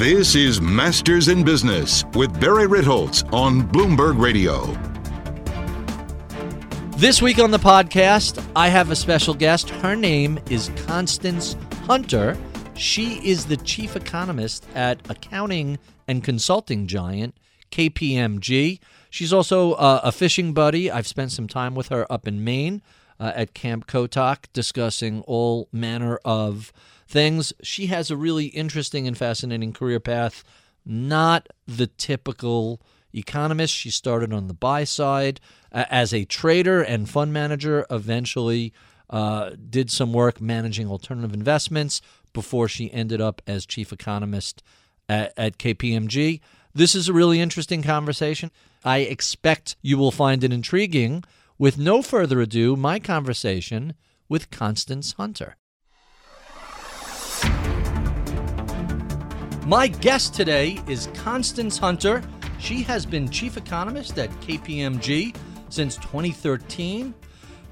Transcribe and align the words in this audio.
This 0.00 0.34
is 0.34 0.62
Masters 0.62 1.28
in 1.28 1.44
Business 1.44 2.06
with 2.14 2.40
Barry 2.40 2.66
Ritholtz 2.66 3.30
on 3.34 3.60
Bloomberg 3.60 4.18
Radio. 4.18 4.64
This 6.96 7.20
week 7.20 7.38
on 7.38 7.50
the 7.50 7.58
podcast, 7.58 8.42
I 8.56 8.70
have 8.70 8.90
a 8.90 8.96
special 8.96 9.34
guest. 9.34 9.68
Her 9.68 9.94
name 9.94 10.40
is 10.48 10.70
Constance 10.86 11.54
Hunter. 11.84 12.38
She 12.72 13.16
is 13.28 13.44
the 13.44 13.58
chief 13.58 13.94
economist 13.94 14.66
at 14.74 15.06
accounting 15.10 15.78
and 16.08 16.24
consulting 16.24 16.86
giant 16.86 17.34
KPMG. 17.70 18.80
She's 19.10 19.34
also 19.34 19.72
uh, 19.72 20.00
a 20.02 20.12
fishing 20.12 20.54
buddy. 20.54 20.90
I've 20.90 21.06
spent 21.06 21.30
some 21.30 21.46
time 21.46 21.74
with 21.74 21.88
her 21.88 22.10
up 22.10 22.26
in 22.26 22.42
Maine 22.42 22.80
uh, 23.20 23.32
at 23.36 23.52
Camp 23.52 23.86
Kotok 23.86 24.46
discussing 24.54 25.20
all 25.26 25.68
manner 25.72 26.18
of 26.24 26.72
things. 27.10 27.52
She 27.62 27.86
has 27.86 28.10
a 28.10 28.16
really 28.16 28.46
interesting 28.46 29.06
and 29.06 29.18
fascinating 29.18 29.72
career 29.72 30.00
path, 30.00 30.44
not 30.86 31.48
the 31.66 31.88
typical 31.88 32.80
economist. 33.12 33.74
She 33.74 33.90
started 33.90 34.32
on 34.32 34.46
the 34.46 34.54
buy 34.54 34.84
side 34.84 35.40
uh, 35.72 35.84
as 35.90 36.14
a 36.14 36.24
trader 36.24 36.82
and 36.82 37.08
fund 37.08 37.32
manager, 37.32 37.84
eventually 37.90 38.72
uh, 39.10 39.50
did 39.68 39.90
some 39.90 40.12
work 40.12 40.40
managing 40.40 40.88
alternative 40.88 41.34
investments 41.34 42.00
before 42.32 42.68
she 42.68 42.92
ended 42.92 43.20
up 43.20 43.42
as 43.46 43.66
chief 43.66 43.92
economist 43.92 44.62
at, 45.08 45.32
at 45.36 45.58
KPMG. 45.58 46.40
This 46.72 46.94
is 46.94 47.08
a 47.08 47.12
really 47.12 47.40
interesting 47.40 47.82
conversation. 47.82 48.52
I 48.84 48.98
expect 48.98 49.76
you 49.82 49.98
will 49.98 50.12
find 50.12 50.44
it 50.44 50.52
intriguing. 50.52 51.24
With 51.58 51.76
no 51.76 52.00
further 52.00 52.40
ado, 52.40 52.76
my 52.76 53.00
conversation 53.00 53.94
with 54.28 54.50
Constance 54.50 55.14
Hunter. 55.14 55.56
My 59.70 59.86
guest 59.86 60.34
today 60.34 60.80
is 60.88 61.08
Constance 61.14 61.78
Hunter. 61.78 62.24
She 62.58 62.82
has 62.82 63.06
been 63.06 63.30
chief 63.30 63.56
economist 63.56 64.18
at 64.18 64.28
KPMG 64.40 65.36
since 65.68 65.94
2013. 65.98 67.14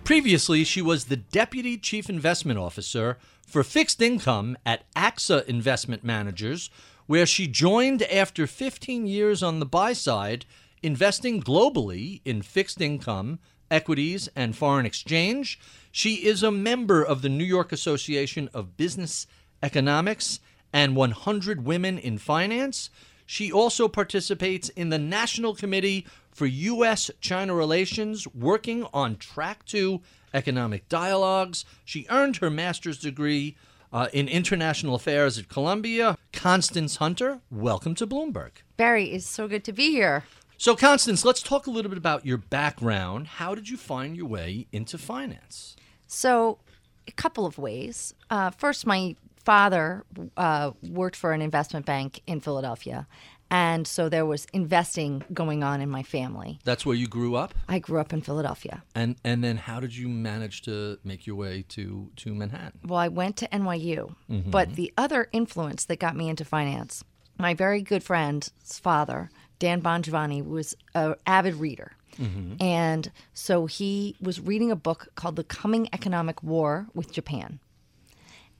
Previously, 0.04 0.62
she 0.62 0.80
was 0.80 1.06
the 1.06 1.16
deputy 1.16 1.76
chief 1.76 2.08
investment 2.08 2.56
officer 2.56 3.18
for 3.44 3.64
fixed 3.64 4.00
income 4.00 4.56
at 4.64 4.84
AXA 4.94 5.44
Investment 5.46 6.04
Managers, 6.04 6.70
where 7.06 7.26
she 7.26 7.48
joined 7.48 8.02
after 8.04 8.46
15 8.46 9.08
years 9.08 9.42
on 9.42 9.58
the 9.58 9.66
buy 9.66 9.92
side, 9.92 10.46
investing 10.84 11.42
globally 11.42 12.20
in 12.24 12.42
fixed 12.42 12.80
income, 12.80 13.40
equities, 13.72 14.28
and 14.36 14.54
foreign 14.54 14.86
exchange. 14.86 15.58
She 15.90 16.24
is 16.24 16.44
a 16.44 16.52
member 16.52 17.02
of 17.02 17.22
the 17.22 17.28
New 17.28 17.42
York 17.42 17.72
Association 17.72 18.48
of 18.54 18.76
Business 18.76 19.26
Economics 19.64 20.38
and 20.72 20.96
100 20.96 21.64
Women 21.64 21.98
in 21.98 22.18
Finance. 22.18 22.90
She 23.26 23.52
also 23.52 23.88
participates 23.88 24.68
in 24.70 24.88
the 24.88 24.98
National 24.98 25.54
Committee 25.54 26.06
for 26.30 26.46
U.S. 26.46 27.10
China 27.20 27.54
Relations, 27.54 28.26
working 28.28 28.86
on 28.94 29.16
Track 29.16 29.64
2 29.66 30.00
economic 30.32 30.88
dialogues. 30.88 31.64
She 31.84 32.06
earned 32.10 32.38
her 32.38 32.50
master's 32.50 32.98
degree 32.98 33.56
uh, 33.92 34.08
in 34.12 34.28
international 34.28 34.94
affairs 34.94 35.38
at 35.38 35.48
Columbia. 35.48 36.16
Constance 36.32 36.96
Hunter, 36.96 37.40
welcome 37.50 37.94
to 37.96 38.06
Bloomberg. 38.06 38.50
Barry, 38.76 39.12
it's 39.12 39.28
so 39.28 39.48
good 39.48 39.64
to 39.64 39.72
be 39.72 39.90
here. 39.90 40.24
So, 40.56 40.74
Constance, 40.74 41.24
let's 41.24 41.42
talk 41.42 41.66
a 41.66 41.70
little 41.70 41.88
bit 41.88 41.98
about 41.98 42.26
your 42.26 42.38
background. 42.38 43.26
How 43.26 43.54
did 43.54 43.68
you 43.68 43.76
find 43.76 44.16
your 44.16 44.26
way 44.26 44.66
into 44.72 44.98
finance? 44.98 45.76
So, 46.06 46.58
a 47.06 47.12
couple 47.12 47.46
of 47.46 47.58
ways. 47.58 48.12
Uh, 48.28 48.50
first, 48.50 48.86
my 48.86 49.14
father 49.48 50.04
uh, 50.36 50.72
worked 50.82 51.16
for 51.16 51.32
an 51.32 51.40
investment 51.40 51.86
bank 51.86 52.20
in 52.26 52.38
Philadelphia. 52.38 53.06
And 53.50 53.86
so 53.86 54.10
there 54.10 54.26
was 54.26 54.46
investing 54.52 55.24
going 55.32 55.62
on 55.64 55.80
in 55.80 55.88
my 55.88 56.02
family. 56.02 56.58
That's 56.64 56.84
where 56.84 56.94
you 56.94 57.08
grew 57.08 57.34
up? 57.34 57.54
I 57.66 57.78
grew 57.78 57.98
up 57.98 58.12
in 58.12 58.20
Philadelphia. 58.20 58.82
And 58.94 59.16
and 59.24 59.42
then 59.42 59.56
how 59.56 59.80
did 59.80 59.96
you 59.96 60.06
manage 60.06 60.60
to 60.62 60.98
make 61.02 61.26
your 61.26 61.36
way 61.36 61.64
to, 61.70 62.10
to 62.16 62.34
Manhattan? 62.34 62.80
Well, 62.84 62.98
I 62.98 63.08
went 63.08 63.38
to 63.38 63.48
NYU. 63.48 64.14
Mm-hmm. 64.30 64.50
But 64.50 64.74
the 64.74 64.92
other 64.98 65.30
influence 65.32 65.86
that 65.86 65.98
got 65.98 66.14
me 66.14 66.28
into 66.28 66.44
finance, 66.44 67.02
my 67.38 67.54
very 67.54 67.80
good 67.80 68.02
friend's 68.02 68.52
father, 68.62 69.30
Dan 69.58 69.80
Bongiovanni, 69.80 70.46
was 70.46 70.76
an 70.94 71.14
avid 71.26 71.54
reader. 71.54 71.92
Mm-hmm. 72.20 72.62
And 72.62 73.10
so 73.32 73.64
he 73.64 74.14
was 74.20 74.40
reading 74.40 74.70
a 74.70 74.76
book 74.76 75.08
called 75.14 75.36
The 75.36 75.44
Coming 75.44 75.88
Economic 75.94 76.42
War 76.42 76.88
with 76.92 77.12
Japan. 77.12 77.60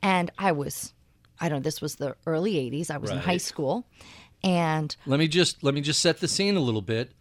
And 0.03 0.31
I 0.38 0.53
was, 0.53 0.92
I 1.41 1.48
don't 1.48 1.59
know, 1.59 1.62
this 1.62 1.81
was 1.81 1.97
the 1.97 2.16
early 2.26 2.54
80s. 2.54 2.91
I 2.91 2.98
was 2.98 3.10
right. 3.10 3.16
in 3.16 3.22
high 3.22 3.36
school. 3.38 3.86
And 4.44 4.94
let 5.06 5.19
me 5.19 5.28
just 5.28 5.64
let 5.64 5.75
me 5.75 5.81
just 5.81 6.00
set 6.00 6.20
the 6.20 6.28
scene 6.28 6.56
a 6.56 6.60
little 6.60 6.82
bit. 6.82 7.12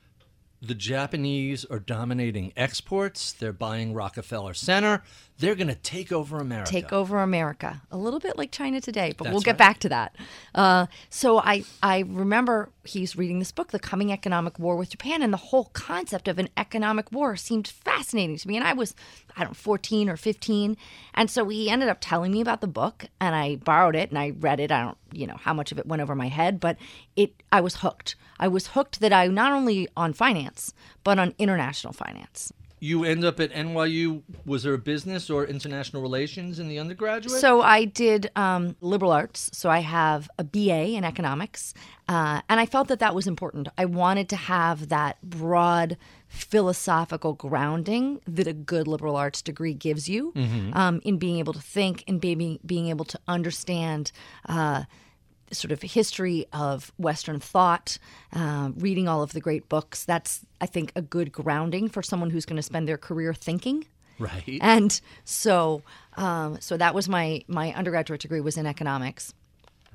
The 0.61 0.75
Japanese 0.75 1.65
are 1.65 1.79
dominating 1.79 2.51
exports. 2.55 3.31
They're 3.31 3.53
buying 3.53 3.93
Rockefeller 3.93 4.53
Center. 4.53 5.03
They're 5.39 5.55
going 5.55 5.67
to 5.67 5.75
take 5.75 6.11
over 6.11 6.39
America. 6.39 6.71
Take 6.71 6.91
over 6.91 7.19
America. 7.19 7.81
A 7.91 7.97
little 7.97 8.19
bit 8.19 8.37
like 8.37 8.51
China 8.51 8.81
today, 8.81 9.13
but 9.15 9.25
That's 9.25 9.33
we'll 9.33 9.41
get 9.41 9.51
right. 9.51 9.57
back 9.57 9.79
to 9.79 9.89
that. 9.89 10.15
Uh, 10.55 10.87
so 11.09 11.37
I, 11.37 11.63
I 11.83 11.99
remember 11.99 12.69
he's 12.83 13.15
reading 13.15 13.37
this 13.37 13.51
book, 13.51 13.71
The 13.71 13.77
Coming 13.77 14.11
Economic 14.11 14.57
War 14.57 14.75
with 14.75 14.89
Japan, 14.89 15.21
and 15.21 15.31
the 15.31 15.37
whole 15.37 15.65
concept 15.73 16.27
of 16.27 16.39
an 16.39 16.49
economic 16.57 17.11
war 17.11 17.35
seemed 17.35 17.67
fascinating 17.67 18.37
to 18.37 18.47
me. 18.47 18.57
And 18.57 18.65
I 18.65 18.73
was, 18.73 18.95
I 19.35 19.41
don't 19.41 19.51
know, 19.51 19.55
14 19.55 20.09
or 20.09 20.17
15. 20.17 20.75
And 21.13 21.29
so 21.29 21.47
he 21.47 21.69
ended 21.69 21.89
up 21.89 21.99
telling 22.01 22.31
me 22.31 22.41
about 22.41 22.61
the 22.61 22.67
book, 22.67 23.05
and 23.21 23.35
I 23.35 23.57
borrowed 23.57 23.95
it 23.95 24.09
and 24.09 24.17
I 24.17 24.31
read 24.31 24.59
it. 24.59 24.71
I 24.71 24.83
don't, 24.83 24.97
you 25.11 25.27
know, 25.27 25.37
how 25.39 25.53
much 25.53 25.71
of 25.71 25.77
it 25.77 25.85
went 25.85 26.01
over 26.01 26.15
my 26.15 26.29
head, 26.29 26.59
but 26.59 26.77
it, 27.15 27.43
I 27.51 27.61
was 27.61 27.75
hooked. 27.75 28.15
I 28.39 28.47
was 28.47 28.67
hooked 28.67 29.01
that 29.01 29.13
I 29.13 29.27
not 29.27 29.51
only 29.51 29.87
on 29.95 30.13
finance, 30.13 30.73
but 31.03 31.19
on 31.19 31.35
international 31.37 31.93
finance 31.93 32.51
you 32.79 33.03
end 33.03 33.25
up 33.25 33.39
at 33.39 33.51
NYU. 33.51 34.21
Was 34.45 34.63
there 34.63 34.73
a 34.73 34.77
business 34.77 35.29
or 35.29 35.45
international 35.45 36.01
relations 36.01 36.59
in 36.59 36.67
the 36.67 36.77
undergraduate? 36.77 37.41
So 37.41 37.61
I 37.61 37.85
did 37.85 38.29
um, 38.35 38.75
liberal 38.81 39.11
arts. 39.11 39.49
So 39.53 39.69
I 39.69 39.79
have 39.79 40.29
a 40.37 40.43
BA 40.43 40.95
in 40.95 41.03
economics, 41.03 41.73
uh, 42.07 42.41
and 42.49 42.59
I 42.59 42.65
felt 42.65 42.87
that 42.89 42.99
that 42.99 43.15
was 43.15 43.25
important. 43.27 43.67
I 43.77 43.85
wanted 43.85 44.29
to 44.29 44.35
have 44.35 44.89
that 44.89 45.21
broad 45.23 45.97
philosophical 46.27 47.33
grounding 47.33 48.21
that 48.27 48.47
a 48.47 48.53
good 48.53 48.87
liberal 48.87 49.15
arts 49.15 49.41
degree 49.41 49.73
gives 49.73 50.07
you 50.07 50.33
mm-hmm. 50.33 50.75
um, 50.77 51.01
in 51.03 51.17
being 51.17 51.39
able 51.39 51.53
to 51.53 51.61
think 51.61 52.03
and 52.07 52.21
being 52.21 52.59
being 52.65 52.87
able 52.87 53.05
to 53.05 53.19
understand. 53.27 54.11
Uh, 54.47 54.83
sort 55.51 55.71
of 55.71 55.81
history 55.81 56.45
of 56.53 56.91
Western 56.97 57.39
thought, 57.39 57.97
uh, 58.33 58.71
reading 58.77 59.07
all 59.07 59.23
of 59.23 59.33
the 59.33 59.39
great 59.39 59.69
books. 59.69 60.05
That's, 60.05 60.45
I 60.61 60.65
think, 60.65 60.91
a 60.95 61.01
good 61.01 61.31
grounding 61.31 61.89
for 61.89 62.01
someone 62.01 62.29
who's 62.29 62.45
going 62.45 62.57
to 62.57 62.63
spend 62.63 62.87
their 62.87 62.97
career 62.97 63.33
thinking. 63.33 63.85
Right. 64.19 64.59
And 64.61 64.99
so, 65.25 65.83
um, 66.15 66.57
so 66.59 66.75
that 66.77 66.95
was 66.95 67.07
my 67.07 67.43
my 67.47 67.71
undergraduate 67.73 68.21
degree 68.21 68.41
was 68.41 68.57
in 68.57 68.65
economics. 68.65 69.33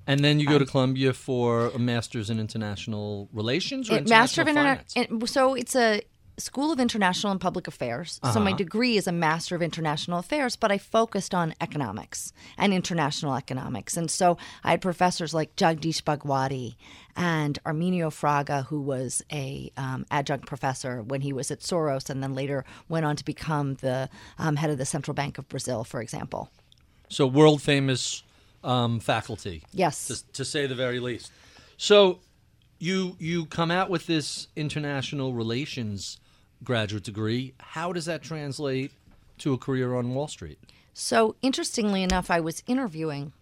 And 0.07 0.25
then 0.25 0.41
you 0.41 0.47
go 0.49 0.59
to 0.59 0.67
Columbia 0.67 1.13
for 1.13 1.69
a 1.69 1.79
master's 1.79 2.29
in 2.29 2.41
international 2.41 3.29
relations 3.33 3.89
or 3.89 3.99
international 3.99 4.21
master 4.21 4.43
of 4.43 4.49
internet. 4.49 5.29
So 5.29 5.55
it's 5.55 5.77
a 5.77 6.03
School 6.39 6.73
of 6.73 6.81
International 6.81 7.31
and 7.31 7.41
Public 7.41 7.69
Affairs. 7.69 8.19
Uh-huh. 8.23 8.33
So 8.33 8.41
my 8.41 8.51
uh-huh. 8.51 8.57
degree 8.57 8.97
is 8.97 9.07
a 9.07 9.13
Master 9.13 9.55
of 9.55 9.63
International 9.63 10.19
Affairs, 10.19 10.57
but 10.57 10.73
I 10.73 10.79
focused 10.79 11.35
on 11.35 11.55
economics 11.61 12.33
and 12.57 12.73
international 12.73 13.35
economics. 13.35 13.97
And 13.97 14.11
so 14.11 14.39
I 14.65 14.71
had 14.71 14.81
professors 14.81 15.35
like 15.35 15.55
Jagdish 15.57 16.03
Bhagwati 16.03 16.77
and 17.17 17.59
Arminio 17.65 18.09
Fraga, 18.09 18.67
who 18.67 18.81
was 18.81 19.23
a 19.31 19.71
um, 19.77 20.07
adjunct 20.11 20.47
professor 20.47 21.03
when 21.03 21.21
he 21.21 21.33
was 21.33 21.51
at 21.51 21.61
Soros, 21.61 22.09
and 22.09 22.23
then 22.23 22.35
later 22.35 22.65
went 22.89 23.05
on 23.05 23.17
to 23.17 23.25
become 23.25 23.75
the 23.77 24.09
um, 24.39 24.57
head 24.57 24.71
of 24.71 24.79
the 24.79 24.87
Central 24.87 25.15
Bank 25.15 25.39
of 25.39 25.49
Brazil, 25.49 25.85
for 25.85 26.01
example. 26.01 26.51
So 27.09 27.27
world 27.27 27.61
famous 27.61 28.23
um, 28.65 29.01
faculty. 29.01 29.65
Yes, 29.73 30.07
to, 30.09 30.33
to 30.33 30.45
say 30.45 30.67
the 30.67 30.75
very 30.75 30.99
least. 31.01 31.31
So 31.77 32.21
you 32.79 33.17
you 33.19 33.47
come 33.47 33.71
out 33.71 33.91
with 33.91 34.07
this 34.07 34.49
international 34.57 35.35
relations 35.35 36.19
graduate 36.65 37.03
degree. 37.05 37.55
How 37.59 37.93
does 37.93 38.05
that 38.07 38.23
translate 38.23 38.93
to 39.39 39.53
a 39.53 39.59
career 39.59 39.95
on 39.95 40.15
Wall 40.15 40.29
Street? 40.29 40.59
So, 40.95 41.37
interestingly 41.43 42.03
enough, 42.03 42.31
I 42.31 42.41
was 42.41 42.63
interviewing 42.67 43.33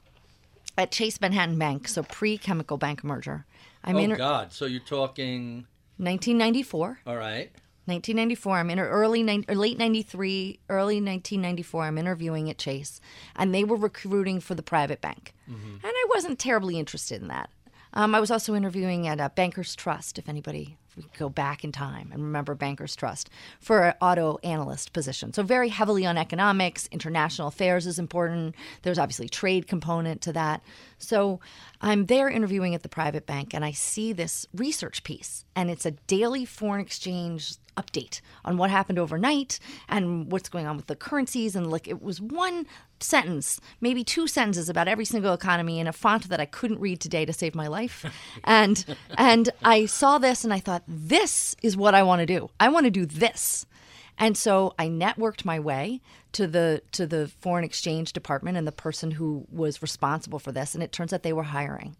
at 0.78 0.92
Chase 0.92 1.20
Manhattan 1.20 1.58
Bank, 1.58 1.88
so 1.88 2.02
pre 2.02 2.38
chemical 2.38 2.76
bank 2.76 3.02
merger. 3.02 3.44
I'm 3.84 3.96
oh, 3.96 4.00
inter- 4.00 4.16
God. 4.16 4.52
So 4.52 4.66
you're 4.66 4.80
talking. 4.80 5.66
1994. 5.96 7.00
All 7.06 7.16
right. 7.16 7.50
1994. 7.86 8.56
I'm 8.56 8.70
in 8.70 8.78
early 8.78 9.44
or 9.48 9.54
late 9.54 9.78
93, 9.78 10.60
early 10.68 10.96
1994. 10.96 11.84
I'm 11.84 11.98
interviewing 11.98 12.48
at 12.48 12.58
Chase, 12.58 13.00
and 13.34 13.54
they 13.54 13.64
were 13.64 13.76
recruiting 13.76 14.40
for 14.40 14.54
the 14.54 14.62
private 14.62 15.00
bank, 15.00 15.34
mm-hmm. 15.50 15.74
and 15.74 15.84
I 15.84 16.06
wasn't 16.08 16.38
terribly 16.38 16.78
interested 16.78 17.20
in 17.20 17.28
that. 17.28 17.50
Um, 17.92 18.14
I 18.14 18.20
was 18.20 18.30
also 18.30 18.54
interviewing 18.54 19.08
at 19.08 19.18
a 19.18 19.30
Bankers 19.30 19.74
Trust, 19.74 20.18
if 20.18 20.28
anybody 20.28 20.78
we 20.96 21.04
go 21.18 21.28
back 21.28 21.64
in 21.64 21.72
time 21.72 22.10
and 22.12 22.22
remember 22.22 22.54
Bankers 22.54 22.96
Trust 22.96 23.30
for 23.60 23.84
an 23.84 23.94
auto 24.00 24.38
analyst 24.42 24.92
position. 24.92 25.32
So 25.32 25.42
very 25.42 25.68
heavily 25.68 26.06
on 26.06 26.16
economics, 26.16 26.88
international 26.92 27.48
affairs 27.48 27.86
is 27.86 27.98
important. 27.98 28.54
There's 28.82 28.98
obviously 28.98 29.28
trade 29.28 29.66
component 29.66 30.20
to 30.22 30.32
that. 30.32 30.62
So 30.98 31.40
I'm 31.80 32.06
there 32.06 32.28
interviewing 32.28 32.74
at 32.74 32.82
the 32.82 32.88
private 32.88 33.26
bank 33.26 33.54
and 33.54 33.64
I 33.64 33.72
see 33.72 34.12
this 34.12 34.46
research 34.54 35.04
piece 35.04 35.44
and 35.56 35.70
it's 35.70 35.86
a 35.86 35.92
daily 35.92 36.44
foreign 36.44 36.80
exchange 36.80 37.54
update 37.76 38.20
on 38.44 38.56
what 38.56 38.70
happened 38.70 38.98
overnight 38.98 39.58
and 39.88 40.30
what's 40.30 40.48
going 40.48 40.66
on 40.66 40.76
with 40.76 40.86
the 40.86 40.96
currencies 40.96 41.56
and 41.56 41.70
like 41.70 41.88
it 41.88 42.02
was 42.02 42.20
one 42.20 42.66
sentence 43.02 43.60
maybe 43.80 44.04
two 44.04 44.26
sentences 44.26 44.68
about 44.68 44.88
every 44.88 45.04
single 45.04 45.32
economy 45.32 45.78
in 45.78 45.86
a 45.86 45.92
font 45.92 46.28
that 46.28 46.40
I 46.40 46.44
couldn't 46.46 46.80
read 46.80 47.00
today 47.00 47.24
to 47.24 47.32
save 47.32 47.54
my 47.54 47.66
life. 47.66 48.04
And 48.44 48.84
and 49.16 49.50
I 49.62 49.86
saw 49.86 50.18
this 50.18 50.44
and 50.44 50.52
I 50.52 50.60
thought 50.60 50.82
this 50.86 51.54
is 51.62 51.76
what 51.76 51.94
I 51.94 52.02
want 52.02 52.20
to 52.20 52.26
do. 52.26 52.50
I 52.58 52.68
want 52.68 52.84
to 52.84 52.90
do 52.90 53.06
this. 53.06 53.66
And 54.18 54.36
so 54.36 54.74
I 54.78 54.88
networked 54.88 55.44
my 55.44 55.58
way 55.58 56.00
to 56.32 56.46
the 56.46 56.82
to 56.92 57.06
the 57.06 57.28
foreign 57.40 57.64
exchange 57.64 58.12
department 58.12 58.56
and 58.56 58.66
the 58.66 58.72
person 58.72 59.12
who 59.12 59.46
was 59.50 59.82
responsible 59.82 60.38
for 60.38 60.52
this 60.52 60.74
and 60.74 60.82
it 60.82 60.92
turns 60.92 61.12
out 61.12 61.22
they 61.22 61.32
were 61.32 61.44
hiring. 61.44 61.96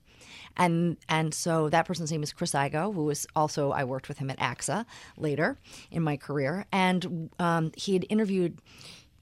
And 0.56 0.96
and 1.08 1.32
so 1.32 1.68
that 1.70 1.86
person's 1.86 2.10
name 2.10 2.22
is 2.22 2.32
Chris 2.32 2.52
Iggo, 2.52 2.94
who 2.94 3.04
was 3.04 3.26
also 3.34 3.70
I 3.70 3.84
worked 3.84 4.08
with 4.08 4.18
him 4.18 4.30
at 4.30 4.38
AXA 4.38 4.84
later 5.16 5.58
in 5.90 6.02
my 6.02 6.16
career, 6.16 6.66
and 6.72 7.30
um, 7.38 7.72
he 7.76 7.94
had 7.94 8.04
interviewed 8.08 8.58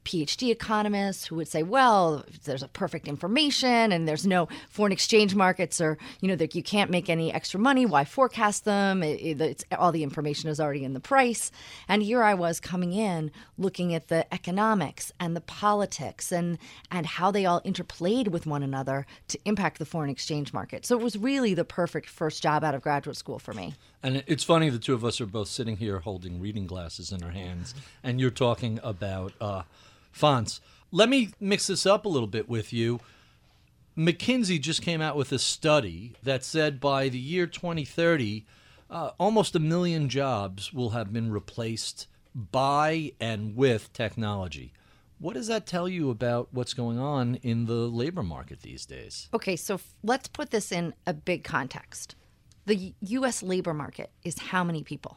PhD 0.04 0.50
economists 0.50 1.26
who 1.26 1.36
would 1.36 1.48
say, 1.48 1.62
well, 1.62 2.24
there's 2.44 2.62
a 2.62 2.68
perfect 2.68 3.06
information 3.06 3.92
and 3.92 4.08
there's 4.08 4.26
no 4.26 4.48
foreign 4.70 4.92
exchange 4.92 5.34
markets 5.34 5.80
or, 5.80 5.98
you 6.20 6.28
know, 6.28 6.36
that 6.36 6.54
you 6.54 6.62
can't 6.62 6.90
make 6.90 7.10
any 7.10 7.32
extra 7.32 7.60
money. 7.60 7.84
Why 7.84 8.04
forecast 8.04 8.64
them? 8.64 9.02
It, 9.02 9.64
all 9.76 9.92
the 9.92 10.02
information 10.02 10.48
is 10.48 10.60
already 10.60 10.84
in 10.84 10.94
the 10.94 11.00
price. 11.00 11.50
And 11.88 12.02
here 12.02 12.22
I 12.22 12.34
was 12.34 12.60
coming 12.60 12.92
in 12.92 13.30
looking 13.58 13.94
at 13.94 14.08
the 14.08 14.32
economics 14.32 15.12
and 15.20 15.36
the 15.36 15.40
politics 15.40 16.32
and, 16.32 16.58
and 16.90 17.04
how 17.04 17.30
they 17.30 17.44
all 17.44 17.60
interplayed 17.62 18.28
with 18.28 18.46
one 18.46 18.62
another 18.62 19.06
to 19.28 19.38
impact 19.44 19.78
the 19.78 19.84
foreign 19.84 20.10
exchange 20.10 20.52
market. 20.52 20.86
So 20.86 20.98
it 20.98 21.02
was 21.02 21.18
really 21.18 21.54
the 21.54 21.64
perfect 21.64 22.08
first 22.08 22.42
job 22.42 22.64
out 22.64 22.74
of 22.74 22.82
graduate 22.82 23.16
school 23.16 23.38
for 23.38 23.52
me. 23.52 23.74
And 24.02 24.22
it's 24.26 24.44
funny 24.44 24.70
the 24.70 24.78
two 24.78 24.94
of 24.94 25.04
us 25.04 25.20
are 25.20 25.26
both 25.26 25.48
sitting 25.48 25.76
here 25.76 25.98
holding 26.00 26.40
reading 26.40 26.66
glasses 26.66 27.10
in 27.10 27.22
our 27.22 27.32
hands, 27.32 27.74
and 28.02 28.20
you're 28.20 28.30
talking 28.30 28.78
about 28.82 29.32
uh, 29.40 29.62
fonts. 30.12 30.60
Let 30.92 31.08
me 31.08 31.30
mix 31.40 31.66
this 31.66 31.84
up 31.84 32.04
a 32.04 32.08
little 32.08 32.28
bit 32.28 32.48
with 32.48 32.72
you. 32.72 33.00
McKinsey 33.96 34.60
just 34.60 34.82
came 34.82 35.00
out 35.00 35.16
with 35.16 35.32
a 35.32 35.38
study 35.38 36.14
that 36.22 36.44
said 36.44 36.78
by 36.78 37.08
the 37.08 37.18
year 37.18 37.48
2030, 37.48 38.46
uh, 38.88 39.10
almost 39.18 39.56
a 39.56 39.58
million 39.58 40.08
jobs 40.08 40.72
will 40.72 40.90
have 40.90 41.12
been 41.12 41.32
replaced 41.32 42.06
by 42.34 43.12
and 43.18 43.56
with 43.56 43.92
technology. 43.92 44.72
What 45.18 45.34
does 45.34 45.48
that 45.48 45.66
tell 45.66 45.88
you 45.88 46.10
about 46.10 46.48
what's 46.52 46.74
going 46.74 47.00
on 47.00 47.36
in 47.42 47.66
the 47.66 47.72
labor 47.74 48.22
market 48.22 48.60
these 48.60 48.86
days? 48.86 49.28
Okay, 49.34 49.56
so 49.56 49.74
f- 49.74 49.94
let's 50.04 50.28
put 50.28 50.50
this 50.50 50.70
in 50.70 50.94
a 51.06 51.12
big 51.12 51.42
context. 51.42 52.14
The 52.68 52.92
U.S. 53.00 53.42
labor 53.42 53.72
market 53.72 54.10
is 54.24 54.38
how 54.38 54.62
many 54.62 54.82
people? 54.82 55.16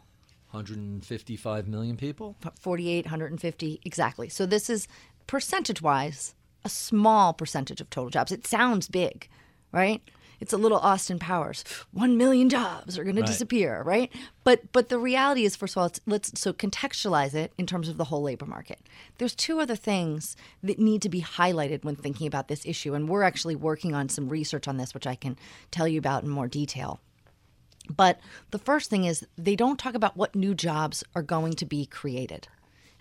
155 0.51 1.68
million 1.68 1.98
people? 1.98 2.38
48, 2.59 3.06
150, 3.06 3.81
exactly. 3.83 4.30
So 4.30 4.45
this 4.45 4.69
is 4.69 4.88
percentage 5.27 5.81
wise 5.81 6.33
a 6.63 6.69
small 6.69 7.33
percentage 7.33 7.81
of 7.81 7.89
total 7.89 8.09
jobs. 8.09 8.31
It 8.31 8.48
sounds 8.48 8.88
big, 8.88 9.27
right? 9.71 10.01
It's 10.39 10.53
a 10.53 10.57
little 10.57 10.80
Austin 10.80 11.19
Powers. 11.19 11.63
One 11.92 12.18
million 12.18 12.50
jobs 12.50 12.98
are 12.98 13.03
going 13.03 13.15
right. 13.18 13.25
to 13.25 13.31
disappear, 13.31 13.83
right? 13.83 14.12
But 14.44 14.71
but 14.71 14.89
the 14.89 14.98
reality 14.98 15.44
is, 15.44 15.56
first 15.56 15.75
of 15.75 15.83
all, 15.83 15.92
let's 16.07 16.39
so 16.39 16.53
contextualize 16.53 17.36
it 17.36 17.51
in 17.57 17.68
terms 17.68 17.89
of 17.89 17.98
the 17.98 18.06
whole 18.06 18.24
labor 18.24 18.45
market. 18.45 18.80
There's 19.18 19.36
two 19.36 19.59
other 19.59 19.75
things 19.75 20.36
that 20.63 20.80
need 20.80 21.01
to 21.01 21.09
be 21.09 21.21
highlighted 21.21 21.83
when 21.83 21.95
thinking 21.95 22.27
about 22.27 22.48
this 22.48 22.65
issue, 22.65 22.94
and 22.94 23.09
we're 23.09 23.24
actually 23.24 23.56
working 23.56 23.94
on 23.94 24.07
some 24.07 24.30
research 24.30 24.68
on 24.68 24.77
this, 24.77 24.94
which 24.94 25.06
I 25.06 25.15
can 25.15 25.38
tell 25.69 25.88
you 25.88 26.00
about 26.00 26.24
in 26.24 26.30
more 26.30 26.48
detail. 26.48 27.01
But 27.91 28.19
the 28.51 28.59
first 28.59 28.89
thing 28.89 29.05
is 29.05 29.25
they 29.38 29.55
don't 29.55 29.79
talk 29.79 29.95
about 29.95 30.17
what 30.17 30.35
new 30.35 30.53
jobs 30.53 31.03
are 31.15 31.21
going 31.21 31.53
to 31.53 31.65
be 31.65 31.85
created. 31.85 32.47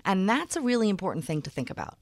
And 0.04 0.28
that's 0.28 0.56
a 0.56 0.60
really 0.60 0.88
important 0.88 1.24
thing 1.24 1.42
to 1.42 1.50
think 1.50 1.70
about. 1.70 1.98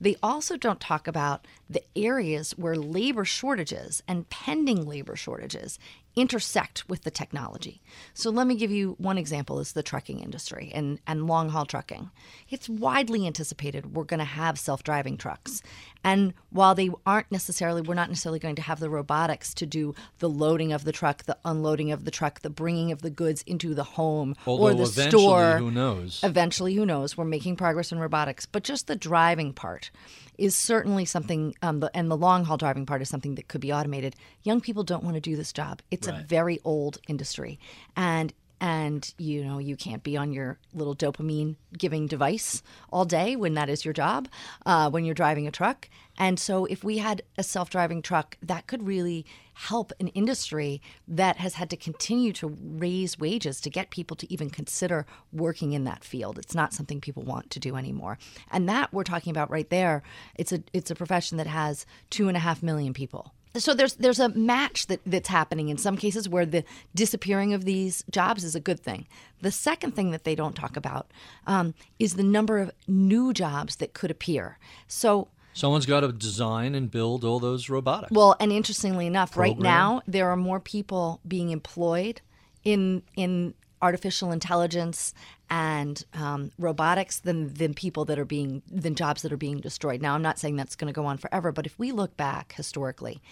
They 0.00 0.16
also 0.22 0.56
don't 0.56 0.80
talk 0.80 1.08
about 1.08 1.46
the 1.68 1.82
areas 1.96 2.52
where 2.52 2.76
labor 2.76 3.24
shortages 3.24 4.02
and 4.06 4.28
pending 4.30 4.86
labor 4.86 5.16
shortages 5.16 5.78
intersect 6.16 6.88
with 6.88 7.02
the 7.02 7.10
technology. 7.10 7.80
So 8.12 8.30
let 8.30 8.46
me 8.46 8.56
give 8.56 8.72
you 8.72 8.96
one 8.98 9.18
example 9.18 9.60
is 9.60 9.72
the 9.72 9.84
trucking 9.84 10.18
industry 10.18 10.72
and, 10.74 10.98
and 11.06 11.28
long 11.28 11.50
haul 11.50 11.64
trucking. 11.64 12.10
It's 12.48 12.68
widely 12.68 13.24
anticipated 13.26 13.94
we're 13.94 14.04
going 14.04 14.18
to 14.18 14.24
have 14.24 14.58
self-driving 14.58 15.16
trucks. 15.18 15.62
And 16.02 16.34
while 16.50 16.74
they 16.74 16.90
aren't 17.06 17.30
necessarily 17.30 17.82
we're 17.82 17.94
not 17.94 18.08
necessarily 18.08 18.40
going 18.40 18.56
to 18.56 18.62
have 18.62 18.80
the 18.80 18.90
robotics 18.90 19.54
to 19.54 19.66
do 19.66 19.94
the 20.18 20.28
loading 20.28 20.72
of 20.72 20.84
the 20.84 20.92
truck, 20.92 21.24
the 21.24 21.38
unloading 21.44 21.92
of 21.92 22.04
the 22.04 22.10
truck, 22.10 22.40
the 22.40 22.50
bringing 22.50 22.90
of 22.90 23.02
the 23.02 23.10
goods 23.10 23.42
into 23.46 23.74
the 23.74 23.84
home 23.84 24.34
Although 24.44 24.64
or 24.64 24.74
the 24.74 24.82
eventually, 24.82 25.22
store. 25.22 25.58
Who 25.58 25.70
knows? 25.70 26.20
Eventually, 26.24 26.74
who 26.74 26.84
knows? 26.84 27.16
We're 27.16 27.26
making 27.26 27.56
progress 27.56 27.92
in 27.92 27.98
robotics, 27.98 28.44
but 28.44 28.64
just 28.64 28.88
the 28.88 28.96
driving 28.96 29.52
part 29.52 29.87
is 30.36 30.54
certainly 30.54 31.04
something, 31.04 31.54
um, 31.62 31.80
the, 31.80 31.90
and 31.94 32.10
the 32.10 32.16
long 32.16 32.44
haul 32.44 32.56
driving 32.56 32.86
part 32.86 33.02
is 33.02 33.08
something 33.08 33.34
that 33.34 33.48
could 33.48 33.60
be 33.60 33.72
automated. 33.72 34.14
Young 34.42 34.60
people 34.60 34.84
don't 34.84 35.02
want 35.02 35.14
to 35.16 35.20
do 35.20 35.36
this 35.36 35.52
job. 35.52 35.82
It's 35.90 36.06
right. 36.06 36.20
a 36.20 36.24
very 36.24 36.60
old 36.64 36.98
industry, 37.08 37.58
and 37.96 38.32
and 38.60 39.12
you 39.18 39.44
know 39.44 39.58
you 39.58 39.76
can't 39.76 40.02
be 40.02 40.16
on 40.16 40.32
your 40.32 40.58
little 40.74 40.96
dopamine 40.96 41.56
giving 41.76 42.06
device 42.06 42.62
all 42.92 43.04
day 43.04 43.36
when 43.36 43.54
that 43.54 43.68
is 43.68 43.84
your 43.84 43.94
job 43.94 44.28
uh, 44.66 44.90
when 44.90 45.04
you're 45.04 45.14
driving 45.14 45.46
a 45.46 45.50
truck. 45.50 45.88
And 46.20 46.38
so 46.40 46.64
if 46.64 46.82
we 46.82 46.98
had 46.98 47.22
a 47.36 47.44
self-driving 47.44 48.02
truck 48.02 48.36
that 48.42 48.66
could 48.66 48.86
really 48.86 49.24
help 49.54 49.92
an 50.00 50.08
industry 50.08 50.80
that 51.06 51.36
has 51.36 51.54
had 51.54 51.70
to 51.70 51.76
continue 51.76 52.32
to 52.32 52.56
raise 52.60 53.18
wages 53.18 53.60
to 53.60 53.70
get 53.70 53.90
people 53.90 54.16
to 54.16 54.32
even 54.32 54.50
consider 54.50 55.06
working 55.32 55.72
in 55.72 55.84
that 55.84 56.04
field. 56.04 56.38
It's 56.38 56.54
not 56.54 56.72
something 56.72 57.00
people 57.00 57.22
want 57.22 57.50
to 57.50 57.60
do 57.60 57.76
anymore. 57.76 58.18
And 58.50 58.68
that 58.68 58.92
we're 58.92 59.04
talking 59.04 59.30
about 59.30 59.50
right 59.50 59.68
there 59.68 60.02
it's 60.34 60.52
a 60.52 60.62
it's 60.72 60.90
a 60.90 60.94
profession 60.94 61.38
that 61.38 61.46
has 61.46 61.86
two 62.10 62.28
and 62.28 62.36
a 62.36 62.40
half 62.40 62.62
million 62.62 62.92
people 62.92 63.32
so 63.58 63.74
there's 63.74 63.94
there's 63.94 64.20
a 64.20 64.28
match 64.30 64.86
that, 64.86 65.00
that's 65.06 65.28
happening 65.28 65.68
in 65.68 65.78
some 65.78 65.96
cases 65.96 66.28
where 66.28 66.46
the 66.46 66.64
disappearing 66.94 67.54
of 67.54 67.64
these 67.64 68.04
jobs 68.10 68.44
is 68.44 68.54
a 68.54 68.60
good 68.60 68.80
thing. 68.80 69.06
The 69.40 69.52
second 69.52 69.94
thing 69.94 70.10
that 70.10 70.24
they 70.24 70.34
don't 70.34 70.54
talk 70.54 70.76
about 70.76 71.10
um, 71.46 71.74
is 71.98 72.14
the 72.14 72.22
number 72.22 72.58
of 72.58 72.72
new 72.86 73.32
jobs 73.32 73.76
that 73.76 73.94
could 73.94 74.10
appear. 74.10 74.58
So 74.86 75.28
someone's 75.52 75.86
got 75.86 76.00
to 76.00 76.12
design 76.12 76.74
and 76.74 76.90
build 76.90 77.24
all 77.24 77.40
those 77.40 77.68
robotics. 77.68 78.12
Well, 78.12 78.36
and 78.40 78.52
interestingly 78.52 79.06
enough, 79.06 79.32
Program. 79.32 79.54
right 79.54 79.62
now 79.62 80.02
there 80.06 80.28
are 80.30 80.36
more 80.36 80.60
people 80.60 81.20
being 81.26 81.50
employed 81.50 82.20
in 82.64 83.02
in 83.16 83.54
artificial 83.80 84.32
intelligence 84.32 85.14
and 85.50 86.04
um, 86.14 86.50
robotics 86.58 87.20
than 87.20 87.54
than 87.54 87.74
people 87.74 88.04
that 88.04 88.18
are 88.18 88.24
being 88.24 88.62
than 88.70 88.94
jobs 88.94 89.22
that 89.22 89.32
are 89.32 89.38
being 89.38 89.60
destroyed. 89.60 90.02
Now, 90.02 90.14
I'm 90.14 90.22
not 90.22 90.38
saying 90.38 90.56
that's 90.56 90.76
going 90.76 90.92
to 90.92 90.98
go 90.98 91.06
on 91.06 91.18
forever, 91.18 91.52
but 91.52 91.66
if 91.66 91.78
we 91.78 91.92
look 91.92 92.16
back 92.16 92.54
historically 92.54 93.22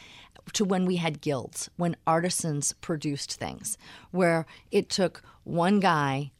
to 0.52 0.64
when 0.64 0.86
we 0.86 0.96
had 0.96 1.20
guilds, 1.20 1.68
when 1.76 1.96
artisans 2.06 2.72
produced 2.74 3.34
things, 3.34 3.76
where 4.10 4.46
it 4.70 4.88
took 4.88 5.22
one 5.44 5.80
guy 5.80 6.30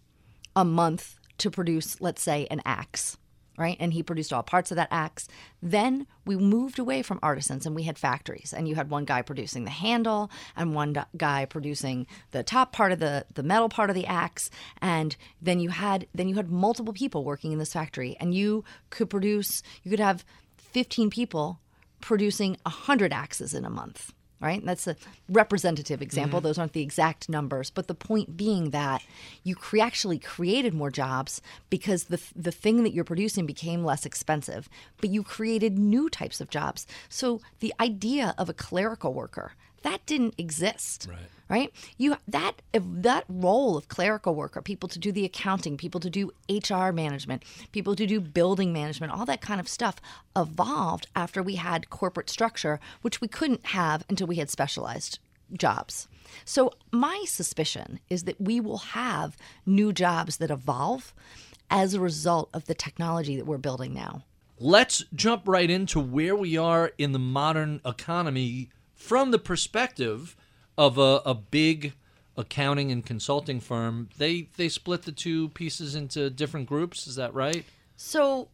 a 0.55 0.65
month 0.65 1.19
to 1.39 1.51
produce, 1.51 2.01
let's 2.01 2.23
say, 2.23 2.47
an 2.51 2.63
axe 2.65 3.19
right? 3.57 3.77
And 3.81 3.93
he 3.93 4.03
produced 4.03 4.33
all 4.33 4.43
parts 4.43 4.71
of 4.71 4.77
that 4.77 4.89
axe. 4.91 5.29
Then 5.63 6.07
we 6.25 6.37
moved 6.37 6.79
away 6.79 7.03
from 7.03 7.19
artisans 7.23 7.67
and 7.67 7.75
we 7.75 7.85
had 7.85 7.99
factories. 7.99 8.55
And 8.57 8.69
you 8.69 8.75
had 8.75 8.91
one 8.91 9.05
guy 9.05 9.23
producing 9.23 9.65
the 9.65 9.71
handle 9.71 10.31
and 10.57 10.75
one 10.75 10.97
guy 11.17 11.45
producing 11.45 12.07
the 12.31 12.43
top 12.43 12.73
part 12.73 12.93
of 12.93 12.99
the, 12.99 13.27
the 13.35 13.43
metal 13.43 13.69
part 13.69 13.91
of 13.91 13.97
the 13.97 14.07
axe. 14.07 14.51
And 14.81 15.17
then 15.41 15.61
you 15.61 15.71
had 15.71 16.07
then 16.15 16.29
you 16.29 16.37
had 16.37 16.51
multiple 16.51 16.95
people 16.95 17.25
working 17.25 17.53
in 17.53 17.59
this 17.59 17.73
factory. 17.73 18.17
And 18.21 18.35
you 18.35 18.65
could 18.91 19.11
produce 19.11 19.63
you 19.83 19.91
could 19.91 20.01
have 20.01 20.25
15 20.57 21.11
people 21.11 21.61
producing 22.01 22.57
100 22.65 23.13
axes 23.13 23.55
in 23.55 23.65
a 23.65 23.71
month 23.71 24.13
right? 24.41 24.65
That's 24.65 24.87
a 24.87 24.97
representative 25.29 26.03
example. 26.03 26.39
Mm-hmm. 26.39 26.47
Those 26.47 26.59
aren't 26.59 26.73
the 26.73 26.83
exact 26.83 27.29
numbers, 27.29 27.71
but 27.71 27.89
the 27.89 27.95
point 27.95 28.37
being 28.37 28.71
that 28.71 29.03
you 29.43 29.55
cre- 29.55 29.81
actually 29.81 30.19
created 30.19 30.75
more 30.75 30.91
jobs 30.91 31.41
because 31.71 32.05
the 32.05 32.21
the 32.35 32.53
thing 32.53 32.83
that 32.83 32.93
you're 32.93 33.05
producing 33.05 33.47
became 33.47 33.85
less 33.85 34.05
expensive, 34.05 34.69
but 35.01 35.11
you 35.11 35.23
created 35.23 35.79
new 35.79 36.09
types 36.09 36.41
of 36.41 36.51
jobs. 36.51 36.87
So 37.09 37.41
the 37.61 37.73
idea 37.81 38.35
of 38.39 38.49
a 38.49 38.55
clerical 38.55 39.15
worker 39.15 39.53
that 39.87 40.05
didn't 40.05 40.35
exist. 40.37 41.07
Right. 41.09 41.19
Right? 41.49 41.73
You 41.97 42.17
that 42.27 42.61
that 42.73 43.25
role 43.29 43.77
of 43.77 43.87
clerical 43.87 44.35
worker, 44.35 44.61
people 44.61 44.89
to 44.89 44.99
do 44.99 45.13
the 45.13 45.25
accounting, 45.25 45.77
people 45.77 46.01
to 46.01 46.11
do 46.11 46.33
HR 46.51 46.91
management, 46.91 47.45
people 47.71 47.95
to 47.95 48.05
do 48.05 48.21
building 48.21 48.73
management, 48.73 49.13
all 49.13 49.25
that 49.27 49.41
kind 49.41 49.61
of 49.61 49.69
stuff 49.69 49.97
evolved 50.35 51.07
after 51.15 51.45
we 51.45 51.55
had 51.55 51.89
corporate 51.89 52.29
structure, 52.29 52.81
which 53.03 53.21
we 53.21 53.29
couldn't 53.29 53.67
have 53.67 54.05
until 54.11 54.27
we 54.27 54.37
had 54.37 54.51
specialized 54.51 55.21
jobs. 55.53 56.09
So, 56.45 56.73
my 56.91 57.23
suspicion 57.25 58.01
is 58.11 58.25
that 58.25 58.41
we 58.41 58.59
will 58.59 58.79
have 58.79 59.37
new 59.65 59.93
jobs 59.93 60.39
that 60.39 60.51
evolve 60.51 61.15
as 61.71 61.95
a 61.95 62.01
result 62.01 62.51
of 62.53 62.67
the 62.67 62.75
technology 62.75 63.37
that 63.37 63.47
we're 63.47 63.59
building 63.59 63.95
now. 63.95 64.25
Let's 64.59 65.05
jump 65.15 65.43
right 65.47 65.69
into 65.69 66.01
where 66.01 66.35
we 66.35 66.57
are 66.57 66.91
in 66.99 67.13
the 67.13 67.19
modern 67.19 67.81
economy 67.85 68.71
from 68.97 69.31
the 69.31 69.39
perspective 69.39 70.35
of 70.77 70.99
a, 70.99 71.23
a 71.25 71.35
big 71.35 71.93
accounting 72.37 72.91
and 72.91 73.05
consulting 73.07 73.61
firm. 73.61 74.09
They 74.19 74.49
they 74.57 74.69
split 74.69 75.03
the 75.03 75.13
two 75.13 75.51
pieces 75.51 75.95
into 75.95 76.29
different 76.31 76.67
groups. 76.67 77.07
Is 77.07 77.17
that 77.17 77.33
right? 77.35 77.65
So 77.97 78.49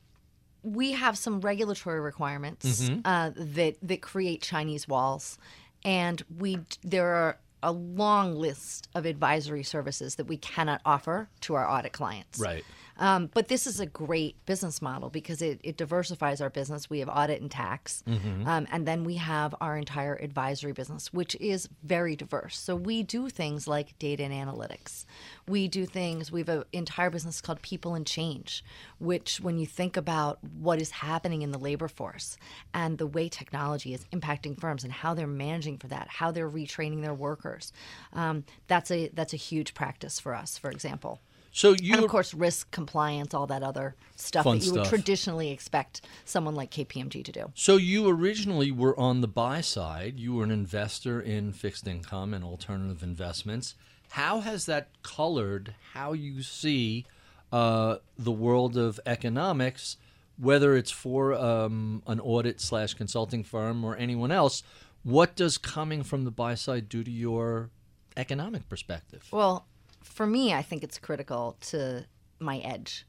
we 0.63 0.93
have 0.93 1.17
some 1.17 1.41
regulatory 1.41 2.01
requirements 2.01 2.91
uh, 3.05 3.31
that 3.35 3.77
that 3.83 4.03
create 4.03 4.43
Chinese 4.43 4.87
walls, 4.87 5.39
and 5.85 6.23
we 6.39 6.59
there 6.83 7.15
are 7.15 7.39
a 7.63 7.73
long 7.73 8.35
list 8.35 8.89
of 8.95 9.07
advisory 9.07 9.63
services 9.63 10.17
that 10.17 10.25
we 10.25 10.37
cannot 10.37 10.81
offer 10.85 11.29
to 11.41 11.55
our 11.55 11.69
audit 11.69 11.93
clients. 11.93 12.41
Right. 12.41 12.65
Um, 12.99 13.31
but 13.33 13.49
this 13.49 13.67
is 13.67 13.81
a 13.81 13.87
great 13.87 14.45
business 14.47 14.83
model 14.83 15.11
because 15.11 15.43
it, 15.43 15.61
it 15.63 15.77
diversifies 15.77 16.41
our 16.41 16.51
business. 16.51 16.91
We 16.91 17.01
have 17.01 17.09
audit 17.09 17.41
and 17.41 17.51
tax, 17.51 18.03
um, 18.07 18.67
and 18.71 18.87
then 18.87 19.05
we 19.05 19.17
have 19.17 19.55
our 19.61 19.77
entire 19.77 20.15
advisory 20.17 20.73
business, 20.73 21.13
which 21.13 21.35
is 21.37 21.69
very 21.83 22.17
diverse. 22.17 22.59
So 22.59 22.77
we 22.77 23.03
do 23.03 23.29
things 23.29 23.67
like 23.67 23.99
data 23.99 24.23
and 24.25 24.33
analytics. 24.33 25.05
We 25.49 25.69
do 25.69 25.87
things. 25.87 26.31
We 26.31 26.41
have 26.41 26.49
an 26.49 26.65
entire 26.73 27.11
business 27.11 27.41
called 27.41 27.63
People 27.63 27.95
and 27.95 28.07
Change, 28.07 28.65
which, 28.99 29.41
when 29.41 29.59
you 29.59 29.67
think 29.67 29.97
about 29.97 30.39
what 30.45 30.81
is 30.81 30.91
happening 30.91 31.43
in 31.43 31.51
the 31.51 31.59
labor 31.59 31.89
force 31.89 32.37
and 32.75 32.99
the 32.99 33.07
way 33.07 33.29
technology 33.29 33.95
is 33.95 34.05
impacting 34.13 34.59
firms 34.61 34.85
and 34.85 34.93
how 34.93 35.15
they're 35.15 35.27
managing 35.27 35.79
for 35.79 35.89
that, 35.89 36.09
how 36.09 36.31
they're 36.31 36.51
retraining 36.51 37.03
their 37.03 37.15
workers, 37.15 37.73
um, 38.13 38.45
that's 38.69 38.91
a 38.91 39.09
that's 39.15 39.33
a 39.33 39.39
huge 39.39 39.75
practice 39.75 40.21
for 40.21 40.35
us. 40.35 40.59
For 40.59 40.71
example 40.71 41.21
So 41.53 41.75
you 41.79 41.95
and 41.95 42.05
of 42.05 42.11
course 42.11 42.33
risk 42.33 42.71
compliance 42.71 43.35
all 43.35 43.47
that 43.47 43.63
other 43.63 43.95
stuff 44.17 44.45
that 44.45 44.65
you 44.65 44.73
would 44.73 44.87
traditionally 44.87 45.51
expect 45.51 46.01
someone 46.25 46.55
like 46.55 46.71
kpmg 46.71 47.25
to 47.25 47.33
do 47.33 47.53
So 47.55 47.77
you 47.77 48.09
originally 48.09 48.73
were 48.73 48.99
on 48.99 49.21
the 49.21 49.29
buy 49.29 49.61
side. 49.61 50.19
You 50.19 50.35
were 50.35 50.45
an 50.45 50.51
investor 50.51 51.21
in 51.21 51.53
fixed 51.53 51.87
income 51.87 52.33
and 52.33 52.43
alternative 52.43 53.03
investments. 53.03 53.75
How 54.11 54.41
has 54.41 54.67
that 54.67 54.89
colored 55.03 55.75
how 55.93 56.15
you 56.15 56.43
see 56.43 57.07
uh, 57.53 57.97
the 58.19 58.33
world 58.33 58.77
of 58.77 58.99
economics, 59.05 59.99
whether 60.39 60.75
it's 60.75 60.91
for 60.91 61.35
um, 61.35 62.03
an 62.07 62.19
audit 62.21 62.61
slash 62.61 62.95
consulting 62.95 63.45
firm 63.45 63.85
or 63.85 63.95
anyone 63.97 64.33
else? 64.33 64.63
What 65.03 65.37
does 65.37 65.59
coming 65.59 66.03
from 66.03 66.25
the 66.25 66.31
buy 66.31 66.55
side 66.55 66.89
do 66.89 67.03
to 67.05 67.11
your 67.11 67.71
economic 68.17 68.69
perspective? 68.69 69.27
well 69.31 69.67
for 70.03 70.27
me 70.27 70.53
i 70.53 70.63
think 70.63 70.83
it's 70.83 70.99
critical 70.99 71.57
to 71.61 72.05
my 72.39 72.59
edge 72.59 73.07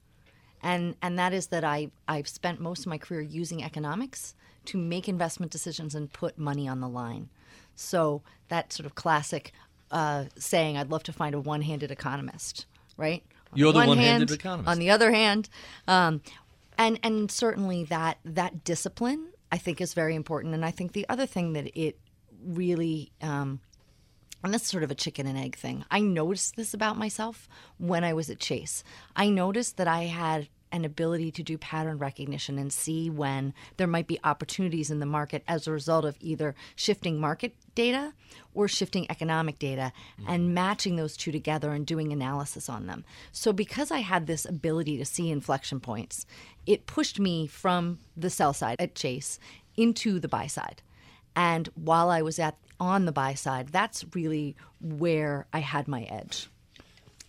and 0.61 0.95
and 1.01 1.17
that 1.17 1.33
is 1.33 1.47
that 1.47 1.63
i 1.63 1.89
i've 2.07 2.27
spent 2.27 2.59
most 2.59 2.81
of 2.81 2.87
my 2.87 2.97
career 2.97 3.21
using 3.21 3.63
economics 3.63 4.35
to 4.65 4.77
make 4.77 5.09
investment 5.09 5.51
decisions 5.51 5.93
and 5.95 6.13
put 6.13 6.37
money 6.37 6.67
on 6.67 6.79
the 6.79 6.87
line 6.87 7.29
so 7.75 8.21
that 8.49 8.71
sort 8.71 8.85
of 8.85 8.95
classic 8.95 9.51
uh, 9.91 10.25
saying 10.37 10.77
i'd 10.77 10.89
love 10.89 11.03
to 11.03 11.13
find 11.13 11.35
a 11.35 11.39
one-handed 11.39 11.91
economist 11.91 12.65
right 12.97 13.23
On 13.51 13.57
You're 13.57 13.71
the 13.73 13.79
one 13.79 13.89
one-handed 13.89 14.31
economist. 14.31 14.69
on 14.69 14.79
the 14.79 14.89
other 14.89 15.11
hand 15.11 15.49
um, 15.87 16.21
and 16.77 16.99
and 17.03 17.29
certainly 17.29 17.83
that 17.85 18.17
that 18.25 18.63
discipline 18.63 19.27
I 19.53 19.57
think 19.59 19.81
is 19.81 19.93
very 19.93 20.15
important. 20.15 20.55
And 20.55 20.65
I 20.65 20.71
think 20.71 20.93
the 20.93 21.05
other 21.09 21.27
thing 21.27 21.53
that 21.53 21.79
it 21.79 21.99
really 22.43 23.11
um, 23.21 23.59
and 24.43 24.53
that's 24.53 24.69
sort 24.69 24.83
of 24.83 24.91
a 24.91 24.95
chicken 24.95 25.27
and 25.27 25.37
egg 25.37 25.55
thing. 25.55 25.85
I 25.89 26.01
noticed 26.01 26.55
this 26.55 26.73
about 26.73 26.97
myself 26.97 27.47
when 27.77 28.03
I 28.03 28.13
was 28.13 28.29
at 28.29 28.39
Chase. 28.39 28.83
I 29.15 29.29
noticed 29.29 29.77
that 29.77 29.87
I 29.87 30.03
had 30.03 30.49
an 30.73 30.83
ability 30.83 31.29
to 31.29 31.43
do 31.43 31.55
pattern 31.55 31.99
recognition 31.99 32.57
and 32.57 32.73
see 32.73 33.07
when 33.07 33.53
there 33.77 33.85
might 33.85 34.07
be 34.07 34.19
opportunities 34.23 34.89
in 34.89 34.99
the 34.99 35.05
market 35.05 35.43
as 35.47 35.67
a 35.67 35.71
result 35.71 36.03
of 36.03 36.17
either 36.19 36.55
shifting 36.75 37.21
market 37.21 37.55
data 37.75 38.11
or 38.55 38.67
shifting 38.67 39.05
economic 39.09 39.59
data 39.59 39.93
and 40.27 40.45
mm-hmm. 40.45 40.53
matching 40.55 40.95
those 40.95 41.15
two 41.15 41.31
together 41.31 41.71
and 41.71 41.85
doing 41.85 42.11
analysis 42.11 42.69
on 42.69 42.87
them. 42.87 43.05
So, 43.31 43.53
because 43.53 43.91
I 43.91 43.99
had 43.99 44.25
this 44.25 44.45
ability 44.45 44.97
to 44.97 45.05
see 45.05 45.29
inflection 45.29 45.79
points, 45.79 46.25
it 46.65 46.87
pushed 46.87 47.19
me 47.19 47.45
from 47.45 47.99
the 48.17 48.31
sell 48.31 48.53
side 48.53 48.77
at 48.79 48.95
Chase 48.95 49.39
into 49.77 50.19
the 50.19 50.27
buy 50.27 50.47
side. 50.47 50.81
And 51.35 51.69
while 51.75 52.09
I 52.09 52.23
was 52.23 52.39
at 52.39 52.57
on 52.83 53.05
the 53.05 53.11
buy 53.11 53.33
side, 53.33 53.69
that's 53.69 54.05
really 54.13 54.55
where 54.81 55.47
I 55.53 55.59
had 55.59 55.87
my 55.87 56.03
edge. 56.03 56.47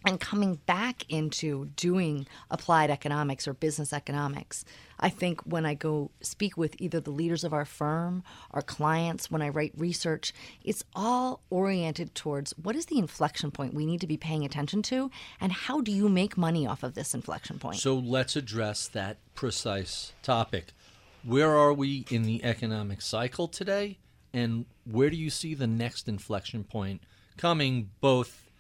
And 0.07 0.21
coming 0.21 0.57
back 0.67 1.07
into 1.09 1.71
doing 1.77 2.27
applied 2.51 2.91
economics 2.91 3.49
or 3.49 3.55
business 3.55 3.91
economics, 3.91 4.63
I 5.01 5.09
think 5.09 5.41
when 5.45 5.65
I 5.65 5.73
go 5.73 6.11
speak 6.21 6.59
with 6.59 6.79
either 6.79 7.01
the 7.01 7.11
leaders 7.11 7.43
of 7.43 7.55
our 7.55 7.65
firm, 7.65 8.23
our 8.51 8.61
clients, 8.61 9.31
when 9.31 9.41
I 9.41 9.49
write 9.49 9.73
research, 9.79 10.35
it's 10.63 10.85
all 10.95 11.41
oriented 11.49 12.15
towards 12.15 12.53
what 12.63 12.77
is 12.77 12.87
the 12.87 12.99
inflection 12.99 13.51
point 13.51 13.73
we 13.73 13.87
need 13.87 14.03
to 14.03 14.07
be 14.07 14.19
paying 14.19 14.45
attention 14.45 14.83
to, 14.83 15.11
and 15.41 15.53
how 15.53 15.81
do 15.81 15.91
you 15.91 16.11
make 16.11 16.37
money 16.37 16.67
off 16.67 16.83
of 16.83 16.93
this 16.93 17.15
inflection 17.15 17.59
point? 17.59 17.79
So 17.79 17.95
let's 17.95 18.37
address 18.37 18.87
that 18.89 19.17
precise 19.35 20.13
topic. 20.23 20.73
Where 21.23 21.57
are 21.57 21.73
we 21.73 22.05
in 22.11 22.25
the 22.25 22.45
economic 22.45 23.01
cycle 23.01 23.49
today? 23.49 23.97
And 24.35 24.67
where 24.85 25.09
do 25.11 25.17
you 25.17 25.31
see 25.31 25.55
the 25.55 25.67
next 25.67 26.09
inflection 26.09 26.65
point 26.65 27.01
coming, 27.37 27.91
both 28.01 28.51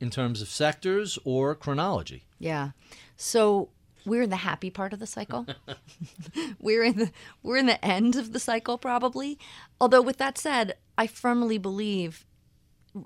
in 0.00 0.08
terms 0.08 0.40
of 0.40 0.48
sectors 0.48 1.18
or 1.24 1.54
chronology? 1.54 2.24
Yeah. 2.38 2.70
So 3.16 3.68
we're 4.06 4.22
in 4.22 4.30
the 4.30 4.36
happy 4.36 4.70
part 4.70 4.92
of 4.92 5.00
the 5.00 5.06
cycle. 5.06 5.46
we're 6.60 6.84
in 6.84 6.96
the 6.96 7.10
we're 7.42 7.56
in 7.56 7.66
the 7.66 7.84
end 7.84 8.16
of 8.16 8.32
the 8.32 8.40
cycle 8.40 8.78
probably. 8.78 9.38
Although 9.80 10.02
with 10.02 10.18
that 10.18 10.38
said, 10.38 10.76
I 10.96 11.08
firmly 11.08 11.58
believe 11.58 12.24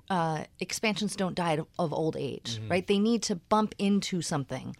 uh, 0.09 0.43
expansions 0.59 1.15
don't 1.15 1.35
die 1.35 1.59
of 1.79 1.93
old 1.93 2.15
age, 2.15 2.61
right? 2.69 2.85
They 2.85 2.99
need 2.99 3.23
to 3.23 3.35
bump 3.35 3.73
into 3.79 4.21
something. 4.21 4.75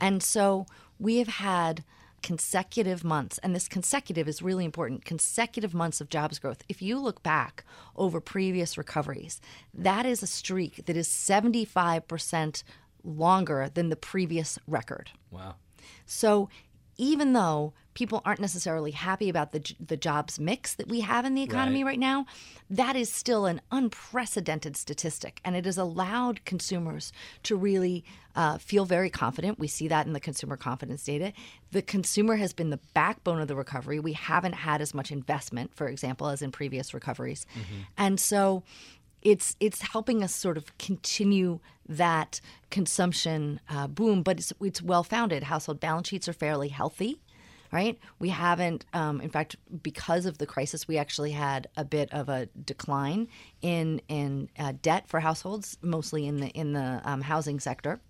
And 0.00 0.22
so 0.22 0.66
we 0.98 1.18
have 1.18 1.28
had 1.28 1.84
consecutive 2.22 3.04
months, 3.04 3.38
and 3.38 3.54
this 3.54 3.68
consecutive 3.68 4.28
is 4.28 4.42
really 4.42 4.64
important 4.64 5.04
consecutive 5.04 5.74
months 5.74 6.00
of 6.00 6.08
jobs 6.08 6.38
growth. 6.38 6.62
If 6.68 6.82
you 6.82 6.98
look 6.98 7.22
back 7.22 7.64
over 7.96 8.20
previous 8.20 8.76
recoveries, 8.76 9.40
that 9.74 10.06
is 10.06 10.22
a 10.22 10.26
streak 10.26 10.86
that 10.86 10.96
is 10.96 11.08
75% 11.08 12.62
longer 13.04 13.70
than 13.72 13.88
the 13.88 13.96
previous 13.96 14.58
record. 14.66 15.10
Wow. 15.30 15.54
So 16.04 16.48
even 16.96 17.32
though 17.32 17.74
people 17.96 18.20
aren't 18.24 18.40
necessarily 18.40 18.92
happy 18.92 19.28
about 19.28 19.50
the 19.50 19.74
the 19.84 19.96
jobs 19.96 20.38
mix 20.38 20.74
that 20.74 20.86
we 20.86 21.00
have 21.00 21.24
in 21.24 21.34
the 21.34 21.42
economy 21.42 21.82
Right. 21.82 21.92
right, 21.92 21.98
now, 21.98 22.26
that 22.70 22.94
is 22.94 23.10
still 23.12 23.46
an 23.46 23.60
unprecedented 23.72 24.76
statistic, 24.76 25.40
and 25.44 25.56
it 25.56 25.64
has 25.64 25.78
allowed 25.78 26.44
consumers 26.44 27.12
to 27.42 27.56
really 27.56 28.04
uh, 28.36 28.58
feel 28.58 28.84
very 28.84 29.10
confident. 29.10 29.58
We 29.58 29.66
see 29.66 29.88
that 29.88 30.06
in 30.06 30.12
the 30.12 30.20
consumer 30.20 30.56
confidence 30.56 31.02
data. 31.04 31.32
The 31.72 31.82
consumer 31.82 32.36
has 32.36 32.52
been 32.52 32.70
the 32.70 32.80
backbone 32.94 33.40
of 33.40 33.48
the 33.48 33.56
recovery. 33.56 33.98
We 33.98 34.12
haven't 34.12 34.52
had 34.52 34.80
as 34.82 34.92
much 34.94 35.10
investment, 35.10 35.74
for 35.74 35.88
example, 35.88 36.28
as 36.28 36.42
in 36.42 36.52
previous 36.52 36.92
recoveries, 36.94 37.46
and 37.96 38.20
so 38.20 38.62
it's 39.22 39.56
it's 39.58 39.80
helping 39.80 40.22
us 40.22 40.34
sort 40.34 40.56
of 40.58 40.76
continue 40.78 41.58
that 41.88 42.40
consumption 42.70 43.58
uh, 43.70 43.86
boom, 43.86 44.22
but 44.22 44.38
it's 44.38 44.52
it's 44.60 44.82
well 44.82 45.02
founded. 45.02 45.44
Household 45.44 45.80
balance 45.80 46.08
sheets 46.08 46.28
are 46.28 46.32
fairly 46.34 46.68
healthy, 46.68 47.16
right? 47.76 47.98
We 48.18 48.30
haven't, 48.30 48.86
um, 48.94 49.20
in 49.20 49.28
fact, 49.28 49.56
because 49.82 50.24
of 50.24 50.38
the 50.38 50.46
crisis, 50.46 50.88
we 50.88 50.96
actually 50.96 51.32
had 51.32 51.68
a 51.76 51.84
bit 51.84 52.10
of 52.10 52.30
a 52.30 52.46
decline 52.64 53.28
in 53.60 54.00
in 54.08 54.48
uh, 54.58 54.72
debt 54.80 55.06
for 55.08 55.20
households, 55.20 55.76
mostly 55.82 56.26
in 56.26 56.38
the 56.38 56.48
in 56.48 56.72
the 56.72 57.02
um, 57.04 57.20
housing 57.20 57.60
sector 57.60 58.00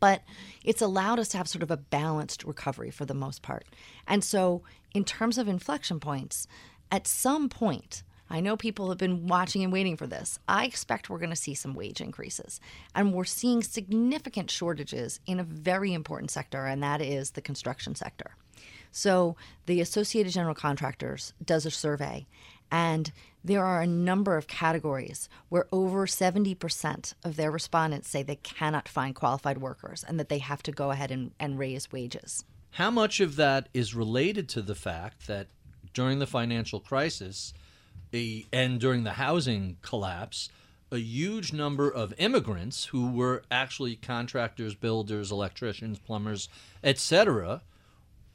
but 0.00 0.20
it's 0.62 0.82
allowed 0.82 1.18
us 1.18 1.28
to 1.28 1.38
have 1.38 1.48
sort 1.48 1.62
of 1.62 1.70
a 1.70 1.76
balanced 1.78 2.44
recovery 2.44 2.90
for 2.90 3.06
the 3.06 3.14
most 3.14 3.40
part. 3.40 3.64
And 4.06 4.22
so, 4.22 4.62
in 4.92 5.02
terms 5.02 5.38
of 5.38 5.48
inflection 5.48 5.98
points, 5.98 6.46
at 6.92 7.06
some 7.06 7.48
point, 7.48 8.02
I 8.30 8.40
know 8.40 8.56
people 8.56 8.90
have 8.90 8.98
been 8.98 9.26
watching 9.26 9.64
and 9.64 9.72
waiting 9.72 9.96
for 9.96 10.06
this. 10.06 10.38
I 10.46 10.66
expect 10.66 11.08
we're 11.08 11.24
going 11.24 11.30
to 11.30 11.36
see 11.36 11.54
some 11.54 11.74
wage 11.74 12.02
increases. 12.02 12.60
And 12.94 13.14
we're 13.14 13.24
seeing 13.24 13.62
significant 13.62 14.50
shortages 14.50 15.20
in 15.26 15.40
a 15.40 15.44
very 15.44 15.94
important 15.94 16.30
sector, 16.30 16.66
and 16.66 16.82
that 16.82 17.00
is 17.00 17.30
the 17.30 17.40
construction 17.40 17.94
sector. 17.94 18.32
So, 18.90 19.36
the 19.66 19.80
Associated 19.80 20.32
General 20.32 20.54
Contractors 20.54 21.32
does 21.44 21.66
a 21.66 21.70
survey, 21.70 22.26
and 22.70 23.12
there 23.44 23.64
are 23.64 23.80
a 23.80 23.86
number 23.86 24.36
of 24.36 24.46
categories 24.46 25.28
where 25.48 25.66
over 25.72 26.06
70% 26.06 27.14
of 27.24 27.36
their 27.36 27.50
respondents 27.50 28.08
say 28.08 28.22
they 28.22 28.36
cannot 28.36 28.88
find 28.88 29.14
qualified 29.14 29.58
workers 29.58 30.04
and 30.06 30.18
that 30.18 30.28
they 30.28 30.38
have 30.38 30.62
to 30.64 30.72
go 30.72 30.90
ahead 30.90 31.10
and, 31.10 31.32
and 31.38 31.58
raise 31.58 31.90
wages. 31.90 32.44
How 32.72 32.90
much 32.90 33.20
of 33.20 33.36
that 33.36 33.68
is 33.72 33.94
related 33.94 34.48
to 34.50 34.62
the 34.62 34.74
fact 34.74 35.26
that 35.26 35.48
during 35.94 36.18
the 36.18 36.26
financial 36.26 36.80
crisis, 36.80 37.54
and 38.12 38.80
during 38.80 39.04
the 39.04 39.12
housing 39.12 39.76
collapse, 39.82 40.48
a 40.90 40.98
huge 40.98 41.52
number 41.52 41.90
of 41.90 42.14
immigrants 42.18 42.86
who 42.86 43.10
were 43.10 43.42
actually 43.50 43.96
contractors, 43.96 44.74
builders, 44.74 45.30
electricians, 45.30 45.98
plumbers, 45.98 46.48
etc., 46.82 47.62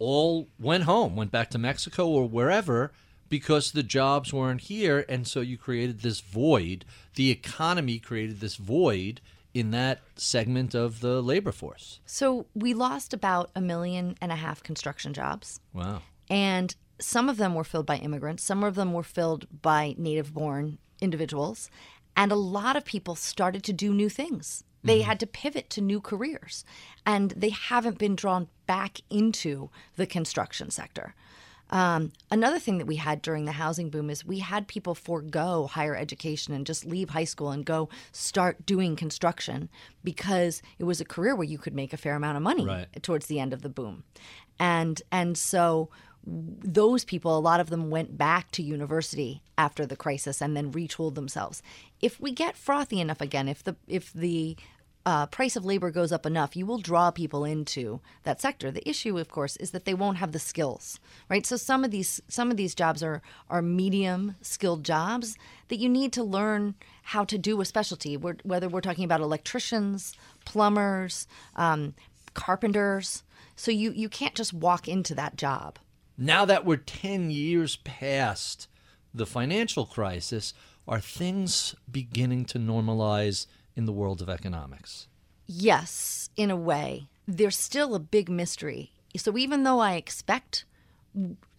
all 0.03 0.47
went 0.59 0.83
home, 0.83 1.15
went 1.15 1.31
back 1.31 1.49
to 1.51 1.57
Mexico 1.57 2.07
or 2.07 2.27
wherever 2.27 2.91
because 3.29 3.71
the 3.71 3.83
jobs 3.83 4.31
weren't 4.31 4.61
here 4.61 5.05
and 5.09 5.25
so 5.27 5.41
you 5.41 5.57
created 5.57 6.01
this 6.01 6.19
void. 6.19 6.85
The 7.15 7.31
economy 7.31 7.99
created 7.99 8.39
this 8.39 8.57
void 8.57 9.21
in 9.53 9.71
that 9.71 10.01
segment 10.15 10.73
of 10.73 10.99
the 10.99 11.21
labor 11.21 11.51
force. 11.51 11.99
So 12.05 12.47
we 12.53 12.73
lost 12.73 13.13
about 13.13 13.51
a 13.55 13.61
million 13.61 14.15
and 14.21 14.31
a 14.31 14.35
half 14.35 14.63
construction 14.63 15.13
jobs. 15.13 15.59
Wow. 15.73 16.01
And 16.29 16.75
some 16.99 17.29
of 17.29 17.37
them 17.37 17.53
were 17.53 17.63
filled 17.63 17.85
by 17.85 17.97
immigrants, 17.97 18.43
some 18.43 18.63
of 18.63 18.75
them 18.75 18.93
were 18.93 19.03
filled 19.03 19.45
by 19.61 19.95
native 19.97 20.33
born 20.33 20.77
individuals. 21.01 21.69
And 22.15 22.31
a 22.31 22.35
lot 22.35 22.75
of 22.75 22.85
people 22.85 23.15
started 23.15 23.63
to 23.63 23.73
do 23.73 23.93
new 23.93 24.09
things. 24.09 24.63
They 24.83 25.01
had 25.01 25.19
to 25.21 25.27
pivot 25.27 25.69
to 25.71 25.81
new 25.81 26.01
careers, 26.01 26.65
and 27.05 27.31
they 27.31 27.49
haven't 27.49 27.97
been 27.97 28.15
drawn 28.15 28.47
back 28.67 28.99
into 29.09 29.69
the 29.95 30.05
construction 30.05 30.69
sector. 30.71 31.15
Um, 31.69 32.11
another 32.29 32.59
thing 32.59 32.77
that 32.77 32.85
we 32.85 32.97
had 32.97 33.21
during 33.21 33.45
the 33.45 33.53
housing 33.53 33.89
boom 33.89 34.09
is 34.09 34.23
we 34.25 34.39
had 34.39 34.67
people 34.67 34.93
forego 34.93 35.65
higher 35.65 35.95
education 35.95 36.53
and 36.53 36.67
just 36.67 36.85
leave 36.85 37.09
high 37.11 37.23
school 37.23 37.49
and 37.49 37.65
go 37.65 37.89
start 38.11 38.65
doing 38.65 38.95
construction 38.95 39.69
because 40.03 40.61
it 40.77 40.83
was 40.83 41.01
a 41.01 41.05
career 41.05 41.35
where 41.35 41.47
you 41.47 41.57
could 41.57 41.73
make 41.73 41.91
a 41.91 41.97
fair 41.97 42.15
amount 42.15 42.37
of 42.37 42.43
money 42.43 42.65
Right. 42.65 43.01
towards 43.01 43.25
the 43.25 43.39
end 43.39 43.53
of 43.53 43.61
the 43.63 43.69
boom, 43.69 44.03
and 44.59 45.01
and 45.11 45.37
so 45.37 45.89
those 46.25 47.03
people, 47.03 47.37
a 47.37 47.39
lot 47.39 47.59
of 47.59 47.69
them 47.69 47.89
went 47.89 48.17
back 48.17 48.49
to 48.51 48.63
university 48.63 49.41
after 49.57 49.85
the 49.85 49.95
crisis 49.97 50.41
and 50.41 50.55
then 50.55 50.71
retooled 50.71 51.15
themselves. 51.15 51.61
If 52.01 52.19
we 52.19 52.31
get 52.31 52.55
frothy 52.55 53.01
enough 53.01 53.19
again, 53.19 53.47
if 53.49 53.63
the 53.63 53.75
if 53.87 54.13
the 54.13 54.55
uh, 55.05 55.25
price 55.25 55.55
of 55.55 55.65
labor 55.65 55.91
goes 55.91 56.11
up 56.11 56.25
enough, 56.25 56.55
you 56.55 56.65
will 56.65 56.77
draw 56.77 57.11
people 57.11 57.43
into 57.43 57.99
that 58.23 58.39
sector. 58.39 58.71
The 58.71 58.87
issue, 58.87 59.17
of 59.17 59.29
course, 59.29 59.57
is 59.57 59.71
that 59.71 59.85
they 59.85 59.93
won't 59.93 60.17
have 60.17 60.31
the 60.31 60.39
skills, 60.39 60.99
right? 61.29 61.45
So 61.45 61.57
some 61.57 61.83
of 61.83 61.91
these 61.91 62.21
some 62.27 62.49
of 62.51 62.57
these 62.57 62.73
jobs 62.73 63.03
are 63.03 63.21
are 63.49 63.61
medium 63.61 64.35
skilled 64.41 64.83
jobs 64.83 65.37
that 65.67 65.79
you 65.79 65.89
need 65.89 66.13
to 66.13 66.23
learn 66.23 66.75
how 67.03 67.25
to 67.25 67.37
do 67.37 67.59
a 67.59 67.65
specialty. 67.65 68.15
Whether 68.15 68.69
we're 68.69 68.81
talking 68.81 69.03
about 69.03 69.21
electricians, 69.21 70.15
plumbers, 70.45 71.27
um, 71.55 71.95
carpenters, 72.33 73.23
so 73.55 73.71
you 73.71 73.91
you 73.91 74.07
can't 74.07 74.35
just 74.35 74.53
walk 74.53 74.87
into 74.87 75.13
that 75.15 75.35
job. 75.35 75.79
Now 76.17 76.45
that 76.45 76.63
we're 76.65 76.77
10 76.77 77.31
years 77.31 77.77
past 77.77 78.67
the 79.13 79.25
financial 79.25 79.85
crisis, 79.85 80.53
are 80.87 80.99
things 80.99 81.75
beginning 81.91 82.45
to 82.45 82.59
normalize 82.59 83.47
in 83.75 83.85
the 83.85 83.93
world 83.93 84.21
of 84.21 84.29
economics? 84.29 85.07
Yes, 85.45 86.29
in 86.35 86.51
a 86.51 86.55
way. 86.55 87.07
There's 87.27 87.57
still 87.57 87.95
a 87.95 87.99
big 87.99 88.29
mystery. 88.29 88.91
So 89.15 89.37
even 89.37 89.63
though 89.63 89.79
I 89.79 89.93
expect 89.93 90.65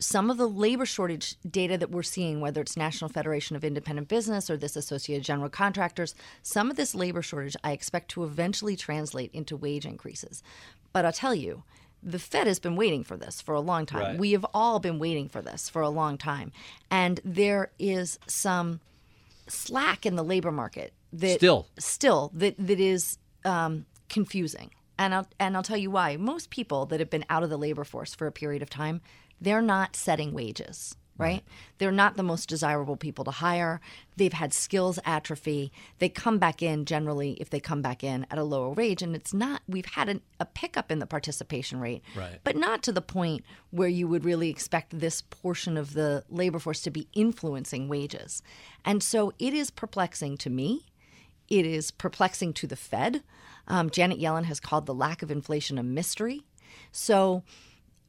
some 0.00 0.30
of 0.30 0.36
the 0.36 0.48
labor 0.48 0.84
shortage 0.84 1.36
data 1.48 1.78
that 1.78 1.90
we're 1.90 2.02
seeing, 2.02 2.40
whether 2.40 2.60
it's 2.60 2.76
National 2.76 3.08
Federation 3.08 3.54
of 3.54 3.62
Independent 3.62 4.08
Business 4.08 4.50
or 4.50 4.56
this 4.56 4.74
Associated 4.74 5.24
General 5.24 5.48
Contractors, 5.48 6.14
some 6.42 6.70
of 6.70 6.76
this 6.76 6.94
labor 6.94 7.22
shortage 7.22 7.56
I 7.62 7.72
expect 7.72 8.10
to 8.12 8.24
eventually 8.24 8.74
translate 8.74 9.30
into 9.32 9.56
wage 9.56 9.86
increases. 9.86 10.42
But 10.92 11.04
I'll 11.04 11.12
tell 11.12 11.34
you, 11.34 11.62
the 12.02 12.18
Fed 12.18 12.46
has 12.46 12.58
been 12.58 12.76
waiting 12.76 13.04
for 13.04 13.16
this 13.16 13.40
for 13.40 13.54
a 13.54 13.60
long 13.60 13.86
time. 13.86 14.00
Right. 14.00 14.18
We 14.18 14.32
have 14.32 14.44
all 14.52 14.80
been 14.80 14.98
waiting 14.98 15.28
for 15.28 15.40
this 15.40 15.68
for 15.68 15.82
a 15.82 15.88
long 15.88 16.18
time. 16.18 16.52
And 16.90 17.20
there 17.24 17.70
is 17.78 18.18
some 18.26 18.80
slack 19.46 20.04
in 20.04 20.16
the 20.16 20.24
labor 20.24 20.52
market 20.52 20.92
that 21.20 21.36
Still. 21.36 21.66
still 21.78 22.30
that 22.34 22.54
that 22.58 22.80
is 22.80 23.18
um, 23.44 23.86
confusing. 24.08 24.70
And 24.98 25.14
I'll 25.14 25.26
and 25.40 25.56
I'll 25.56 25.62
tell 25.62 25.76
you 25.76 25.90
why. 25.90 26.16
Most 26.16 26.50
people 26.50 26.86
that 26.86 27.00
have 27.00 27.10
been 27.10 27.24
out 27.28 27.42
of 27.42 27.50
the 27.50 27.56
labor 27.58 27.84
force 27.84 28.14
for 28.14 28.26
a 28.26 28.32
period 28.32 28.62
of 28.62 28.70
time, 28.70 29.00
they're 29.40 29.60
not 29.62 29.96
setting 29.96 30.32
wages, 30.32 30.96
right? 31.18 31.42
They're 31.78 31.90
not 31.90 32.16
the 32.16 32.22
most 32.22 32.48
desirable 32.48 32.96
people 32.96 33.24
to 33.24 33.32
hire. 33.32 33.80
They've 34.16 34.32
had 34.32 34.52
skills 34.54 35.00
atrophy. 35.04 35.72
They 35.98 36.08
come 36.08 36.38
back 36.38 36.62
in 36.62 36.84
generally 36.84 37.32
if 37.40 37.50
they 37.50 37.58
come 37.58 37.82
back 37.82 38.04
in 38.04 38.24
at 38.30 38.38
a 38.38 38.44
lower 38.44 38.70
wage, 38.70 39.02
and 39.02 39.16
it's 39.16 39.34
not. 39.34 39.62
We've 39.66 39.84
had 39.84 40.08
an, 40.08 40.20
a 40.38 40.44
pickup 40.46 40.92
in 40.92 41.00
the 41.00 41.06
participation 41.06 41.80
rate, 41.80 42.02
Right. 42.16 42.38
but 42.44 42.54
not 42.56 42.84
to 42.84 42.92
the 42.92 43.02
point 43.02 43.42
where 43.70 43.88
you 43.88 44.06
would 44.06 44.24
really 44.24 44.48
expect 44.48 44.96
this 45.00 45.22
portion 45.22 45.76
of 45.76 45.94
the 45.94 46.22
labor 46.30 46.60
force 46.60 46.82
to 46.82 46.90
be 46.92 47.08
influencing 47.14 47.88
wages. 47.88 48.42
And 48.84 49.02
so 49.02 49.32
it 49.40 49.54
is 49.54 49.72
perplexing 49.72 50.36
to 50.38 50.50
me. 50.50 50.86
It 51.48 51.66
is 51.66 51.90
perplexing 51.90 52.52
to 52.54 52.66
the 52.66 52.76
Fed. 52.76 53.22
Um, 53.68 53.90
Janet 53.90 54.20
Yellen 54.20 54.44
has 54.44 54.60
called 54.60 54.86
the 54.86 54.94
lack 54.94 55.22
of 55.22 55.30
inflation 55.30 55.78
a 55.78 55.82
mystery. 55.82 56.42
So 56.92 57.42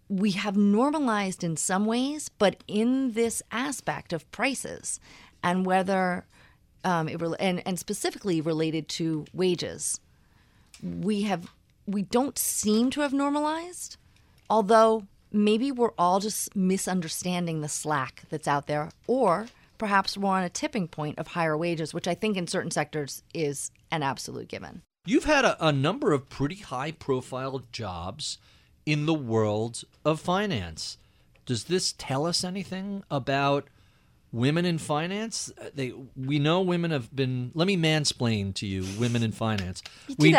we 0.10 0.32
have 0.32 0.58
normalized 0.58 1.43
in 1.43 1.58
some 1.58 1.86
ways, 1.86 2.30
but 2.30 2.63
in 2.67 3.13
this 3.13 3.41
aspect 3.52 4.13
of 4.13 4.30
prices 4.32 5.00
and 5.43 5.65
whether 5.65 6.26
um, 6.84 7.08
it 7.08 7.19
rel 7.21 7.36
and, 7.39 7.62
and 7.65 7.80
specifically 7.80 8.41
related 8.41 8.88
to 8.89 9.26
wages, 9.34 10.00
we 10.84 11.24
have 11.24 11.50
we 11.88 12.02
don't 12.02 12.38
seem 12.38 12.89
to 12.89 13.02
have 13.02 13.13
normalized 13.13 13.98
although 14.50 15.06
maybe 15.32 15.71
we're 15.71 15.93
all 15.98 16.19
just 16.19 16.56
misunderstanding 16.56 17.62
the 17.62 17.69
slack 17.69 18.24
that's 18.30 18.48
out 18.48 18.67
there 18.67 18.89
or 19.08 19.48
perhaps 19.78 20.18
we're 20.18 20.30
on 20.30 20.44
a 20.44 20.50
tipping 20.50 20.88
point 20.88 21.18
of 21.20 21.28
higher 21.28 21.58
wages 21.58 21.94
which 21.94 22.08
i 22.08 22.14
think 22.16 22.38
in 22.38 22.48
certain 22.48 22.72
sectors 22.72 23.24
is 23.34 23.72
an 23.92 24.04
absolute 24.04 24.48
given 24.48 24.82
You've 25.08 25.26
had 25.26 25.46
a, 25.46 25.68
a 25.68 25.72
number 25.72 26.14
of 26.14 26.30
pretty 26.30 26.56
high 26.56 26.92
profile 26.92 27.62
jobs 27.72 28.40
in 28.88 29.06
the 29.06 29.14
world 29.14 29.84
of 30.04 30.20
finance. 30.20 30.98
Does 31.46 31.66
this 31.66 31.94
tell 31.96 32.26
us 32.26 32.44
anything 32.44 33.04
about 33.12 33.68
women 34.32 34.66
in 34.66 34.80
finance? 34.80 35.52
Uh, 35.62 35.66
They 35.76 35.94
we 36.18 36.40
know 36.40 36.62
women 36.62 36.90
have 36.90 37.16
been 37.16 37.52
let 37.54 37.68
me 37.68 37.78
mansplain 37.78 38.56
to 38.56 38.66
you 38.66 38.84
women 39.00 39.22
in 39.22 39.32
finance. 39.32 39.84
we, 40.18 40.36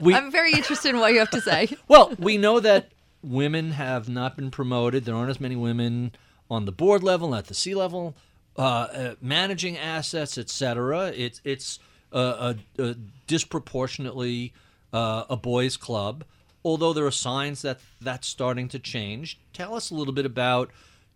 we- 0.00 0.14
i'm 0.14 0.30
very 0.32 0.52
interested 0.52 0.88
in 0.94 0.98
what 0.98 1.12
you 1.12 1.18
have 1.18 1.28
to 1.30 1.42
say 1.42 1.68
well, 1.88 2.14
we 2.18 2.38
know 2.38 2.58
that 2.60 2.92
women 3.22 3.72
have 3.72 4.08
not 4.08 4.34
been 4.36 4.50
promoted. 4.50 5.04
There 5.04 5.14
aren't 5.14 5.28
as 5.30 5.40
many 5.40 5.56
women 5.56 6.12
on 6.50 6.64
the 6.64 6.72
board 6.72 7.02
level, 7.02 7.34
at 7.34 7.48
the 7.48 7.54
C 7.54 7.74
level, 7.74 8.16
uh, 8.58 8.62
uh, 8.62 9.14
managing 9.20 9.76
assets, 9.76 10.38
etc. 10.38 11.12
It's 11.14 11.40
it's 11.44 11.78
uh, 12.12 12.54
a, 12.78 12.82
a 12.82 12.94
disproportionately 13.26 14.52
uh, 14.92 15.24
a 15.28 15.36
boys' 15.36 15.76
club. 15.76 16.24
Although 16.64 16.92
there 16.92 17.06
are 17.06 17.12
signs 17.12 17.62
that 17.62 17.80
that's 18.00 18.26
starting 18.26 18.68
to 18.68 18.78
change. 18.78 19.38
Tell 19.52 19.74
us 19.74 19.90
a 19.90 19.94
little 19.94 20.14
bit 20.14 20.26
about 20.26 20.70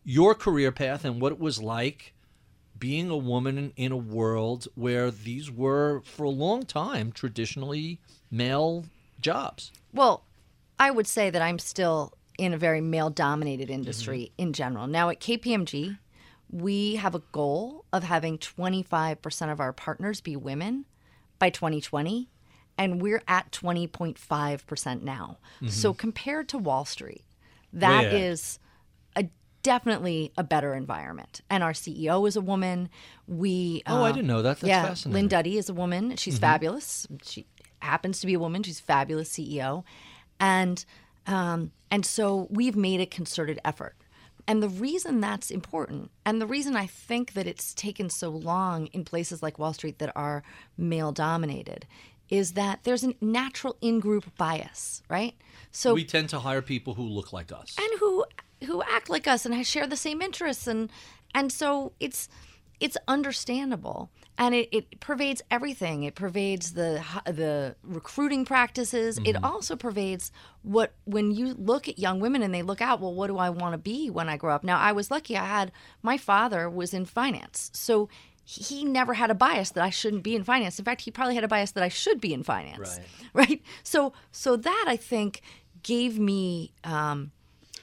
your 0.05 0.35
career 0.35 0.71
path 0.73 1.05
and 1.05 1.21
what 1.21 1.33
it 1.33 1.41
was 1.41 1.61
like 1.61 2.15
being 2.79 3.11
a 3.11 3.17
woman 3.17 3.73
in 3.77 3.93
a 3.93 3.97
world 3.97 4.67
where 4.75 5.11
these 5.11 5.51
were, 5.51 6.01
for 6.05 6.25
a 6.25 6.31
long 6.31 6.65
time, 6.65 7.13
traditionally 7.13 8.01
male 8.31 8.87
jobs. 9.21 9.71
Well, 9.93 10.25
I 10.79 10.91
would 10.91 11.07
say 11.07 11.29
that 11.31 11.43
I'm 11.43 11.59
still 11.59 12.15
in 12.39 12.55
a 12.55 12.59
very 12.59 12.81
male 12.81 13.11
dominated 13.11 13.69
industry 13.69 14.33
in 14.39 14.55
general. 14.55 14.87
Now 14.87 15.11
at 15.11 15.21
KPMG, 15.21 15.99
we 16.51 16.97
have 16.97 17.15
a 17.15 17.23
goal 17.33 17.85
of 17.93 18.03
having 18.03 18.39
25% 18.39 19.53
of 19.53 19.61
our 19.61 19.73
partners 19.73 20.21
be 20.21 20.37
women 20.37 20.85
by 21.39 21.51
2020, 21.51 22.29
and 22.77 23.01
we're 23.01 23.23
at 23.29 23.51
20.5% 23.53 25.03
now. 25.03 25.39
So 25.69 25.93
compared 25.95 26.49
to 26.49 26.59
Wall 26.59 26.85
Street, 26.85 27.25
that 27.73 28.07
ahead. 28.07 28.21
is 28.21 28.59
a 29.17 29.29
definitely 29.63 30.33
a 30.37 30.43
better 30.43 30.75
environment. 30.75 31.41
And 31.49 31.63
our 31.63 31.73
CEO 31.73 32.27
is 32.27 32.37
a 32.37 32.41
woman. 32.41 32.89
We 33.29 33.83
Oh, 33.87 34.03
I 34.03 34.11
uh, 34.11 34.13
didn't 34.13 34.27
know 34.29 34.43
that. 34.43 34.61
That's 34.61 34.69
yeah, 34.69 34.87
fascinating. 34.87 35.13
Lynne 35.23 35.29
Doughtie 35.29 35.59
is 35.59 35.69
a 35.69 35.75
woman. 35.75 36.17
She's 36.17 36.39
fabulous. 36.39 37.07
She 37.23 37.47
happens 37.81 38.21
to 38.21 38.27
be 38.27 38.35
a 38.35 38.39
woman. 38.41 38.63
She's 38.63 38.81
a 38.81 38.83
fabulous 38.83 39.31
CEO, 39.31 39.85
and 40.41 40.85
um, 41.27 41.71
and 41.91 42.05
so 42.05 42.49
we've 42.51 42.77
made 42.77 43.01
a 43.01 43.07
concerted 43.07 43.61
effort. 43.65 43.95
And 44.51 44.61
the 44.61 44.69
reason 44.69 45.21
that's 45.21 45.49
important, 45.49 46.11
and 46.27 46.43
the 46.43 46.47
reason 46.47 46.75
I 46.75 46.89
think 46.89 47.35
that 47.35 47.47
it's 47.47 47.73
taken 47.73 48.11
so 48.11 48.31
long 48.31 48.87
in 48.87 49.05
places 49.05 49.45
like 49.45 49.61
Wall 49.61 49.73
Street 49.73 50.01
that 50.01 50.11
are 50.17 50.43
male 50.77 51.13
dominated, 51.13 51.87
is 52.29 52.55
that 52.55 52.81
there's 52.83 53.05
a 53.05 53.15
natural 53.21 53.77
in-group 53.81 54.37
bias, 54.37 55.05
right? 55.09 55.37
So 55.71 55.95
we 55.95 56.05
tend 56.05 56.31
to 56.31 56.41
hire 56.41 56.63
people 56.63 56.95
who 56.95 57.05
look 57.05 57.33
like 57.33 57.53
us. 57.53 57.77
and 57.79 58.01
who 58.01 58.25
who 58.67 58.83
act 58.83 59.09
like 59.09 59.29
us 59.29 59.47
and 59.47 59.65
share 59.65 59.87
the 59.87 59.97
same 59.97 60.21
interests 60.21 60.67
and 60.67 60.91
and 61.33 61.53
so 61.53 61.93
it's 62.01 62.29
it's 62.81 62.97
understandable 63.07 64.11
and 64.39 64.55
it, 64.55 64.69
it 64.73 65.01
pervades 65.01 65.43
everything 65.51 66.03
it 66.03 66.15
pervades 66.15 66.73
the 66.73 67.03
the 67.27 67.77
recruiting 67.83 68.45
practices 68.45 69.19
it 69.25 69.37
also 69.45 69.77
pervades 69.77 70.33
what 70.63 70.95
when 71.05 71.31
you 71.31 71.55
look 71.55 71.89
at 71.89 71.99
young 71.99 72.21
women 72.21 72.43
and 72.43 72.55
they 72.55 72.63
look 72.63 72.81
out 72.81 73.01
well 73.01 73.15
what 73.15 73.29
do 73.29 73.39
i 73.39 73.51
want 73.51 73.73
to 73.73 73.79
be 73.79 74.11
when 74.11 74.29
i 74.29 74.37
grow 74.37 74.55
up 74.55 74.65
now 74.65 74.79
i 74.79 74.93
was 74.93 75.11
lucky 75.11 75.37
i 75.37 75.45
had 75.45 75.71
my 76.03 76.17
father 76.17 76.69
was 76.69 76.93
in 76.95 77.05
finance 77.05 77.71
so 77.75 78.09
he 78.43 78.85
never 78.85 79.15
had 79.15 79.31
a 79.31 79.35
bias 79.35 79.71
that 79.71 79.85
I 79.85 79.91
shouldn't 79.91 80.25
be 80.25 80.35
in 80.35 80.43
finance. 80.43 80.77
In 80.77 80.85
fact, 80.85 81.03
he 81.03 81.13
probably 81.13 81.37
had 81.37 81.45
a 81.45 81.49
bias 81.49 81.71
that 81.73 81.85
I 81.85 81.89
should 81.89 82.21
be 82.21 82.35
in 82.35 82.43
finance. 82.43 82.99
Right. 82.99 83.07
Right. 83.33 83.63
So 83.85 84.13
so 84.33 84.57
that 84.57 84.85
I 84.89 84.97
think 84.97 85.43
gave 85.85 86.19
me 86.19 86.73
um, 86.83 87.31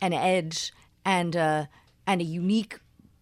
an 0.01 0.11
edge 0.11 0.73
and 1.05 1.37
uh, 1.37 1.65
and 2.05 2.19
a 2.19 2.25
unique 2.25 2.79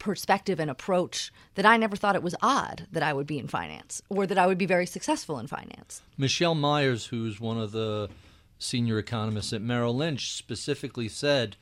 perspective 0.09 0.59
and 0.59 0.69
approach 0.69 1.31
that 1.55 1.65
I 1.65 1.77
never 1.77 1.95
thought 1.95 2.15
it 2.15 2.21
was 2.21 2.35
odd 2.39 2.85
that 2.91 3.01
I 3.01 3.11
would 3.11 3.25
be 3.25 3.39
in 3.39 3.47
finance 3.47 4.03
or 4.07 4.27
that 4.27 4.37
I 4.37 4.45
would 4.45 4.59
be 4.59 4.67
very 4.67 4.85
successful 4.85 5.39
in 5.39 5.47
finance. 5.47 6.03
Michelle 6.15 6.53
Myers, 6.53 7.07
who's 7.07 7.39
one 7.41 7.57
of 7.59 7.71
the 7.71 8.09
senior 8.59 8.99
economists 8.99 9.51
at 9.51 9.63
Merrill 9.63 9.95
Lynch, 9.95 10.31
specifically 10.33 11.07
said 11.09 11.57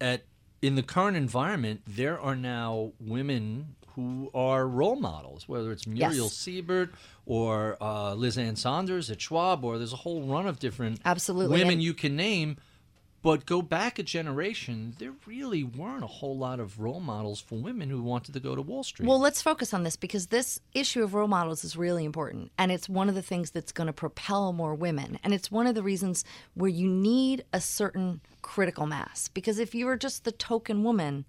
at 0.00 0.24
in 0.62 0.76
the 0.76 0.82
current 0.82 1.16
environment, 1.16 1.82
there 1.86 2.18
are 2.18 2.34
now 2.36 2.92
women 2.98 3.74
who 3.96 4.30
are 4.32 4.66
role 4.66 4.96
models, 4.96 5.46
whether 5.46 5.70
it's 5.72 5.86
Muriel 5.86 6.24
Yes. 6.24 6.32
Siebert 6.32 6.94
or 7.26 7.76
uh, 7.82 8.14
Liz 8.14 8.38
Ann 8.38 8.56
Sonders 8.56 9.10
at 9.10 9.20
Schwab, 9.20 9.62
or 9.62 9.76
there's 9.76 9.92
a 9.92 9.96
whole 9.96 10.22
run 10.22 10.46
of 10.46 10.58
different 10.58 11.00
Absolutely. 11.04 11.58
women 11.58 11.74
And- 11.74 11.82
you 11.82 11.92
can 11.92 12.16
name. 12.16 12.56
But 13.22 13.46
go 13.46 13.62
back 13.62 14.00
a 14.00 14.02
generation, 14.02 14.96
there 14.98 15.14
really 15.26 15.62
weren't 15.62 16.02
a 16.02 16.08
whole 16.08 16.36
lot 16.36 16.58
of 16.58 16.80
role 16.80 16.98
models 16.98 17.40
for 17.40 17.54
women 17.54 17.88
who 17.88 18.02
wanted 18.02 18.34
to 18.34 18.40
go 18.40 18.56
to 18.56 18.62
Wall 18.62 18.82
Street. 18.82 19.08
Well, 19.08 19.20
let's 19.20 19.40
focus 19.40 19.72
on 19.72 19.84
this 19.84 19.94
because 19.94 20.26
this 20.26 20.58
issue 20.74 21.04
of 21.04 21.14
role 21.14 21.28
models 21.28 21.62
is 21.62 21.76
really 21.76 22.04
important. 22.04 22.50
And 22.58 22.72
it's 22.72 22.88
one 22.88 23.08
of 23.08 23.14
the 23.14 23.22
things 23.22 23.52
that's 23.52 23.70
going 23.70 23.86
to 23.86 23.92
propel 23.92 24.52
more 24.52 24.74
women. 24.74 25.20
And 25.22 25.32
it's 25.32 25.52
one 25.52 25.68
of 25.68 25.76
the 25.76 25.84
reasons 25.84 26.24
where 26.54 26.68
you 26.68 26.88
need 26.88 27.44
a 27.52 27.60
certain 27.60 28.20
critical 28.42 28.86
mass. 28.86 29.28
Because 29.28 29.60
if 29.60 29.72
you 29.72 29.86
are 29.86 29.96
just 29.96 30.24
the 30.24 30.32
token 30.32 30.82
woman, 30.82 31.24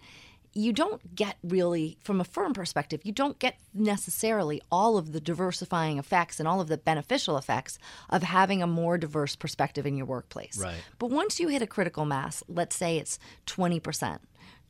you 0.53 0.71
don't 0.71 1.15
get 1.15 1.37
really, 1.43 1.97
from 2.03 2.21
a 2.21 2.23
firm 2.23 2.53
perspective, 2.53 3.01
you 3.03 3.11
don't 3.11 3.39
get 3.39 3.57
necessarily 3.73 4.61
all 4.71 4.97
of 4.97 5.11
the 5.11 5.19
diversifying 5.19 5.97
effects 5.97 6.39
and 6.39 6.47
all 6.47 6.61
of 6.61 6.67
the 6.67 6.77
beneficial 6.77 7.37
effects 7.37 7.79
of 8.09 8.23
having 8.23 8.61
a 8.61 8.67
more 8.67 8.97
diverse 8.97 9.35
perspective 9.35 9.85
in 9.85 9.97
your 9.97 10.05
workplace. 10.05 10.57
Right. 10.57 10.75
But 10.99 11.09
once 11.09 11.39
you 11.39 11.47
hit 11.47 11.61
a 11.61 11.67
critical 11.67 12.05
mass, 12.05 12.43
let's 12.47 12.75
say 12.75 12.97
it's 12.97 13.17
20%, 13.47 14.19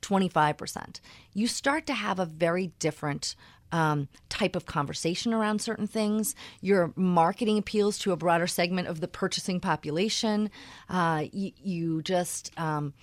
25%, 0.01 0.99
you 1.33 1.47
start 1.47 1.85
to 1.87 1.93
have 1.93 2.19
a 2.19 2.25
very 2.25 2.67
different 2.79 3.35
um, 3.73 4.07
type 4.29 4.55
of 4.55 4.65
conversation 4.65 5.33
around 5.33 5.59
certain 5.59 5.87
things. 5.87 6.35
Your 6.61 6.93
marketing 6.95 7.57
appeals 7.57 7.97
to 7.99 8.11
a 8.11 8.15
broader 8.15 8.47
segment 8.47 8.87
of 8.87 9.01
the 9.01 9.07
purchasing 9.07 9.59
population. 9.59 10.49
Uh, 10.87 11.25
you, 11.33 11.51
you 11.57 12.01
just. 12.03 12.57
Um, 12.57 12.93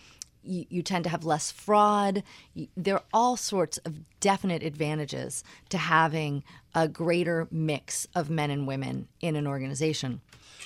you, 0.43 0.65
you 0.69 0.83
tend 0.83 1.05
to 1.05 1.11
have 1.11 1.25
less 1.25 1.51
fraud. 1.51 2.23
There 2.77 2.97
are 2.97 3.05
all 3.13 3.37
sorts 3.37 3.79
of 3.79 3.99
definite 4.21 4.63
advantages 4.63 5.45
to 5.69 5.79
having 5.79 6.45
a 6.75 6.89
greater 6.89 7.49
mix 7.51 8.07
of 8.15 8.31
men 8.31 8.51
and 8.51 8.67
women 8.67 9.09
in 9.21 9.37
an 9.37 9.47
organization. 9.47 10.21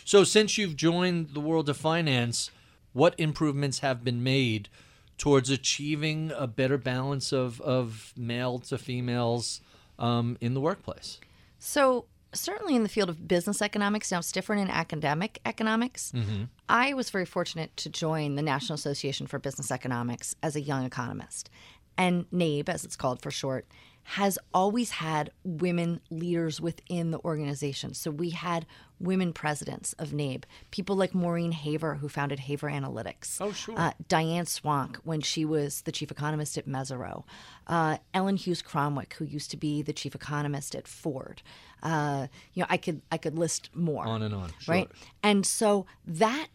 So, 0.05 0.25
since 0.25 0.59
you've 0.59 0.77
joined 0.77 1.31
the 1.31 1.41
world 1.41 1.69
of 1.69 1.77
finance, 1.77 2.51
what 2.93 3.15
improvements 3.19 3.79
have 3.81 4.05
been 4.05 4.23
made 4.23 4.69
towards 5.17 5.51
achieving 5.51 6.33
a 6.37 6.47
better 6.47 6.77
balance 6.77 7.33
of, 7.33 7.61
of 7.61 8.13
male 8.17 8.59
to 8.59 8.77
females 8.77 9.61
um, 9.99 10.37
in 10.41 10.55
the 10.55 10.61
workplace? 10.61 11.21
So, 11.59 12.07
certainly 12.35 12.77
in 12.77 12.83
the 12.83 12.88
field 12.88 13.09
of 13.09 13.27
business 13.27 13.62
economics, 13.62 14.11
now 14.11 14.18
it's 14.18 14.33
different 14.33 14.62
in 14.62 14.70
academic 14.70 15.40
economics. 15.44 16.12
Mm-hmm. 16.14 16.44
I 16.68 16.94
was 16.94 17.11
very 17.11 17.25
fortunate 17.25 17.77
to 17.79 17.88
join 17.88 18.35
the 18.35 18.42
National 18.42 18.75
Association 18.75 19.27
for 19.27 19.38
Business 19.38 19.70
Economics 19.70 20.35
as 20.42 20.57
a 20.57 20.61
young 20.61 20.85
economist. 20.85 21.51
And 21.97 22.27
NABE, 22.33 22.68
as 22.68 22.85
it's 22.85 22.97
called 22.97 23.23
for 23.23 23.31
short, 23.31 23.66
has 24.05 24.38
always 24.53 24.90
had 24.90 25.31
women 25.44 26.01
leaders 26.11 26.61
within 26.61 27.11
the 27.11 27.18
organization. 27.20 27.94
So 27.94 28.11
we 28.11 28.31
had 28.31 28.66
women 29.05 29.33
presidents 29.33 29.93
of 29.95 30.12
NABE, 30.12 30.45
people 30.71 30.97
like 30.97 31.14
Maureen 31.14 31.53
Haver, 31.53 31.95
who 31.95 32.09
founded 32.09 32.40
Haver 32.40 32.69
Analytics. 32.69 33.38
Oh, 33.40 33.53
sure. 33.53 33.79
Uh, 33.79 33.93
Diane 34.09 34.47
Swonk, 34.47 34.97
when 35.05 35.21
she 35.21 35.45
was 35.45 35.83
the 35.83 35.93
chief 35.93 36.11
economist 36.11 36.59
at 36.59 36.67
Mesirow. 36.67 37.25
Uh, 37.67 37.99
Ellen 38.12 38.37
Hughes 38.37 38.62
Cromwick, 38.62 39.14
who 39.14 39.25
used 39.25 39.51
to 39.53 39.57
be 39.57 39.83
the 39.83 39.93
chief 39.93 40.14
economist 40.14 40.75
at 40.75 40.88
Ford. 40.88 41.43
Uh, 41.83 42.27
you 42.55 42.62
know, 42.62 42.67
I 42.71 42.77
could 42.77 43.03
I 43.12 43.19
could 43.19 43.38
list 43.38 43.71
more. 43.75 44.07
On 44.07 44.23
and 44.23 44.35
on, 44.35 44.51
Right. 44.67 44.90
And 45.23 45.47
so 45.47 45.87
that 46.07 46.49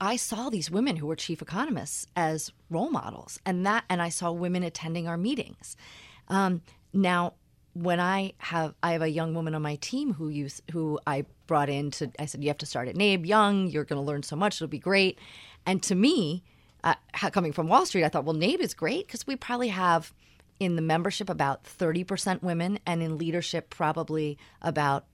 I 0.00 0.16
saw 0.16 0.50
these 0.50 0.70
women 0.70 0.96
who 0.96 1.06
were 1.06 1.16
chief 1.16 1.42
economists 1.42 2.06
as 2.16 2.52
role 2.70 2.90
models, 2.90 3.38
and 3.46 3.64
that, 3.66 3.84
and 3.88 4.02
I 4.02 4.08
saw 4.08 4.32
women 4.32 4.62
attending 4.62 5.06
our 5.06 5.16
meetings. 5.16 5.76
Um, 6.28 6.62
now, 6.92 7.34
when 7.74 8.00
I 8.00 8.34
have, 8.38 8.74
I 8.82 8.92
have 8.92 9.02
a 9.02 9.08
young 9.08 9.34
woman 9.34 9.54
on 9.54 9.62
my 9.62 9.76
team 9.76 10.12
who 10.14 10.28
use, 10.28 10.60
who 10.72 11.00
I 11.06 11.24
brought 11.46 11.68
in 11.68 11.90
to. 11.92 12.10
I 12.18 12.26
said, 12.26 12.42
you 12.42 12.48
have 12.48 12.58
to 12.58 12.66
start 12.66 12.88
at 12.88 12.96
NABE 12.96 13.26
young. 13.26 13.68
You're 13.68 13.84
going 13.84 14.00
to 14.00 14.06
learn 14.06 14.22
so 14.22 14.36
much. 14.36 14.56
It'll 14.56 14.68
be 14.68 14.78
great. 14.78 15.18
And 15.64 15.82
to 15.84 15.94
me, 15.94 16.42
uh, 16.84 16.94
coming 17.12 17.52
from 17.52 17.68
Wall 17.68 17.86
Street, 17.86 18.04
I 18.04 18.08
thought, 18.08 18.24
well, 18.24 18.34
NABE 18.36 18.60
is 18.60 18.74
great 18.74 19.06
because 19.06 19.26
we 19.26 19.36
probably 19.36 19.68
have 19.68 20.12
in 20.60 20.76
the 20.76 20.82
membership 20.82 21.28
about 21.28 21.64
30% 21.64 22.42
women, 22.42 22.78
and 22.86 23.02
in 23.02 23.18
leadership 23.18 23.68
probably 23.70 24.38
about 24.60 25.06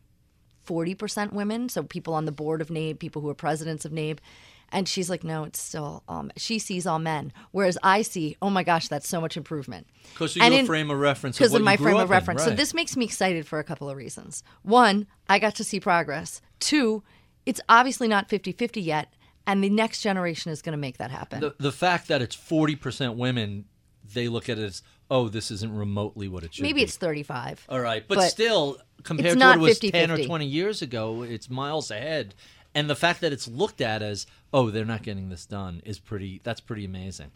40% 0.66 1.32
women. 1.32 1.68
So 1.68 1.82
people 1.82 2.12
on 2.12 2.26
the 2.26 2.32
board 2.32 2.60
of 2.60 2.68
NABE, 2.68 2.98
people 2.98 3.22
who 3.22 3.30
are 3.30 3.34
presidents 3.34 3.84
of 3.84 3.92
NABE. 3.92 4.20
And 4.70 4.86
she's 4.88 5.08
like, 5.08 5.24
no, 5.24 5.44
it's 5.44 5.58
still, 5.60 6.02
um, 6.08 6.30
she 6.36 6.58
sees 6.58 6.86
all 6.86 6.98
men. 6.98 7.32
Whereas 7.52 7.78
I 7.82 8.02
see, 8.02 8.36
oh 8.42 8.50
my 8.50 8.62
gosh, 8.62 8.88
that's 8.88 9.08
so 9.08 9.20
much 9.20 9.36
improvement. 9.36 9.86
'Cause 10.14 10.36
of 10.36 10.42
And 10.42 10.52
your 10.52 10.60
in- 10.60 10.66
frame 10.66 10.90
of 10.90 10.98
reference 10.98 11.38
Because 11.38 11.54
of 11.54 11.60
you 11.60 11.64
my 11.64 11.76
frame 11.76 11.96
of 11.96 12.02
in, 12.02 12.08
reference. 12.08 12.44
So 12.44 12.50
this 12.50 12.74
makes 12.74 12.96
me 12.96 13.04
excited 13.06 13.46
for 13.46 13.58
a 13.58 13.64
couple 13.64 13.88
of 13.88 13.96
reasons. 13.96 14.42
One, 14.62 15.06
I 15.28 15.38
got 15.38 15.54
to 15.56 15.64
see 15.64 15.80
progress. 15.80 16.42
Two, 16.60 17.02
it's 17.46 17.60
obviously 17.68 18.08
not 18.08 18.28
50 18.28 18.52
50 18.52 18.82
yet. 18.82 19.14
And 19.46 19.64
the 19.64 19.70
next 19.70 20.02
generation 20.02 20.52
is 20.52 20.60
going 20.60 20.74
to 20.74 20.78
make 20.78 20.98
that 20.98 21.10
happen. 21.10 21.40
The, 21.40 21.54
the 21.58 21.72
fact 21.72 22.08
that 22.08 22.20
it's 22.20 22.36
40% 22.36 23.16
women, 23.16 23.64
they 24.12 24.28
look 24.28 24.50
at 24.50 24.58
it 24.58 24.64
as, 24.64 24.82
oh, 25.10 25.28
this 25.30 25.50
isn't 25.50 25.74
remotely 25.74 26.28
what 26.28 26.44
it 26.44 26.52
should 26.52 26.60
be. 26.62 26.68
Maybe 26.68 26.80
be. 26.80 26.84
it's 26.84 26.98
35. 26.98 27.64
All 27.70 27.80
right, 27.80 28.04
but, 28.06 28.16
but 28.16 28.28
still, 28.28 28.76
compared 29.04 29.38
to 29.38 29.44
what 29.46 29.56
it 29.56 29.60
was 29.60 29.78
10 29.78 30.10
or 30.10 30.18
50-50. 30.18 30.26
20 30.26 30.44
years 30.44 30.82
ago, 30.82 31.22
it's 31.22 31.48
miles 31.48 31.90
ahead. 31.90 32.34
And 32.78 32.88
the 32.88 32.94
fact 32.94 33.22
that 33.22 33.32
it's 33.32 33.48
looked 33.48 33.80
at 33.80 34.02
as, 34.02 34.24
oh, 34.54 34.70
they're 34.70 34.84
not 34.84 35.02
getting 35.02 35.30
this 35.30 35.46
done 35.46 35.82
is 35.84 35.98
pretty, 35.98 36.40
that's 36.44 36.60
pretty 36.60 36.84
amazing. 36.84 37.32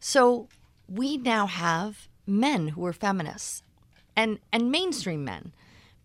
So 0.00 0.48
we 0.88 1.18
now 1.18 1.46
have 1.46 2.08
men 2.26 2.68
who 2.68 2.86
are 2.86 2.94
feminists 2.94 3.62
and, 4.16 4.38
and 4.50 4.70
mainstream 4.70 5.22
men. 5.22 5.52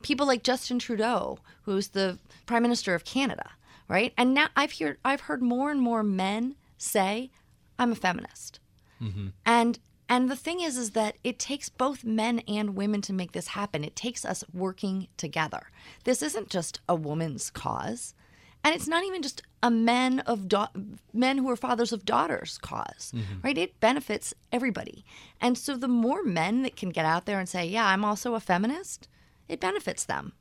People 0.04 0.28
like 0.28 0.44
Justin 0.44 0.78
Trudeau, 0.78 1.40
who's 1.62 1.88
the 1.90 2.20
Prime 2.46 2.64
Minister 2.64 2.94
of 2.94 3.06
Canada, 3.06 3.52
right? 3.88 4.12
And 4.18 4.34
now 4.34 4.48
I've 4.58 4.78
heard 4.78 4.98
I've 5.06 5.22
heard 5.22 5.42
more 5.42 5.72
and 5.72 5.80
more 5.80 6.04
men 6.04 6.56
say, 6.78 7.32
I'm 7.80 7.94
a 7.94 7.96
feminist. 7.96 8.60
Mm-hmm. 9.02 9.28
And 9.46 9.80
and 10.10 10.30
the 10.30 10.36
thing 10.36 10.60
is 10.60 10.76
is 10.76 10.92
that 10.92 11.16
it 11.24 11.40
takes 11.40 11.70
both 11.70 12.04
men 12.04 12.40
and 12.40 12.76
women 12.76 13.00
to 13.04 13.14
make 13.14 13.32
this 13.32 13.48
happen. 13.48 13.86
It 13.86 13.96
takes 13.96 14.26
us 14.26 14.44
working 14.54 15.08
together. 15.16 15.70
This 16.04 16.22
isn't 16.22 16.50
just 16.50 16.82
a 16.90 16.96
woman's 16.96 17.50
cause. 17.50 18.16
And 18.64 18.76
it's 18.76 18.88
not 18.88 19.04
even 19.04 19.22
just 19.22 19.42
a 19.64 19.72
men 19.72 20.20
of 20.22 20.48
da- 20.48 20.68
men 21.14 21.40
who 21.40 21.50
are 21.50 21.56
fathers 21.56 21.92
of 21.92 22.06
daughters 22.06 22.60
cause, 22.60 23.12
right? 23.44 23.58
It 23.58 23.80
benefits 23.80 24.34
everybody. 24.52 25.04
And 25.40 25.58
so 25.58 25.76
the 25.76 25.88
more 25.88 26.24
men 26.24 26.62
that 26.64 26.76
can 26.76 26.90
get 26.90 27.06
out 27.06 27.26
there 27.26 27.40
and 27.40 27.50
say, 27.50 27.66
"Yeah, 27.66 27.88
I'm 27.88 28.06
also 28.06 28.36
a 28.36 28.40
feminist," 28.40 29.08
it 29.48 29.60
benefits 29.60 30.04
them. 30.06 30.34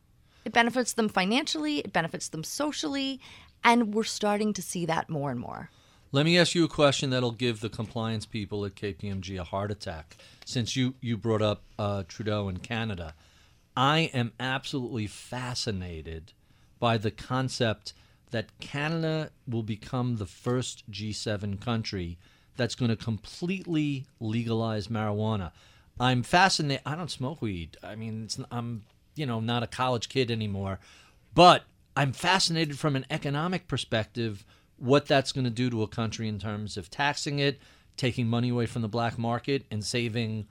It 0.44 0.52
benefits 0.52 0.92
them 0.92 1.08
financially, 1.08 1.78
it 1.78 1.92
benefits 1.92 2.28
them 2.28 2.44
socially, 2.44 3.20
and 3.62 3.94
we're 3.94 4.04
starting 4.04 4.52
to 4.54 4.62
see 4.62 4.86
that 4.86 5.08
more 5.08 5.30
and 5.30 5.40
more. 5.40 5.70
Let 6.12 6.26
me 6.26 6.36
ask 6.38 6.54
you 6.54 6.64
a 6.64 6.68
question 6.68 7.10
that'll 7.10 7.30
give 7.30 7.60
the 7.60 7.68
compliance 7.68 8.26
people 8.26 8.64
at 8.64 8.74
KPMG 8.74 9.38
a 9.38 9.44
heart 9.44 9.70
attack. 9.70 10.16
Since 10.44 10.74
you, 10.74 10.94
you 11.00 11.16
brought 11.16 11.42
up 11.42 11.62
uh, 11.78 12.02
Trudeau 12.08 12.48
in 12.48 12.58
Canada, 12.58 13.14
I 13.76 14.10
am 14.12 14.32
absolutely 14.40 15.06
fascinated 15.06 16.32
by 16.80 16.98
the 16.98 17.12
concept 17.12 17.92
that 18.30 18.58
Canada 18.60 19.30
will 19.48 19.62
become 19.62 20.16
the 20.16 20.26
first 20.26 20.90
G7 20.90 21.60
country 21.60 22.18
that's 22.56 22.74
going 22.74 22.90
to 22.90 22.96
completely 22.96 24.06
legalize 24.20 24.88
marijuana. 24.88 25.52
I'm 25.98 26.22
fascinated. 26.22 26.82
I 26.86 26.94
don't 26.94 27.10
smoke 27.10 27.42
weed. 27.42 27.76
I 27.82 27.94
mean, 27.94 28.28
I'm 28.50 28.82
you 29.14 29.26
know 29.26 29.40
not 29.40 29.62
a 29.62 29.66
college 29.66 30.08
kid 30.08 30.30
anymore, 30.30 30.78
but 31.34 31.64
I'm 31.96 32.12
fascinated 32.12 32.78
from 32.78 32.96
an 32.96 33.06
economic 33.10 33.68
perspective 33.68 34.44
what 34.78 35.06
that's 35.06 35.32
going 35.32 35.44
to 35.44 35.50
do 35.50 35.68
to 35.70 35.82
a 35.82 35.88
country 35.88 36.26
in 36.26 36.38
terms 36.38 36.76
of 36.76 36.90
taxing 36.90 37.38
it, 37.38 37.60
taking 37.96 38.26
money 38.26 38.48
away 38.48 38.66
from 38.66 38.82
the 38.82 38.88
black 38.88 39.18
market, 39.18 39.64
and 39.70 39.84
saving 39.84 40.46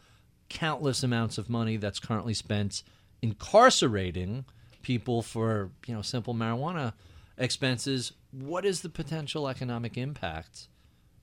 countless 0.49 1.03
amounts 1.03 1.37
of 1.37 1.49
money 1.49 1.77
that's 1.77 1.99
currently 1.99 2.33
spent 2.33 2.83
incarcerating 3.21 4.45
people 4.81 5.21
for 5.21 5.69
you 5.85 5.93
know 5.93 6.01
simple 6.01 6.33
marijuana 6.33 6.93
expenses. 7.39 8.11
What 8.31 8.65
is 8.65 8.81
the 8.81 8.89
potential 8.89 9.47
economic 9.47 9.97
impact 9.97 10.67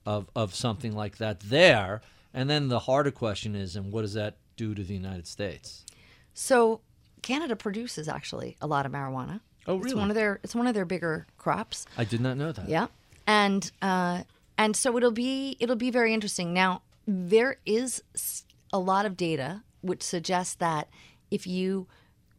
of 0.05 0.29
of 0.35 0.53
something 0.53 0.93
like 0.93 1.17
that 1.17 1.39
there? 1.39 2.01
And 2.33 2.49
then 2.49 2.67
the 2.67 2.79
harder 2.79 3.11
question 3.11 3.55
is, 3.55 3.75
and 3.75 3.91
what 3.91 4.01
does 4.01 4.13
that 4.13 4.37
do 4.57 4.75
to 4.75 4.83
the 4.83 4.93
United 4.93 5.27
States? 5.27 5.85
So 6.33 6.81
Canada 7.21 7.55
produces 7.55 8.07
actually 8.07 8.57
a 8.61 8.67
lot 8.67 8.85
of 8.85 8.91
marijuana. 8.91 9.39
Oh, 9.65 9.77
really? 9.77 9.91
It's 9.91 9.95
one 9.95 10.09
of 10.09 10.15
their 10.15 10.39
it's 10.43 10.55
one 10.55 10.67
of 10.67 10.73
their 10.73 10.85
bigger 10.85 11.27
crops. 11.37 11.85
I 11.97 12.03
did 12.03 12.21
not 12.21 12.37
know 12.37 12.51
that. 12.51 12.67
Yeah, 12.67 12.87
and 13.25 13.71
uh, 13.81 14.23
and 14.57 14.75
so 14.75 14.97
it'll 14.97 15.11
be 15.11 15.57
it'll 15.59 15.75
be 15.75 15.91
very 15.91 16.13
interesting. 16.13 16.53
Now 16.53 16.81
there 17.07 17.57
is 17.65 18.03
a 18.73 18.79
lot 18.79 19.05
of 19.05 19.15
data 19.15 19.63
which 19.81 20.03
suggests 20.03 20.55
that 20.55 20.89
if 21.31 21.47
you 21.47 21.87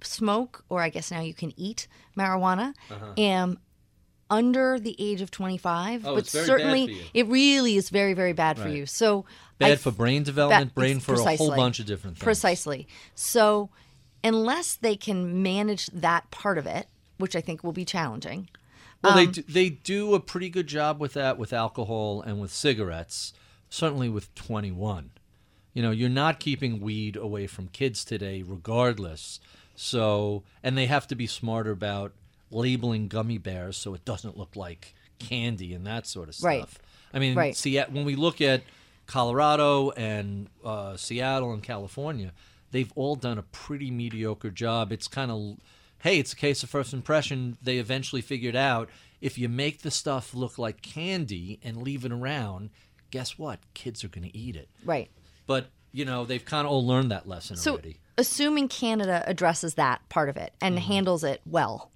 smoke, 0.03 0.65
or 0.69 0.83
I 0.83 0.89
guess 0.89 1.11
now 1.11 1.21
you 1.21 1.35
can 1.35 1.53
eat 1.57 1.89
marijuana, 2.17 2.75
um, 3.19 3.59
under 4.31 4.79
the 4.79 4.95
age 4.99 5.21
of 5.21 5.31
twenty 5.31 5.57
five, 5.59 6.03
Uh-huh. 6.05 6.13
Oh, 6.13 6.15
but 6.17 6.25
it's 6.25 6.33
very 6.33 6.45
bad 6.45 6.47
certainly 6.47 7.07
it 7.15 7.27
really 7.27 7.77
is 7.77 7.91
very 7.91 8.15
very 8.15 8.33
bad 8.33 8.59
for 8.59 8.69
you. 8.69 8.87
So 8.87 9.25
Bad 9.59 9.73
I 9.73 9.77
for 9.77 9.91
brain 9.91 10.23
development, 10.23 10.75
brain 10.75 11.01
for 11.01 11.15
a 11.15 11.37
whole 11.37 11.55
bunch 11.57 11.81
of 11.81 11.87
different 11.87 12.17
things. 12.17 12.23
Precisely. 12.25 12.87
So, 13.17 13.71
unless 14.23 14.75
they 14.77 14.95
can 14.95 15.43
manage 15.43 15.87
that 15.87 16.31
part 16.31 16.59
of 16.59 16.67
it, 16.67 16.87
which 17.19 17.35
I 17.35 17.41
think 17.41 17.65
will 17.65 17.73
be 17.73 17.85
challenging, 17.85 18.49
Well, 19.03 19.19
Um, 19.19 19.19
they 19.19 19.27
do, 19.33 19.43
they 19.49 19.69
do 19.71 20.15
a 20.15 20.21
pretty 20.21 20.49
good 20.49 20.69
job 20.69 21.01
with 21.01 21.15
that 21.15 21.39
with 21.39 21.53
alcohol 21.53 22.23
and 22.23 22.41
with 22.41 22.53
cigarettes. 22.53 23.33
Certainly 23.69 24.09
with 24.11 24.33
21. 24.35 25.11
You 25.75 25.83
know, 25.83 25.91
you're 25.91 26.09
not 26.09 26.41
keeping 26.41 26.81
weed 26.81 27.17
away 27.17 27.47
from 27.47 27.69
kids 27.69 28.05
today, 28.05 28.43
regardless. 28.43 29.41
So, 29.75 30.43
and 30.63 30.79
they 30.79 30.87
have 30.87 31.07
to 31.09 31.15
be 31.15 31.27
smarter 31.27 31.71
about 31.73 32.13
labeling 32.51 33.09
gummy 33.09 33.39
bears 33.39 33.77
so 33.77 33.95
it 33.95 34.05
doesn't 34.05 34.37
look 34.37 34.57
like 34.57 34.95
candy 35.19 35.75
and 35.75 35.87
that 35.87 36.07
sort 36.07 36.29
of 36.29 36.35
stuff. 36.35 36.45
Right. 36.47 36.65
I 37.13 37.19
mean, 37.19 37.35
Right. 37.37 37.57
see, 37.57 37.79
when 37.81 38.05
we 38.05 38.15
look 38.17 38.41
at 38.41 38.63
Colorado 39.07 39.91
and 39.91 40.49
uh, 40.65 40.97
Seattle 40.97 41.53
and 41.53 41.63
California, 41.63 42.33
they've 42.71 42.93
all 42.95 43.17
done 43.17 43.39
a 43.39 43.43
pretty 43.43 43.91
mediocre 43.91 44.51
job. 44.51 44.93
It's 44.93 45.09
kind 45.09 45.31
of, 45.31 45.57
hey, 46.01 46.19
it's 46.19 46.33
a 46.33 46.37
case 46.37 46.63
of 46.63 46.69
first 46.71 46.93
impression. 46.93 47.57
They 47.63 47.79
eventually 47.79 48.21
figured 48.21 48.55
out 48.55 48.91
if 49.21 49.39
you 49.39 49.49
make 49.49 49.81
the 49.83 49.91
stuff 49.91 50.35
look 50.35 50.59
like 50.59 50.83
candy 50.83 51.59
and 51.65 51.83
leave 51.83 52.05
it 52.05 52.13
around, 52.13 52.71
guess 53.11 53.39
what? 53.39 53.59
Kids 53.75 54.05
are 54.05 54.09
going 54.09 54.29
to 54.29 54.37
eat 54.37 54.55
it. 54.55 54.69
right? 54.85 55.11
But, 55.47 55.71
you 55.93 56.05
know, 56.05 56.27
they've 56.27 56.45
kind 56.45 56.67
of 56.67 56.73
all 56.73 56.87
learned 56.87 57.11
that 57.11 57.27
lesson 57.27 57.57
So, 57.57 57.73
already. 57.73 57.97
assuming 58.19 58.69
Canada 58.69 59.25
addresses 59.27 59.75
that 59.75 60.07
part 60.11 60.29
of 60.29 60.37
it 60.37 60.53
and 60.61 60.79
handles 60.79 61.25
it 61.25 61.41
well, 61.47 61.91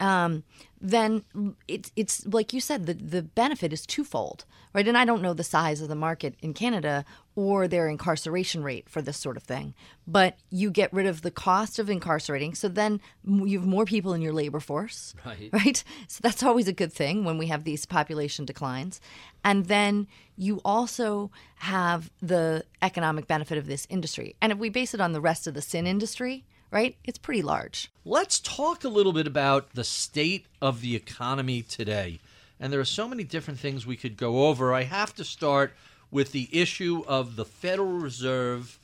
um, 0.00 0.44
then 0.80 1.24
it's 1.68 1.92
it's 1.94 2.26
like 2.26 2.52
you 2.52 2.60
said, 2.60 2.86
the 2.86 2.94
the 2.94 3.22
benefit 3.22 3.72
is 3.72 3.84
twofold, 3.84 4.46
right? 4.72 4.88
And 4.88 4.96
I 4.96 5.04
don't 5.04 5.20
know 5.20 5.34
the 5.34 5.44
size 5.44 5.82
of 5.82 5.88
the 5.88 5.94
market 5.94 6.34
in 6.40 6.54
Canada 6.54 7.04
or 7.36 7.68
their 7.68 7.86
incarceration 7.86 8.62
rate 8.62 8.88
for 8.88 9.02
this 9.02 9.18
sort 9.18 9.36
of 9.36 9.42
thing, 9.42 9.74
but 10.06 10.38
you 10.48 10.70
get 10.70 10.92
rid 10.92 11.06
of 11.06 11.20
the 11.20 11.30
cost 11.30 11.78
of 11.78 11.90
incarcerating, 11.90 12.54
so 12.54 12.66
then 12.66 13.00
you 13.24 13.58
have 13.58 13.68
more 13.68 13.84
people 13.84 14.14
in 14.14 14.22
your 14.22 14.32
labor 14.32 14.60
force, 14.60 15.14
Right. 15.24 15.50
Right. 15.52 15.84
So 16.08 16.20
that's 16.22 16.42
always 16.42 16.66
a 16.66 16.72
good 16.72 16.92
thing 16.92 17.24
when 17.24 17.36
we 17.36 17.48
have 17.48 17.64
these 17.64 17.84
population 17.84 18.46
declines, 18.46 19.00
and 19.44 19.66
then 19.66 20.08
you 20.36 20.62
also 20.64 21.30
have 21.56 22.10
the 22.22 22.64
economic 22.80 23.26
benefit 23.26 23.58
of 23.58 23.66
this 23.66 23.86
industry. 23.90 24.34
And 24.40 24.50
if 24.50 24.58
we 24.58 24.70
base 24.70 24.94
it 24.94 25.00
on 25.00 25.12
the 25.12 25.20
rest 25.20 25.46
of 25.46 25.52
the 25.52 25.62
sin 25.62 25.86
industry, 25.86 26.46
right, 26.70 26.96
it's 27.04 27.18
pretty 27.18 27.42
large. 27.42 27.90
Let's 28.04 28.38
talk 28.40 28.84
a 28.84 28.88
little 28.88 29.12
bit 29.12 29.26
about 29.26 29.74
the 29.74 29.84
state 29.84 30.46
of 30.60 30.80
the 30.80 30.96
economy 30.96 31.62
today. 31.62 32.20
And 32.58 32.72
there 32.72 32.80
are 32.80 32.84
so 32.84 33.08
many 33.08 33.24
different 33.24 33.58
things 33.58 33.86
we 33.86 33.96
could 33.96 34.16
go 34.16 34.48
over. 34.48 34.74
I 34.74 34.82
have 34.82 35.14
to 35.16 35.24
start 35.24 35.74
with 36.10 36.32
the 36.32 36.48
issue 36.52 37.02
of 37.06 37.36
the 37.36 37.44
Federal 37.44 37.98
Reserve 37.98 38.78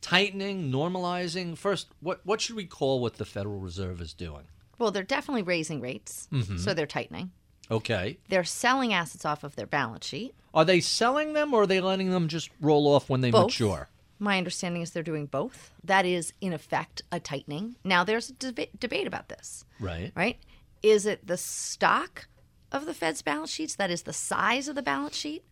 tightening, 0.00 0.70
normalizing. 0.70 1.56
First, 1.58 1.88
what, 2.00 2.20
what 2.24 2.40
should 2.40 2.56
we 2.56 2.66
call 2.66 3.00
what 3.00 3.16
the 3.16 3.24
Federal 3.24 3.58
Reserve 3.58 4.00
is 4.00 4.12
doing? 4.12 4.44
Well, 4.78 4.90
they're 4.90 5.02
definitely 5.02 5.42
raising 5.42 5.80
rates, 5.80 6.28
mm-hmm. 6.32 6.58
so 6.58 6.74
they're 6.74 6.86
tightening. 6.86 7.32
Okay. 7.70 8.18
They're 8.28 8.44
selling 8.44 8.92
assets 8.92 9.24
off 9.24 9.42
of 9.42 9.56
their 9.56 9.66
balance 9.66 10.06
sheet. 10.06 10.34
Are 10.54 10.64
they 10.64 10.80
selling 10.80 11.32
them 11.32 11.52
or 11.52 11.62
are 11.62 11.66
they 11.66 11.80
letting 11.80 12.10
them 12.10 12.28
just 12.28 12.50
roll 12.60 12.86
off 12.86 13.08
when 13.10 13.20
they 13.20 13.30
Both. 13.30 13.46
mature? 13.46 13.88
My 14.18 14.38
understanding 14.38 14.82
is 14.82 14.90
they're 14.90 15.02
doing 15.02 15.26
both. 15.26 15.70
That 15.84 16.06
is, 16.06 16.32
in 16.40 16.52
effect, 16.52 17.02
a 17.12 17.20
tightening. 17.20 17.76
Now, 17.84 18.02
there's 18.04 18.30
a 18.30 18.32
deba- 18.32 18.78
debate 18.78 19.06
about 19.06 19.28
this. 19.28 19.64
Right. 19.78 20.12
right? 20.16 20.38
Is 20.82 21.04
it 21.06 21.26
the 21.26 21.36
stock 21.36 22.28
of 22.72 22.86
the 22.86 22.94
Fed's 22.94 23.22
balance 23.22 23.50
sheets 23.50 23.74
that 23.76 23.90
is 23.90 24.02
the 24.02 24.12
size 24.12 24.68
of 24.68 24.74
the 24.74 24.82
balance 24.82 25.16
sheet, 25.16 25.44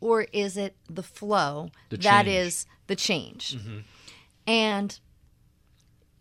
or 0.00 0.26
is 0.32 0.56
it 0.56 0.76
the 0.88 1.02
flow 1.02 1.70
The 1.88 1.96
that 1.98 2.26
is 2.26 2.66
the 2.86 2.96
change? 2.96 3.56
Mm-hmm. 3.56 3.78
And 4.46 5.00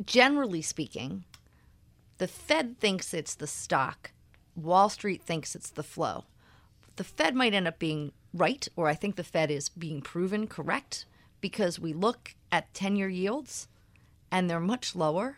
generally 0.06 0.62
speaking, 0.62 1.26
the 2.18 2.28
Fed 2.28 2.80
thinks 2.80 3.14
it's 3.14 3.36
the 3.36 3.48
stock, 3.48 4.12
Wall 4.56 4.90
Street 4.90 5.24
thinks 5.24 5.56
it's 5.56 5.70
the 5.70 5.84
flow. 5.84 6.26
The 6.98 7.04
Fed 7.04 7.36
might 7.36 7.54
end 7.54 7.68
up 7.68 7.80
being 7.80 8.12
right, 8.34 8.68
or 8.76 8.88
I 8.88 8.94
think 8.94 9.16
the 9.16 9.24
Fed 9.24 9.50
is 9.50 9.70
being 9.70 10.02
proven 10.02 10.48
correct 10.48 11.06
because 11.42 11.80
we 11.80 11.94
look 11.94 12.36
at 12.52 12.74
10 12.74 12.96
year 12.96 13.10
yields 13.10 13.68
and 14.32 14.50
they're 14.50 14.60
much 14.60 14.96
lower 14.96 15.38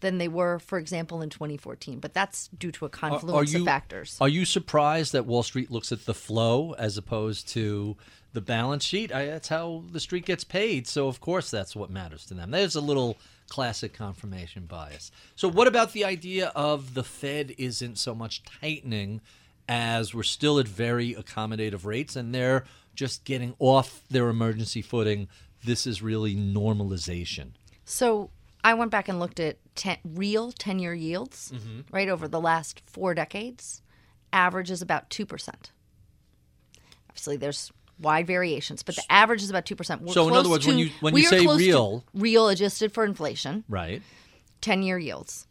than 0.00 0.18
they 0.18 0.28
were, 0.28 0.58
for 0.58 0.78
example, 0.78 1.22
in 1.22 1.30
2014. 1.30 2.00
But 2.00 2.14
that's 2.14 2.48
due 2.48 2.70
to 2.72 2.84
a 2.84 2.88
confluence 2.88 3.54
of 3.54 3.64
factors. 3.64 4.16
Are 4.20 4.28
you 4.28 4.44
surprised 4.44 5.12
that 5.12 5.26
Wall 5.26 5.42
Street 5.42 5.70
looks 5.70 5.90
at 5.90 6.04
the 6.04 6.14
flow 6.14 6.74
as 6.74 6.98
opposed 6.98 7.48
to 7.50 7.96
the 8.32 8.40
balance 8.40 8.84
sheet? 8.84 9.12
I, 9.12 9.26
that's 9.26 9.48
how 9.48 9.84
the 9.90 10.00
street 10.00 10.26
gets 10.26 10.44
paid. 10.44 10.86
So, 10.86 11.08
of 11.08 11.20
course, 11.20 11.50
that's 11.50 11.74
what 11.74 11.90
matters 11.90 12.26
to 12.26 12.34
them. 12.34 12.50
There's 12.50 12.76
a 12.76 12.80
little 12.80 13.16
classic 13.48 13.94
confirmation 13.94 14.66
bias. 14.66 15.10
So, 15.34 15.48
what 15.48 15.66
about 15.66 15.92
the 15.92 16.04
idea 16.04 16.52
of 16.54 16.94
the 16.94 17.04
Fed 17.04 17.54
isn't 17.56 17.96
so 17.96 18.14
much 18.14 18.42
tightening 18.44 19.22
as 19.68 20.14
we're 20.14 20.22
still 20.22 20.58
at 20.58 20.68
very 20.68 21.14
accommodative 21.14 21.84
rates 21.84 22.14
and 22.14 22.34
they're 22.34 22.64
just 22.96 23.24
getting 23.24 23.54
off 23.58 24.02
their 24.10 24.28
emergency 24.28 24.82
footing? 24.82 25.28
This 25.64 25.86
is 25.86 26.02
really 26.02 26.34
normalization. 26.34 27.50
So 27.84 28.30
I 28.64 28.74
went 28.74 28.90
back 28.90 29.08
and 29.08 29.20
looked 29.20 29.38
at 29.38 29.58
ten, 29.76 29.98
real 30.04 30.50
10 30.52 30.78
year 30.80 30.94
yields, 30.94 31.52
Mm-hmm. 31.54 31.80
right, 31.94 32.08
over 32.08 32.26
the 32.26 32.40
last 32.40 32.82
four 32.86 33.14
decades. 33.14 33.82
Average 34.32 34.70
is 34.70 34.82
about 34.82 35.08
2%. 35.10 35.48
Obviously, 37.08 37.36
there's 37.36 37.72
wide 37.98 38.26
variations, 38.26 38.82
but 38.82 38.96
the 38.96 39.04
average 39.10 39.42
is 39.42 39.50
about 39.50 39.64
2%. 39.64 40.00
We're 40.02 40.12
So 40.12 40.28
in 40.28 40.34
other 40.34 40.50
words, 40.50 40.66
when 40.66 40.78
you- 40.78 40.90
when 41.00 41.16
you 41.16 41.24
say 41.24 41.46
to 41.46 41.54
real- 41.56 42.04
real 42.12 42.48
adjusted 42.48 42.92
for 42.92 43.04
inflation, 43.04 43.64
Right. 43.68 44.02
10 44.60 44.82
year 44.82 44.98
yields, 44.98 45.46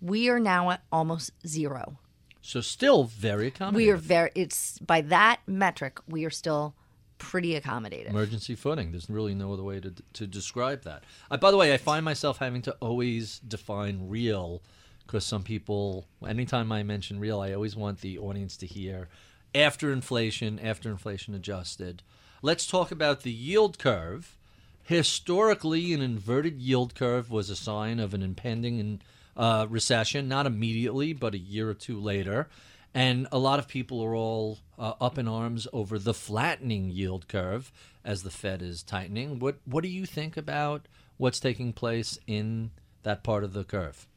we 0.00 0.28
are 0.28 0.38
now 0.40 0.70
at 0.70 0.82
almost 0.92 1.30
zero. 1.46 1.98
So, 2.42 2.60
still 2.60 3.04
very 3.04 3.50
accommodative. 3.50 3.74
We 3.74 3.90
are 3.90 3.96
very, 3.96 4.30
it's 4.34 4.78
by 4.78 5.00
that 5.02 5.40
metric, 5.48 5.98
we 6.06 6.24
are 6.24 6.30
still 6.30 6.74
pretty 7.18 7.58
accommodative. 7.58 8.10
emergency 8.10 8.54
footing. 8.54 8.90
There's 8.92 9.08
really 9.08 9.34
no 9.34 9.52
other 9.52 9.62
way 9.62 9.80
to 9.80 9.92
to 10.14 10.26
describe 10.26 10.82
that. 10.82 11.04
Uh, 11.30 11.36
by 11.36 11.50
the 11.50 11.56
way, 11.56 11.72
I 11.72 11.76
find 11.76 12.04
myself 12.04 12.38
having 12.38 12.62
to 12.62 12.72
always 12.80 13.38
define 13.40 14.08
real 14.08 14.62
because 15.06 15.24
some 15.24 15.42
people, 15.42 16.06
anytime 16.26 16.72
I 16.72 16.82
mention 16.82 17.20
real, 17.20 17.40
I 17.40 17.52
always 17.52 17.76
want 17.76 18.00
the 18.00 18.18
audience 18.18 18.56
to 18.58 18.66
hear 18.66 19.08
after 19.54 19.92
inflation, 19.92 20.58
after 20.58 20.90
inflation 20.90 21.34
adjusted. 21.34 22.02
Let's 22.42 22.66
talk 22.66 22.90
about 22.90 23.22
the 23.22 23.32
yield 23.32 23.78
curve. 23.78 24.36
Historically, 24.82 25.92
an 25.92 26.02
inverted 26.02 26.60
yield 26.60 26.94
curve 26.94 27.30
was 27.30 27.50
a 27.50 27.56
sign 27.56 27.98
of 27.98 28.14
an 28.14 28.22
impending 28.22 29.00
uh, 29.36 29.66
recession, 29.68 30.28
not 30.28 30.46
immediately, 30.46 31.12
but 31.12 31.34
a 31.34 31.38
year 31.38 31.70
or 31.70 31.74
two 31.74 31.98
later. 32.00 32.48
And 32.96 33.28
a 33.30 33.38
lot 33.38 33.58
of 33.58 33.68
people 33.68 34.02
are 34.02 34.14
all 34.14 34.60
uh, 34.78 34.94
up 35.02 35.18
in 35.18 35.28
arms 35.28 35.68
over 35.70 35.98
the 35.98 36.14
flattening 36.14 36.88
yield 36.88 37.28
curve 37.28 37.70
as 38.02 38.22
the 38.22 38.30
Fed 38.30 38.62
is 38.62 38.82
tightening. 38.82 39.38
What 39.38 39.58
what 39.66 39.82
do 39.82 39.90
you 39.90 40.06
think 40.06 40.38
about 40.38 40.88
what's 41.18 41.38
taking 41.38 41.74
place 41.74 42.18
in 42.26 42.70
that 43.02 43.22
part 43.22 43.44
of 43.44 43.52
the 43.52 43.64
curve? 43.64 44.08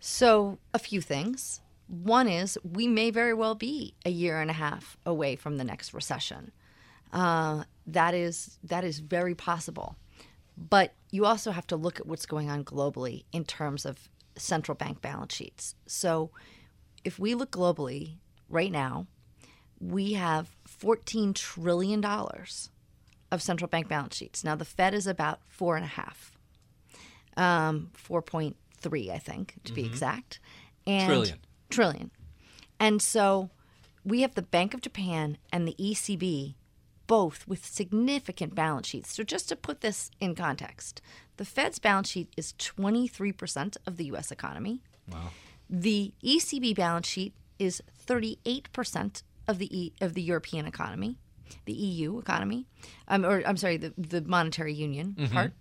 So, 0.00 0.56
a 0.72 0.78
few 0.78 1.02
things. 1.02 1.60
One 1.86 2.28
is 2.28 2.58
we 2.64 2.88
may 2.88 3.10
very 3.10 3.34
well 3.34 3.54
be 3.54 3.92
a 4.06 4.10
year 4.10 4.40
and 4.40 4.50
a 4.50 4.54
half 4.54 4.96
away 5.04 5.36
from 5.36 5.58
the 5.58 5.64
next 5.64 5.92
recession. 5.92 6.52
Uh, 7.12 7.64
that 7.86 8.14
is 8.14 8.58
that 8.64 8.84
is 8.84 9.00
very 9.00 9.34
possible. 9.34 9.96
But 10.56 10.94
you 11.10 11.26
also 11.26 11.50
have 11.50 11.66
to 11.66 11.76
look 11.76 12.00
at 12.00 12.06
what's 12.06 12.24
going 12.24 12.48
on 12.48 12.64
globally 12.64 13.24
in 13.32 13.44
terms 13.44 13.84
of 13.84 14.08
central 14.34 14.76
bank 14.76 15.02
balance 15.02 15.34
sheets. 15.34 15.74
So, 15.86 16.30
if 17.06 17.20
we 17.20 17.36
look 17.36 17.52
globally 17.52 18.14
right 18.48 18.72
now, 18.72 19.06
we 19.80 20.14
have 20.14 20.56
$14 20.68 21.32
trillion 21.34 22.04
of 22.04 23.42
central 23.42 23.68
bank 23.68 23.88
balance 23.88 24.16
sheets. 24.16 24.42
Now 24.42 24.56
the 24.56 24.64
Fed 24.64 24.92
is 24.92 25.06
about 25.06 25.38
four 25.46 25.76
and 25.76 25.84
a 25.84 25.88
half, 25.88 26.32
um, 27.36 27.90
four 27.94 28.22
point 28.22 28.56
three, 28.78 29.12
I 29.12 29.18
think, 29.18 29.54
to 29.64 29.72
be 29.72 29.86
exact. 29.86 30.40
And 30.84 31.06
Trillion. 31.06 31.38
Trillion. 31.70 32.10
And 32.80 33.00
so 33.00 33.50
we 34.04 34.22
have 34.22 34.34
the 34.34 34.42
Bank 34.42 34.74
of 34.74 34.80
Japan 34.80 35.38
and 35.52 35.66
the 35.66 35.76
ECB 35.78 36.54
both 37.06 37.46
with 37.46 37.64
significant 37.64 38.52
balance 38.56 38.88
sheets. 38.88 39.14
So 39.14 39.22
just 39.22 39.48
to 39.50 39.54
put 39.54 39.80
this 39.80 40.10
in 40.18 40.34
context, 40.34 41.00
the 41.36 41.44
Fed's 41.44 41.78
balance 41.78 42.10
sheet 42.10 42.32
is 42.36 42.52
23% 42.54 43.76
of 43.86 43.96
the 43.96 44.06
US 44.06 44.32
economy. 44.32 44.82
Wow. 45.08 45.30
The 45.68 46.12
ECB 46.24 46.74
balance 46.76 47.06
sheet 47.06 47.34
is 47.58 47.82
38% 48.06 49.22
of 49.48 49.58
the 49.58 49.78
e, 49.78 49.92
of 50.00 50.14
the 50.14 50.22
European 50.22 50.66
economy, 50.66 51.18
the 51.64 51.72
EU 51.72 52.18
economy, 52.18 52.66
um, 53.08 53.24
or 53.24 53.42
I'm 53.46 53.56
sorry, 53.56 53.76
the, 53.76 53.92
the 53.96 54.20
monetary 54.22 54.74
union 54.74 55.16
part, 55.32 55.52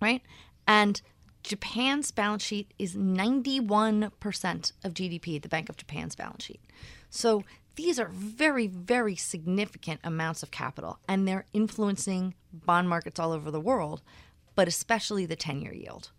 right? 0.00 0.22
And 0.66 1.00
Japan's 1.42 2.10
balance 2.10 2.42
sheet 2.42 2.72
is 2.78 2.96
91% 2.96 4.72
of 4.84 4.94
GDP, 4.94 5.40
the 5.40 5.48
Bank 5.48 5.68
of 5.68 5.76
Japan's 5.76 6.16
balance 6.16 6.44
sheet. 6.44 6.60
So 7.08 7.44
these 7.76 8.00
are 8.00 8.08
very, 8.08 8.66
very 8.66 9.14
significant 9.16 10.00
amounts 10.02 10.42
of 10.42 10.50
capital, 10.50 10.98
and 11.08 11.28
they're 11.28 11.46
influencing 11.52 12.34
bond 12.52 12.88
markets 12.88 13.20
all 13.20 13.32
over 13.32 13.50
the 13.50 13.60
world, 13.60 14.02
but 14.54 14.66
especially 14.66 15.24
the 15.26 15.36
10 15.36 15.60
year 15.60 15.72
yield. 15.74 16.10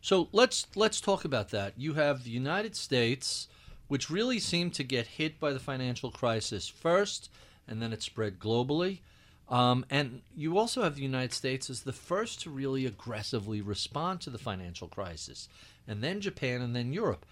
So 0.00 0.28
let's 0.32 0.66
let's 0.74 1.00
talk 1.00 1.24
about 1.24 1.50
that. 1.50 1.74
You 1.76 1.94
have 1.94 2.24
the 2.24 2.30
United 2.30 2.76
States, 2.76 3.48
which 3.88 4.10
really 4.10 4.38
seemed 4.38 4.74
to 4.74 4.84
get 4.84 5.06
hit 5.06 5.40
by 5.40 5.52
the 5.52 5.58
financial 5.58 6.10
crisis 6.10 6.68
first, 6.68 7.30
and 7.66 7.82
then 7.82 7.92
it 7.92 8.02
spread 8.02 8.38
globally. 8.38 9.00
Um, 9.48 9.86
and 9.88 10.20
you 10.36 10.58
also 10.58 10.82
have 10.82 10.94
the 10.94 11.02
United 11.02 11.32
States 11.32 11.70
as 11.70 11.82
the 11.82 11.92
first 11.92 12.42
to 12.42 12.50
really 12.50 12.84
aggressively 12.84 13.62
respond 13.62 14.20
to 14.20 14.30
the 14.30 14.38
financial 14.38 14.88
crisis, 14.88 15.48
and 15.86 16.02
then 16.02 16.20
Japan, 16.20 16.60
and 16.60 16.76
then 16.76 16.92
Europe. 16.92 17.24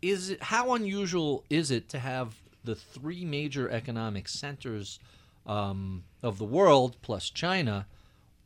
Is 0.00 0.30
it 0.30 0.42
how 0.44 0.74
unusual 0.74 1.44
is 1.50 1.70
it 1.70 1.88
to 1.90 1.98
have 1.98 2.36
the 2.64 2.74
three 2.74 3.24
major 3.24 3.68
economic 3.70 4.28
centers 4.28 4.98
um, 5.46 6.04
of 6.22 6.38
the 6.38 6.44
world 6.44 6.96
plus 7.02 7.30
China 7.30 7.86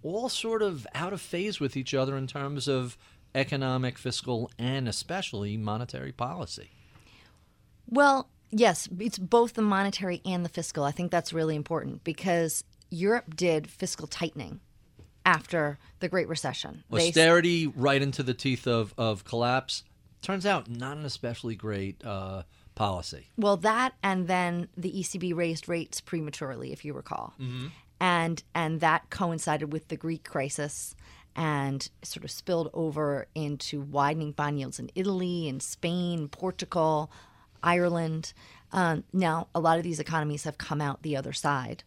all 0.02 0.28
sort 0.28 0.62
of 0.62 0.86
out 0.94 1.12
of 1.12 1.20
phase 1.20 1.60
with 1.60 1.76
each 1.76 1.94
other 1.94 2.16
in 2.16 2.26
terms 2.26 2.68
of 2.68 2.96
economic, 3.34 3.98
fiscal, 3.98 4.50
and 4.58 4.88
especially 4.88 5.56
monetary 5.56 6.12
policy. 6.12 6.70
Well, 7.88 8.28
yes, 8.50 8.88
it's 8.98 9.18
both 9.18 9.54
the 9.54 9.62
monetary 9.62 10.20
and 10.24 10.44
the 10.44 10.48
fiscal. 10.48 10.84
I 10.84 10.90
think 10.92 11.10
that's 11.10 11.32
really 11.32 11.56
important 11.56 12.04
because 12.04 12.64
Europe 12.90 13.36
did 13.36 13.68
fiscal 13.70 14.06
tightening 14.06 14.60
after 15.24 15.78
the 16.00 16.08
Great 16.08 16.28
Recession. 16.28 16.84
They- 16.90 17.08
Austerity 17.08 17.66
right 17.66 18.00
into 18.02 18.22
the 18.22 18.34
teeth 18.34 18.66
of, 18.66 18.94
of 18.98 19.24
collapse. 19.24 19.84
Turns 20.20 20.46
out 20.46 20.70
not 20.70 20.96
an 20.96 21.04
especially 21.04 21.56
great 21.56 22.04
uh, 22.04 22.42
policy. 22.74 23.26
well, 23.36 23.56
that 23.58 23.94
and 24.04 24.28
then 24.28 24.68
the 24.76 24.92
ECB 24.92 25.34
raised 25.34 25.68
rates 25.68 26.00
prematurely, 26.00 26.72
if 26.72 26.84
you 26.84 26.92
recall, 26.94 27.34
and 28.00 28.42
and 28.54 28.80
that 28.80 29.10
coincided 29.10 29.72
with 29.72 29.88
the 29.88 29.96
Greek 29.96 30.22
crisis 30.22 30.94
and 31.34 31.88
sort 32.02 32.24
of 32.24 32.30
spilled 32.30 32.70
over 32.74 33.26
into 33.34 33.80
widening 33.80 34.32
bond 34.32 34.58
yields 34.58 34.78
in 34.78 34.90
Italy 34.94 35.48
and 35.48 35.62
Spain, 35.62 36.28
Portugal, 36.28 37.10
Ireland. 37.62 38.32
Um, 38.72 39.04
now, 39.12 39.48
a 39.54 39.60
lot 39.60 39.78
of 39.78 39.84
these 39.84 40.00
economies 40.00 40.44
have 40.44 40.58
come 40.58 40.80
out 40.80 41.02
the 41.02 41.16
other 41.16 41.32
side. 41.32 41.84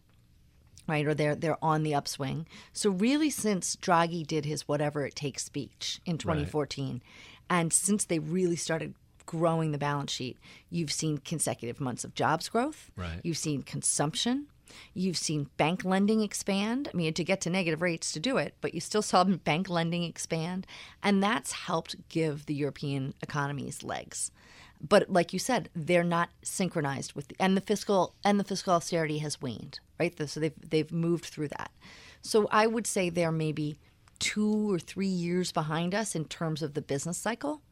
right? 0.88 1.06
Or 1.06 1.14
they're 1.14 1.34
they're 1.34 1.62
on 1.64 1.82
the 1.82 1.94
upswing. 1.94 2.46
So 2.72 2.90
really, 2.90 3.30
since 3.30 3.76
Draghi 3.76 4.26
did 4.26 4.44
his 4.44 4.68
whatever 4.68 5.04
it 5.06 5.14
takes 5.16 5.44
speech 5.44 6.00
in 6.06 6.18
2014, 6.18 7.02
and 7.50 7.72
since 7.72 8.04
they 8.04 8.18
really 8.18 8.56
started 8.56 8.94
growing 9.26 9.72
the 9.72 9.78
balance 9.78 10.12
sheet, 10.12 10.38
you've 10.70 10.92
seen 10.92 11.18
consecutive 11.18 11.80
months 11.80 12.04
of 12.04 12.14
jobs 12.14 12.48
growth. 12.48 12.90
Right. 12.96 13.20
You've 13.24 13.36
seen 13.38 13.62
consumption. 13.62 14.46
You've 14.94 15.16
seen 15.16 15.48
bank 15.56 15.84
lending 15.84 16.20
expand. 16.20 16.88
I 16.92 16.96
mean, 16.96 17.12
to 17.14 17.24
get 17.24 17.40
to 17.42 17.50
negative 17.50 17.82
rates 17.82 18.12
to 18.12 18.20
do 18.20 18.36
it, 18.36 18.54
but 18.60 18.74
you 18.74 18.80
still 18.80 19.02
saw 19.02 19.24
bank 19.44 19.68
lending 19.68 20.02
expand, 20.04 20.66
and 21.02 21.22
that's 21.22 21.52
helped 21.52 21.96
give 22.08 22.46
the 22.46 22.54
European 22.54 23.14
economies 23.22 23.82
legs. 23.82 24.30
But 24.80 25.10
like 25.10 25.32
you 25.32 25.38
said, 25.38 25.70
they're 25.74 26.04
not 26.04 26.28
synchronized 26.42 27.14
with, 27.14 27.28
the, 27.28 27.36
and 27.40 27.56
the 27.56 27.62
fiscal 27.62 28.14
and 28.24 28.38
the 28.38 28.44
fiscal 28.44 28.74
austerity 28.74 29.18
has 29.18 29.40
waned, 29.40 29.80
right? 29.98 30.14
So 30.28 30.40
they've 30.40 30.70
they've 30.70 30.92
moved 30.92 31.24
through 31.26 31.48
that. 31.48 31.70
So 32.20 32.48
I 32.50 32.66
would 32.66 32.86
say 32.86 33.08
they're 33.08 33.32
maybe 33.32 33.78
two 34.18 34.72
or 34.72 34.78
three 34.78 35.06
years 35.06 35.52
behind 35.52 35.94
us 35.94 36.14
in 36.14 36.24
terms 36.24 36.62
of 36.62 36.74
the 36.74 36.82
business 36.82 37.18
cycle. 37.18 37.62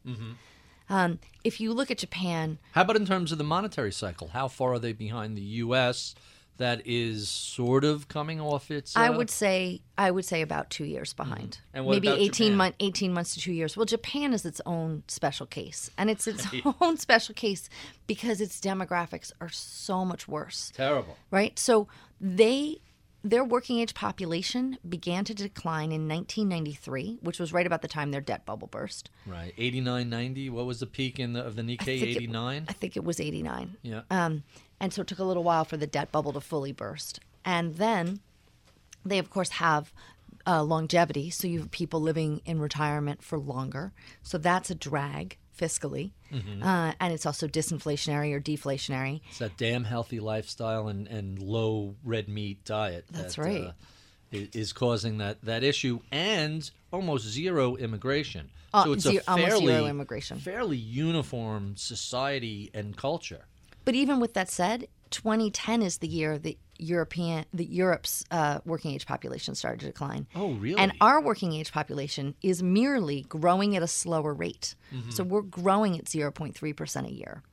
Um, 0.89 1.19
if 1.43 1.59
you 1.59 1.73
look 1.73 1.89
at 1.89 1.97
Japan, 1.97 2.59
How 2.73 2.81
about 2.81 2.95
in 2.95 3.05
terms 3.05 3.31
of 3.31 3.37
the 3.37 3.43
monetary 3.43 3.91
cycle? 3.91 4.29
How 4.29 4.47
far 4.47 4.73
are 4.73 4.79
they 4.79 4.93
behind 4.93 5.35
the 5.35 5.41
U.S. 5.41 6.13
that 6.57 6.81
is 6.85 7.27
sort 7.29 7.83
of 7.83 8.07
coming 8.07 8.39
off 8.39 8.71
its? 8.71 8.95
I 8.95 9.07
uh, 9.09 9.17
would 9.17 9.29
say 9.29 9.81
I 9.97 10.11
would 10.11 10.25
say 10.25 10.41
about 10.41 10.69
two 10.69 10.85
years 10.85 11.13
behind. 11.13 11.59
And 11.73 11.85
what 11.85 11.93
Maybe 11.93 12.07
about 12.07 12.19
eighteen 12.19 12.47
Japan? 12.53 12.57
month, 12.57 12.75
eighteen 12.79 13.13
months 13.13 13.33
to 13.35 13.39
two 13.41 13.53
years. 13.53 13.75
Well, 13.75 13.85
Japan 13.85 14.33
is 14.33 14.45
its 14.45 14.61
own 14.65 15.03
special 15.07 15.45
case, 15.45 15.91
and 15.97 16.09
it's 16.09 16.27
its 16.27 16.45
own 16.81 16.97
special 16.97 17.35
case 17.35 17.69
because 18.07 18.41
its 18.41 18.59
demographics 18.59 19.31
are 19.41 19.49
so 19.49 20.05
much 20.05 20.27
worse. 20.27 20.71
terrible. 20.75 21.17
right? 21.31 21.57
So 21.59 21.87
they 22.19 22.79
their 23.23 23.43
working 23.43 23.79
age 23.79 23.95
population 23.95 24.77
began 24.87 25.25
to 25.25 25.33
decline 25.33 25.91
in 25.91 26.07
1993, 26.07 27.17
which 27.21 27.39
was 27.39 27.51
right 27.51 27.65
about 27.65 27.81
the 27.81 27.87
time 27.87 28.11
their 28.11 28.21
debt 28.21 28.45
bubble 28.45 28.67
burst. 28.67 29.09
Right, 29.25 29.51
eighty 29.57 29.81
nine 29.81 30.09
ninety. 30.09 30.49
What 30.49 30.65
was 30.67 30.79
the 30.79 30.85
peak 30.85 31.19
in 31.19 31.33
the 31.33 31.43
of 31.43 31.55
the 31.55 31.63
Nikkei? 31.63 32.01
Eighty 32.03 32.27
nine. 32.27 32.65
I 32.69 32.73
think 32.73 32.95
it 32.95 33.03
was 33.03 33.19
89. 33.19 33.77
Yeah. 33.81 34.01
Um, 34.11 34.43
and 34.79 34.93
so 34.93 35.01
it 35.01 35.07
took 35.07 35.19
a 35.19 35.23
little 35.23 35.43
while 35.43 35.65
for 35.65 35.77
the 35.77 35.87
debt 35.87 36.11
bubble 36.11 36.33
to 36.33 36.41
fully 36.41 36.71
burst. 36.71 37.19
And 37.43 37.75
then 37.75 38.19
they, 39.05 39.19
of 39.19 39.29
course, 39.29 39.49
have 39.49 39.93
uh, 40.47 40.63
longevity. 40.63 41.29
So 41.29 41.47
you 41.47 41.59
have 41.59 41.71
people 41.71 42.01
living 42.01 42.41
in 42.45 42.59
retirement 42.59 43.23
for 43.23 43.37
longer. 43.37 43.93
So 44.23 44.37
that's 44.37 44.69
a 44.69 44.75
drag 44.75 45.37
fiscally. 45.57 46.11
Mm-hmm. 46.31 46.63
Uh, 46.63 46.93
and 46.99 47.13
it's 47.13 47.25
also 47.25 47.47
disinflationary 47.47 48.33
or 48.33 48.41
deflationary. 48.41 49.21
It's 49.29 49.39
that 49.39 49.57
damn 49.57 49.85
healthy 49.85 50.19
lifestyle 50.19 50.87
and, 50.87 51.07
and 51.07 51.39
low 51.39 51.95
red 52.03 52.27
meat 52.27 52.65
diet. 52.65 53.05
That's 53.09 53.35
that, 53.35 53.41
right. 53.41 53.63
Uh, 53.67 53.71
is 54.31 54.73
causing 54.73 55.19
that, 55.19 55.41
that 55.43 55.63
issue 55.63 55.99
and 56.11 56.69
almost 56.91 57.25
zero 57.25 57.75
immigration. 57.75 58.49
Uh, 58.73 58.83
so 58.83 58.93
it's 58.93 59.05
a 59.05 59.31
almost 59.31 59.49
fairly 59.49 59.65
zero 59.67 59.85
immigration. 59.85 60.39
fairly 60.39 60.77
uniform 60.77 61.77
society 61.77 62.69
and 62.73 62.97
culture. 62.97 63.45
But 63.85 63.95
even 63.95 64.19
with 64.19 64.33
that 64.33 64.49
said, 64.49 64.87
2010 65.11 65.81
is 65.81 65.99
the 65.99 66.07
year 66.07 66.37
that 66.39 66.57
European, 66.77 67.45
the 67.53 67.63
Europe's 67.65 68.25
uh, 68.31 68.59
working 68.65 68.91
age 68.91 69.05
population 69.05 69.55
started 69.55 69.79
to 69.81 69.85
decline. 69.85 70.27
Oh, 70.35 70.53
really? 70.55 70.77
And 70.77 70.91
our 70.99 71.21
working 71.21 71.53
age 71.53 71.71
population 71.71 72.35
is 72.41 72.61
merely 72.61 73.21
growing 73.21 73.75
at 73.77 73.83
a 73.83 73.87
slower 73.87 74.33
rate. 74.33 74.75
Mm-hmm. 74.93 75.11
So 75.11 75.23
we're 75.23 75.41
growing 75.41 75.97
at 75.97 76.05
0.3 76.05 76.75
percent 76.75 77.07
a 77.07 77.11
year, 77.13 77.43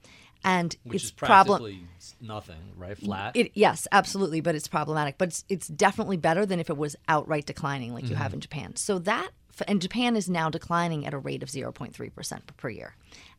and 0.43 0.75
which 0.83 0.97
it's 0.97 1.05
is 1.05 1.11
problem. 1.13 1.89
nothing, 2.21 2.57
right? 2.77 2.99
Flat. 2.99 3.37
It, 3.37 3.53
yes, 3.55 3.87
absolutely, 3.93 4.41
but 4.41 4.57
it's 4.57 4.67
problematic. 4.67 5.19
But 5.19 5.29
it's, 5.29 5.45
it's 5.49 5.69
definitely 5.69 6.17
better 6.17 6.45
than 6.45 6.59
if 6.59 6.69
it 6.69 6.77
was 6.77 6.97
outright 7.07 7.47
declining 7.47 7.93
like 7.95 8.05
you 8.05 8.11
Mm-hmm. 8.11 8.23
have 8.23 8.35
in 8.35 8.41
Japan. 8.41 8.75
So 8.75 8.99
that, 9.01 9.31
and 9.69 9.81
Japan 9.81 10.17
is 10.17 10.29
now 10.29 10.51
declining 10.51 11.07
at 11.07 11.15
a 11.15 11.19
rate 11.19 11.45
of 11.45 11.49
0.3% 11.49 12.41
per 12.57 12.69
year. 12.71 12.97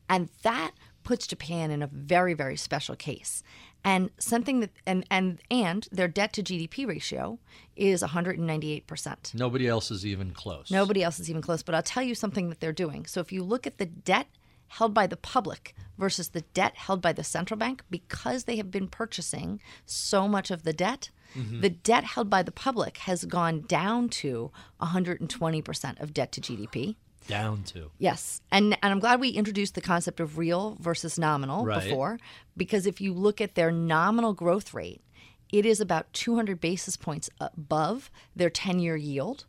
And 0.07 0.29
that 0.43 0.71
puts 1.03 1.27
Japan 1.27 1.71
in 1.71 1.81
a 1.81 1.87
very, 1.87 2.33
very 2.33 2.57
special 2.57 2.95
case. 2.95 3.43
And 3.85 4.11
something 4.17 4.61
that, 4.61 4.71
and, 4.85 5.05
and, 5.11 5.41
and 5.51 5.87
their 5.91 6.07
debt 6.07 6.33
to 6.33 6.43
GDP 6.43 6.87
ratio 6.87 7.39
is 7.75 8.01
198%. 8.01 9.33
Nobody 9.33 9.67
else 9.67 9.91
is 9.91 10.05
even 10.05 10.31
close. 10.31 10.71
Nobody 10.71 11.03
else 11.03 11.19
is 11.19 11.29
even 11.29 11.41
close. 11.41 11.63
But 11.63 11.75
I'll 11.75 11.83
tell 11.83 12.03
you 12.03 12.15
something 12.15 12.49
that 12.49 12.61
they're 12.61 12.71
doing. 12.71 13.05
So 13.05 13.19
if 13.19 13.31
you 13.31 13.43
look 13.43 13.67
at 13.67 13.77
the 13.77 13.85
debt 13.85 14.27
held 14.67 14.93
by 14.93 15.05
the 15.05 15.17
public 15.17 15.75
versus 15.97 16.29
the 16.29 16.41
debt 16.53 16.75
held 16.75 17.01
by 17.01 17.13
the 17.13 17.23
central 17.23 17.57
bank, 17.57 17.83
because 17.89 18.45
they 18.45 18.55
have 18.55 18.71
been 18.71 18.87
purchasing 18.87 19.59
so 19.85 20.27
much 20.27 20.49
of 20.49 20.63
the 20.63 20.73
debt, 20.73 21.09
mm-hmm. 21.35 21.61
the 21.61 21.69
debt 21.69 22.03
held 22.03 22.29
by 22.29 22.41
the 22.41 22.51
public 22.51 22.97
has 22.99 23.25
gone 23.25 23.61
down 23.67 24.09
to 24.09 24.51
120% 24.81 26.01
of 26.01 26.13
debt 26.13 26.31
to 26.31 26.41
GDP. 26.41 26.95
Down 27.27 27.63
to. 27.63 27.91
Yes. 27.97 28.41
And 28.51 28.77
and 28.81 28.91
I'm 28.91 28.99
glad 28.99 29.19
we 29.19 29.29
introduced 29.29 29.75
the 29.75 29.81
concept 29.81 30.19
of 30.19 30.37
real 30.37 30.77
versus 30.79 31.17
nominal 31.17 31.65
Right. 31.65 31.83
before 31.83 32.19
because 32.57 32.85
if 32.85 32.99
you 33.01 33.13
look 33.13 33.41
at 33.41 33.55
their 33.55 33.71
nominal 33.71 34.33
growth 34.33 34.73
rate, 34.73 35.01
it 35.51 35.65
is 35.65 35.79
about 35.79 36.11
200 36.13 36.59
basis 36.59 36.97
points 36.97 37.29
above 37.39 38.09
their 38.35 38.49
10-year 38.49 38.95
yield. 38.95 39.45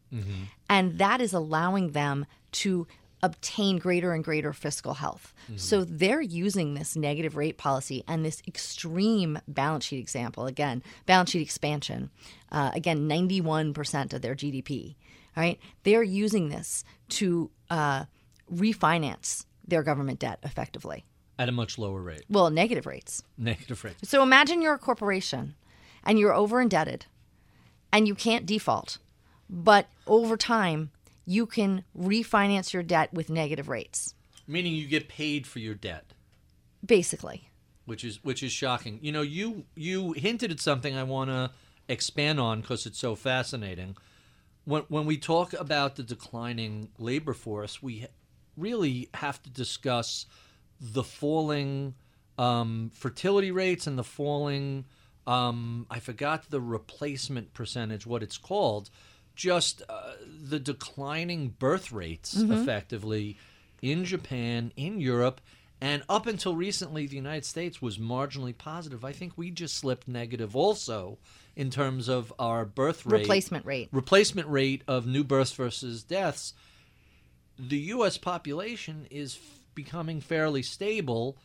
And 0.69 0.99
that 0.99 1.21
is 1.21 1.33
allowing 1.33 1.93
them 1.93 2.27
to 2.53 2.87
obtain 3.23 3.79
greater 3.79 4.13
and 4.13 4.23
greater 4.23 4.53
fiscal 4.53 4.95
health. 4.95 5.33
So 5.57 5.83
they're 5.83 6.21
using 6.21 6.75
this 6.75 6.95
negative 6.95 7.37
rate 7.37 7.57
policy 7.57 8.05
and 8.07 8.23
this 8.23 8.43
extreme 8.47 9.39
balance 9.49 9.87
sheet 9.87 9.99
example 9.99 10.45
again, 10.47 10.83
balance 11.07 11.31
sheet 11.31 11.41
expansion. 11.41 12.11
Uh, 12.53 12.71
again, 12.75 13.09
91% 13.09 14.13
of 14.13 14.21
their 14.21 14.35
GDP. 14.35 14.97
All 15.37 15.43
right, 15.43 15.59
they're 15.85 16.03
using 16.03 16.51
this 16.51 16.85
to 17.09 17.51
uh, 17.71 18.05
refinance 18.53 19.45
their 19.67 19.83
government 19.83 20.19
debt 20.19 20.39
effectively. 20.43 21.05
At 21.39 21.49
a 21.49 21.53
much 21.53 21.79
lower 21.79 22.01
rate, 22.01 22.25
Well, 22.31 22.49
negative 22.51 22.87
rates. 22.87 23.23
negative 23.37 23.83
rates. 23.83 24.09
So 24.09 24.23
imagine 24.23 24.63
you're 24.63 24.75
a 24.75 24.79
corporation 24.79 25.55
and 26.05 26.19
you're 26.19 26.33
over 26.35 26.61
indebted 26.61 27.07
and 27.93 28.07
you 28.07 28.15
can't 28.15 28.47
default, 28.47 28.99
but 29.51 29.89
over 30.07 30.37
time 30.37 30.91
you 31.27 31.47
can 31.47 31.83
refinance 31.99 32.73
your 32.73 32.83
debt 32.85 33.13
with 33.13 33.31
negative 33.31 33.69
rates, 33.69 34.15
Meaning 34.47 34.75
you 34.75 34.87
get 34.87 35.09
paid 35.09 35.47
for 35.47 35.59
your 35.59 35.75
debt. 35.75 36.13
basically. 36.85 37.49
which 37.87 38.05
is 38.05 38.23
which 38.23 38.43
is 38.43 38.53
shocking. 38.53 38.99
You 39.03 39.11
know, 39.13 39.23
you 39.23 39.65
you 39.75 40.13
hinted 40.13 40.51
at 40.53 40.61
something 40.61 40.97
I 40.97 41.03
want 41.03 41.31
to 41.31 41.51
expand 41.89 42.39
on 42.41 42.61
because 42.61 42.87
it's 42.87 42.99
so 42.99 43.15
fascinating. 43.15 43.97
When 44.65 44.83
when 44.89 45.07
we 45.07 45.19
talk 45.19 45.53
about 45.53 45.97
the 45.97 46.03
declining 46.03 46.89
labor 46.99 47.35
force, 47.35 47.83
we 47.83 48.07
really 48.57 49.09
have 49.15 49.43
to 49.43 49.51
discuss 49.51 50.27
the 50.81 51.05
falling 51.05 51.95
um, 52.39 52.91
fertility 52.95 53.51
rates 53.51 53.87
and 53.87 53.99
the 53.99 54.05
falling. 54.05 54.85
Um, 55.27 55.87
I 55.91 56.01
forgot 56.01 56.51
the 56.51 56.61
replacement 56.61 57.55
percentage, 57.55 58.07
what 58.07 58.23
it's 58.23 58.39
called. 58.39 58.91
Just 59.35 59.83
uh, 59.89 60.13
the 60.23 60.61
declining 60.61 61.49
birth 61.59 61.91
rates, 61.91 62.37
effectively, 62.37 63.37
in 63.83 64.05
Japan, 64.05 64.73
in 64.77 65.01
Europe, 65.01 65.41
and 65.81 66.03
up 66.09 66.27
until 66.27 66.55
recently, 66.55 67.07
the 67.07 67.17
United 67.17 67.45
States 67.45 67.83
was 67.83 67.99
marginally 67.99 68.57
positive. 68.57 69.05
I 69.05 69.13
think 69.13 69.37
we 69.37 69.51
just 69.51 69.77
slipped 69.77 70.09
negative 70.09 70.55
also 70.55 71.19
in 71.57 71.71
terms 71.71 72.09
of 72.09 72.33
our 72.39 72.65
birth 72.65 73.07
rate. 73.07 73.21
Replacement 73.21 73.67
rate. 73.67 73.89
Replacement 73.93 74.49
rate 74.49 74.83
of 74.89 75.07
new 75.07 75.25
births 75.25 75.53
versus 75.53 76.03
deaths. 76.03 76.55
The 77.59 77.79
U.S. 77.79 78.19
population 78.19 79.07
is 79.11 79.37
f- 79.37 79.61
becoming 79.75 80.21
fairly 80.21 80.63
stable 80.63 81.37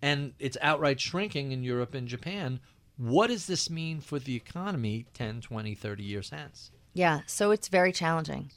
and 0.00 0.34
it's 0.38 0.56
outright 0.60 1.00
shrinking 1.00 1.52
in 1.52 1.62
Europe 1.62 1.94
and 1.94 2.08
Japan. 2.08 2.60
What 2.96 3.28
does 3.28 3.46
this 3.46 3.70
mean 3.70 4.00
for 4.00 4.18
the 4.18 4.34
economy 4.34 5.06
10, 5.14 5.40
20, 5.42 5.74
30 5.74 6.02
years 6.02 6.30
hence? 6.30 6.70
Yeah, 6.92 7.20
so 7.26 7.52
it's 7.52 7.68
very 7.68 7.92
challenging. 7.92 8.50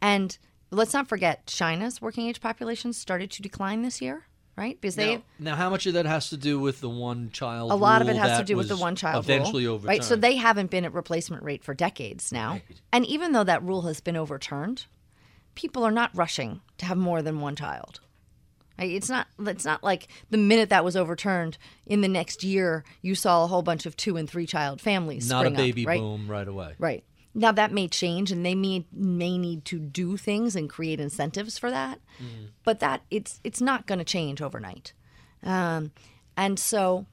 And 0.00 0.36
let's 0.70 0.94
not 0.94 1.08
forget 1.08 1.46
China's 1.46 2.00
working 2.00 2.28
age 2.28 2.40
population 2.40 2.92
started 2.92 3.30
to 3.32 3.42
decline 3.42 3.82
this 3.82 4.00
year, 4.00 4.26
right? 4.56 4.80
Because 4.80 4.96
they 4.96 5.22
Now, 5.38 5.56
how 5.56 5.70
much 5.70 5.86
of 5.86 5.94
that 5.94 6.06
has 6.06 6.30
to 6.30 6.36
do 6.36 6.58
with 6.58 6.80
the 6.80 6.88
one 6.88 7.30
child? 7.32 7.70
a 7.72 7.74
lot 7.74 8.02
of 8.02 8.08
it 8.08 8.16
has 8.16 8.38
to 8.38 8.44
do 8.44 8.56
with 8.56 8.68
the 8.68 8.76
one 8.76 8.96
child 8.96 9.24
eventually 9.24 9.66
rule, 9.66 9.74
overturned? 9.76 9.88
right? 10.00 10.04
So 10.04 10.16
they 10.16 10.36
haven't 10.36 10.70
been 10.70 10.84
at 10.84 10.92
replacement 10.92 11.42
rate 11.42 11.64
for 11.64 11.74
decades 11.74 12.32
now, 12.32 12.52
Right. 12.52 12.62
and 12.92 13.04
even 13.06 13.32
though 13.32 13.44
that 13.44 13.62
rule 13.62 13.82
has 13.82 14.00
been 14.00 14.16
overturned, 14.16 14.86
people 15.54 15.84
are 15.84 15.90
not 15.92 16.10
rushing 16.14 16.60
to 16.78 16.86
have 16.86 16.98
more 16.98 17.22
than 17.22 17.40
one 17.40 17.56
child. 17.56 18.00
Right? 18.78 18.90
It's 18.90 19.08
not. 19.08 19.28
It's 19.38 19.64
not 19.64 19.84
like 19.84 20.08
the 20.30 20.36
minute 20.36 20.68
that 20.70 20.84
was 20.84 20.96
overturned, 20.96 21.58
in 21.86 22.00
the 22.00 22.08
next 22.08 22.42
year 22.42 22.82
you 23.02 23.14
saw 23.14 23.44
a 23.44 23.46
whole 23.46 23.62
bunch 23.62 23.86
of 23.86 23.96
two 23.96 24.16
and 24.16 24.28
three 24.28 24.46
child 24.46 24.80
families. 24.80 25.28
not 25.28 25.42
a 25.46 25.48
spring 25.50 25.54
up, 25.54 25.58
baby 25.58 25.86
right? 25.86 26.00
boom 26.00 26.26
right 26.28 26.48
away. 26.48 26.74
Right. 26.78 27.04
Now 27.34 27.50
that 27.52 27.72
may 27.72 27.88
change 27.88 28.30
and 28.30 28.44
they 28.46 28.54
may 28.54 28.86
may 28.92 29.36
need 29.38 29.64
to 29.66 29.78
do 29.78 30.16
things 30.16 30.54
and 30.54 30.70
create 30.70 31.00
incentives 31.00 31.58
for 31.58 31.70
that. 31.70 32.00
But 32.64 32.80
that 32.80 33.02
it's 33.10 33.40
it's 33.44 33.60
not 33.60 33.86
going 33.86 33.98
to 33.98 34.04
change 34.04 34.40
overnight. 34.40 34.92
Um, 35.42 35.90
and 36.36 36.58
so 36.58 37.06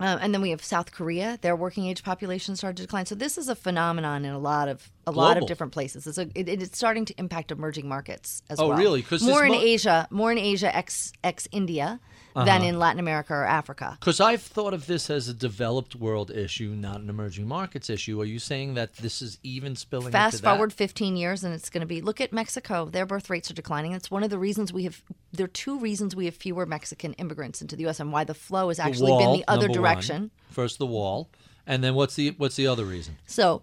uh, 0.00 0.18
and 0.22 0.32
then 0.32 0.40
we 0.40 0.48
have 0.48 0.64
South 0.64 0.92
Korea. 0.92 1.38
Their 1.42 1.54
working 1.54 1.84
age 1.86 2.02
population 2.02 2.56
started 2.56 2.78
to 2.78 2.84
decline. 2.84 3.04
So 3.04 3.14
this 3.14 3.36
is 3.36 3.50
a 3.50 3.54
phenomenon 3.54 4.24
in 4.24 4.32
a 4.32 4.38
lot 4.38 4.66
of 4.68 4.90
a 5.06 5.10
lot 5.12 5.36
of 5.36 5.46
different 5.46 5.74
places. 5.74 6.06
It's 6.06 6.16
a, 6.16 6.22
it, 6.34 6.48
it's 6.48 6.76
starting 6.78 7.04
to 7.04 7.14
impact 7.18 7.52
emerging 7.52 7.86
markets 7.86 8.42
as 8.48 8.56
well. 8.56 8.68
Oh, 8.68 8.70
well. 8.70 8.78
really? 8.78 9.02
'Cause 9.02 9.22
more 9.22 9.44
in 9.44 9.52
mo- 9.52 9.60
Asia, 9.60 10.08
more 10.10 10.32
in 10.32 10.38
Asia 10.38 10.74
ex 10.74 11.12
ex 11.22 11.46
India 11.52 12.00
Uh-huh. 12.36 12.44
than 12.44 12.62
in 12.62 12.78
Latin 12.78 13.00
America 13.00 13.32
or 13.34 13.44
Africa. 13.44 13.96
Because 13.98 14.20
I've 14.20 14.42
thought 14.42 14.72
of 14.72 14.86
this 14.86 15.10
as 15.10 15.26
a 15.28 15.34
developed 15.34 15.96
world 15.96 16.30
issue, 16.30 16.70
not 16.76 17.00
an 17.00 17.08
emerging 17.10 17.48
markets 17.48 17.90
issue. 17.90 18.20
Are 18.20 18.24
you 18.24 18.38
saying 18.38 18.74
that 18.74 18.94
this 18.96 19.20
is 19.20 19.38
even 19.42 19.74
spilling 19.74 20.12
Fast 20.12 20.34
into 20.34 20.42
that? 20.44 20.50
forward 20.50 20.72
15 20.72 21.16
years, 21.16 21.42
and 21.42 21.52
it's 21.54 21.68
going 21.70 21.80
to 21.80 21.86
be 21.86 22.00
look 22.00 22.20
at 22.20 22.32
Mexico. 22.32 22.84
Their 22.84 23.04
birth 23.06 23.30
rates 23.30 23.50
are 23.50 23.54
declining. 23.54 23.92
That's 23.92 24.10
one 24.10 24.22
of 24.22 24.30
the 24.30 24.38
reasons 24.38 24.72
we 24.72 24.84
have. 24.84 25.02
There 25.32 25.44
are 25.44 25.48
two 25.48 25.78
reasons 25.80 26.14
we 26.14 26.26
have 26.26 26.36
fewer 26.36 26.66
Mexican 26.66 27.14
immigrants 27.14 27.60
into 27.60 27.74
the 27.74 27.82
U.S. 27.82 27.98
and 28.00 28.12
why 28.12 28.22
the 28.24 28.34
flow 28.34 28.68
has 28.68 28.76
The 28.76 28.84
actually 28.84 29.10
wall, 29.12 29.32
been 29.32 29.40
the 29.40 29.44
other 29.48 29.66
number 29.66 29.80
one. 29.80 29.90
direction. 29.90 30.30
First 30.50 30.78
the 30.78 30.86
wall, 30.86 31.28
and 31.66 31.82
then 31.82 31.94
what's 31.94 32.14
the 32.14 32.30
what's 32.38 32.56
the 32.56 32.66
other 32.68 32.84
reason? 32.84 33.16
So, 33.26 33.62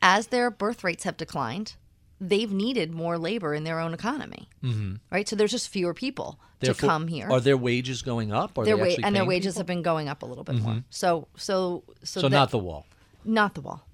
as 0.00 0.28
their 0.28 0.50
birth 0.50 0.82
rates 0.84 1.04
have 1.04 1.16
declined, 1.16 1.74
they've 2.20 2.50
needed 2.52 2.92
more 2.92 3.18
labor 3.18 3.54
in 3.54 3.64
their 3.64 3.78
own 3.78 3.92
economy. 3.94 4.48
Mm-hmm. 4.62 4.94
Right. 5.10 5.28
So 5.28 5.36
there's 5.36 5.50
just 5.50 5.68
fewer 5.68 5.92
people 5.94 6.38
Therefore, 6.60 6.80
to 6.80 6.86
come 6.86 7.08
here. 7.08 7.28
Are 7.30 7.40
their 7.40 7.56
wages 7.56 8.02
going 8.02 8.32
up? 8.32 8.56
Are 8.58 8.64
their 8.64 8.76
they 8.76 8.82
wa- 8.96 8.96
and 9.04 9.14
their 9.14 9.24
wages 9.24 9.54
people? 9.54 9.60
have 9.60 9.66
been 9.66 9.82
going 9.82 10.08
up 10.08 10.22
a 10.22 10.26
little 10.26 10.44
bit 10.44 10.56
more. 10.56 10.82
So 10.90 11.28
so 11.36 11.84
so, 12.02 12.20
So 12.20 12.28
that- 12.28 12.36
not 12.36 12.50
the 12.50 12.58
wall. 12.58 12.86
not 13.24 13.54
the 13.54 13.60
wall, 13.60 13.86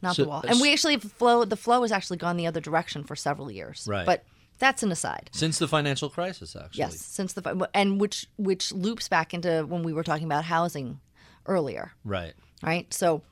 not 0.00 0.16
So- 0.16 0.22
the 0.22 0.28
wall. 0.28 0.44
And 0.48 0.60
we 0.60 0.72
actually 0.72 0.96
flow 0.98 1.44
the 1.44 1.56
flow 1.56 1.82
has 1.82 1.92
actually 1.92 2.16
gone 2.16 2.36
the 2.36 2.46
other 2.46 2.60
direction 2.60 3.04
for 3.04 3.14
several 3.16 3.50
years. 3.50 3.86
Right. 3.86 4.06
But 4.06 4.24
that's 4.58 4.82
an 4.82 4.90
aside. 4.90 5.28
Since 5.32 5.58
the 5.58 5.68
financial 5.68 6.08
crisis, 6.08 6.56
actually. 6.56 6.78
Yes, 6.78 6.98
since 6.98 7.34
the 7.34 7.68
and 7.74 8.00
which 8.00 8.26
which 8.38 8.72
loops 8.72 9.08
back 9.08 9.34
into 9.34 9.66
when 9.68 9.82
we 9.82 9.92
were 9.92 10.02
talking 10.02 10.24
about 10.24 10.44
housing 10.44 11.00
earlier, 11.44 11.92
Right. 12.04 12.32
right? 12.62 12.92
So 12.92 13.22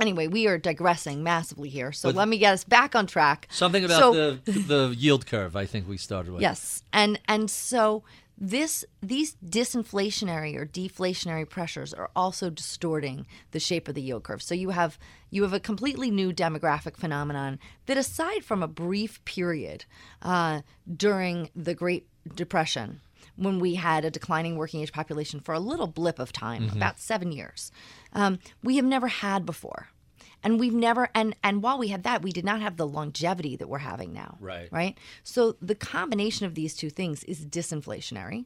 anyway, 0.00 0.26
we 0.26 0.46
are 0.46 0.58
digressing 0.58 1.22
massively 1.22 1.68
here. 1.68 1.92
So 1.92 2.10
let 2.10 2.28
me 2.28 2.38
get 2.38 2.54
us 2.54 2.64
back 2.64 2.94
on 2.94 3.06
track. 3.06 3.48
Something 3.50 3.84
about 3.84 3.98
So- 4.00 4.12
the 4.12 4.52
the 4.52 4.94
yield 4.96 5.26
curve. 5.26 5.56
I 5.56 5.66
think 5.66 5.88
we 5.88 5.96
started 5.96 6.32
with. 6.32 6.42
Yes, 6.42 6.82
and 6.92 7.20
and 7.28 7.50
so 7.50 8.02
this 8.40 8.84
these 9.02 9.36
disinflationary 9.44 10.56
or 10.56 10.64
deflationary 10.64 11.48
pressures 11.48 11.92
are 11.92 12.10
also 12.14 12.50
distorting 12.50 13.26
the 13.50 13.60
shape 13.60 13.88
of 13.88 13.94
the 13.94 14.02
yield 14.02 14.22
curve. 14.24 14.42
So 14.42 14.54
you 14.54 14.70
have 14.70 14.98
you 15.30 15.42
have 15.42 15.52
a 15.52 15.60
completely 15.60 16.10
new 16.10 16.32
demographic 16.32 16.96
phenomenon 16.96 17.58
that, 17.86 17.96
aside 17.96 18.44
from 18.44 18.62
a 18.62 18.68
brief 18.68 19.22
period 19.24 19.84
uh, 20.22 20.62
during 20.96 21.50
the 21.54 21.74
Great 21.74 22.06
Depression. 22.34 23.00
When 23.38 23.60
we 23.60 23.76
had 23.76 24.04
a 24.04 24.10
declining 24.10 24.56
working 24.56 24.82
age 24.82 24.92
population 24.92 25.40
for 25.40 25.54
a 25.54 25.60
little 25.60 25.86
blip 25.86 26.18
of 26.18 26.32
time, 26.32 26.68
about 26.74 26.98
seven 26.98 27.30
years, 27.32 27.70
um, 28.12 28.38
we 28.62 28.76
have 28.76 28.84
never 28.84 29.06
had 29.08 29.46
before. 29.46 29.88
And 30.42 30.60
we've 30.60 30.74
never 30.74 31.08
and 31.14 31.34
and 31.42 31.62
while 31.62 31.78
we 31.78 31.88
had 31.88 32.02
that 32.02 32.22
we 32.22 32.30
did 32.32 32.44
not 32.44 32.60
have 32.60 32.76
the 32.76 32.86
longevity 32.86 33.56
that 33.56 33.68
we're 33.68 33.78
having 33.78 34.12
now 34.12 34.36
Right. 34.40 34.68
right? 34.70 34.98
So 35.24 35.56
the 35.60 35.74
combination 35.74 36.46
of 36.46 36.54
these 36.54 36.76
two 36.76 36.90
things 36.90 37.24
is 37.24 37.44
disinflationary. 37.46 38.44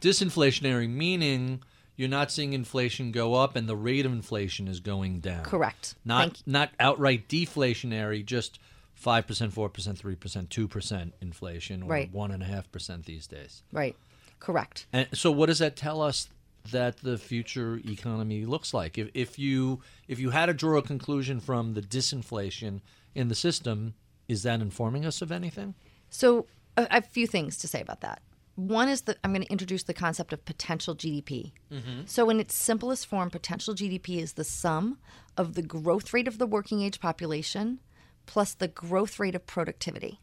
Disinflationary 0.00 0.88
meaning 0.88 1.62
you're 1.96 2.08
not 2.08 2.30
seeing 2.32 2.52
inflation 2.54 3.12
go 3.12 3.34
up 3.34 3.54
and 3.54 3.68
the 3.68 3.76
rate 3.76 4.04
of 4.04 4.12
inflation 4.12 4.66
is 4.66 4.80
going 4.80 5.20
down. 5.20 5.44
correct. 5.44 5.94
Not 6.04 6.42
not 6.46 6.70
outright 6.80 7.28
deflationary, 7.28 8.24
just 8.24 8.58
five 8.94 9.26
percent, 9.26 9.52
four 9.52 9.68
percent, 9.68 9.98
three 9.98 10.14
percent, 10.14 10.50
two 10.50 10.66
percent 10.68 11.14
inflation, 11.20 11.82
or 11.82 11.90
Right. 11.90 12.12
one 12.12 12.30
and 12.30 12.42
a 12.42 12.46
half 12.46 12.70
percent 12.72 13.04
these 13.06 13.26
days. 13.26 13.62
right 13.72 13.96
correct 14.40 14.86
And 14.92 15.08
so, 15.12 15.30
what 15.30 15.46
does 15.46 15.58
that 15.60 15.74
tell 15.76 16.02
us 16.02 16.28
that 16.70 16.98
the 16.98 17.18
future 17.18 17.80
economy 17.86 18.44
looks 18.46 18.72
like? 18.74 18.98
If, 18.98 19.10
if 19.14 19.38
you 19.38 19.80
if 20.08 20.18
you 20.18 20.30
had 20.30 20.46
to 20.46 20.54
draw 20.54 20.78
a 20.78 20.82
conclusion 20.82 21.40
from 21.40 21.74
the 21.74 21.82
disinflation 21.82 22.80
in 23.14 23.28
the 23.28 23.34
system, 23.34 23.94
is 24.28 24.42
that 24.42 24.60
informing 24.60 25.04
us 25.06 25.22
of 25.22 25.30
anything? 25.32 25.74
so 26.10 26.46
a, 26.76 26.86
a 26.90 27.02
few 27.02 27.26
things 27.26 27.56
to 27.58 27.66
say 27.68 27.80
about 27.80 28.00
that 28.00 28.20
one 28.56 28.88
is 28.88 29.02
that 29.02 29.18
i'm 29.24 29.32
going 29.32 29.42
to 29.42 29.50
introduce 29.50 29.82
the 29.82 29.94
concept 29.94 30.32
of 30.32 30.44
potential 30.44 30.94
gdp 30.94 31.50
mm-hmm. 31.72 32.00
so 32.06 32.30
in 32.30 32.38
its 32.38 32.54
simplest 32.54 33.06
form 33.06 33.30
potential 33.30 33.74
gdp 33.74 34.18
is 34.22 34.34
the 34.34 34.44
sum 34.44 34.98
of 35.36 35.54
the 35.54 35.62
growth 35.62 36.12
rate 36.14 36.28
of 36.28 36.38
the 36.38 36.46
working 36.46 36.82
age 36.82 37.00
population 37.00 37.80
plus 38.26 38.54
the 38.54 38.68
growth 38.68 39.18
rate 39.18 39.34
of 39.34 39.46
productivity 39.46 40.20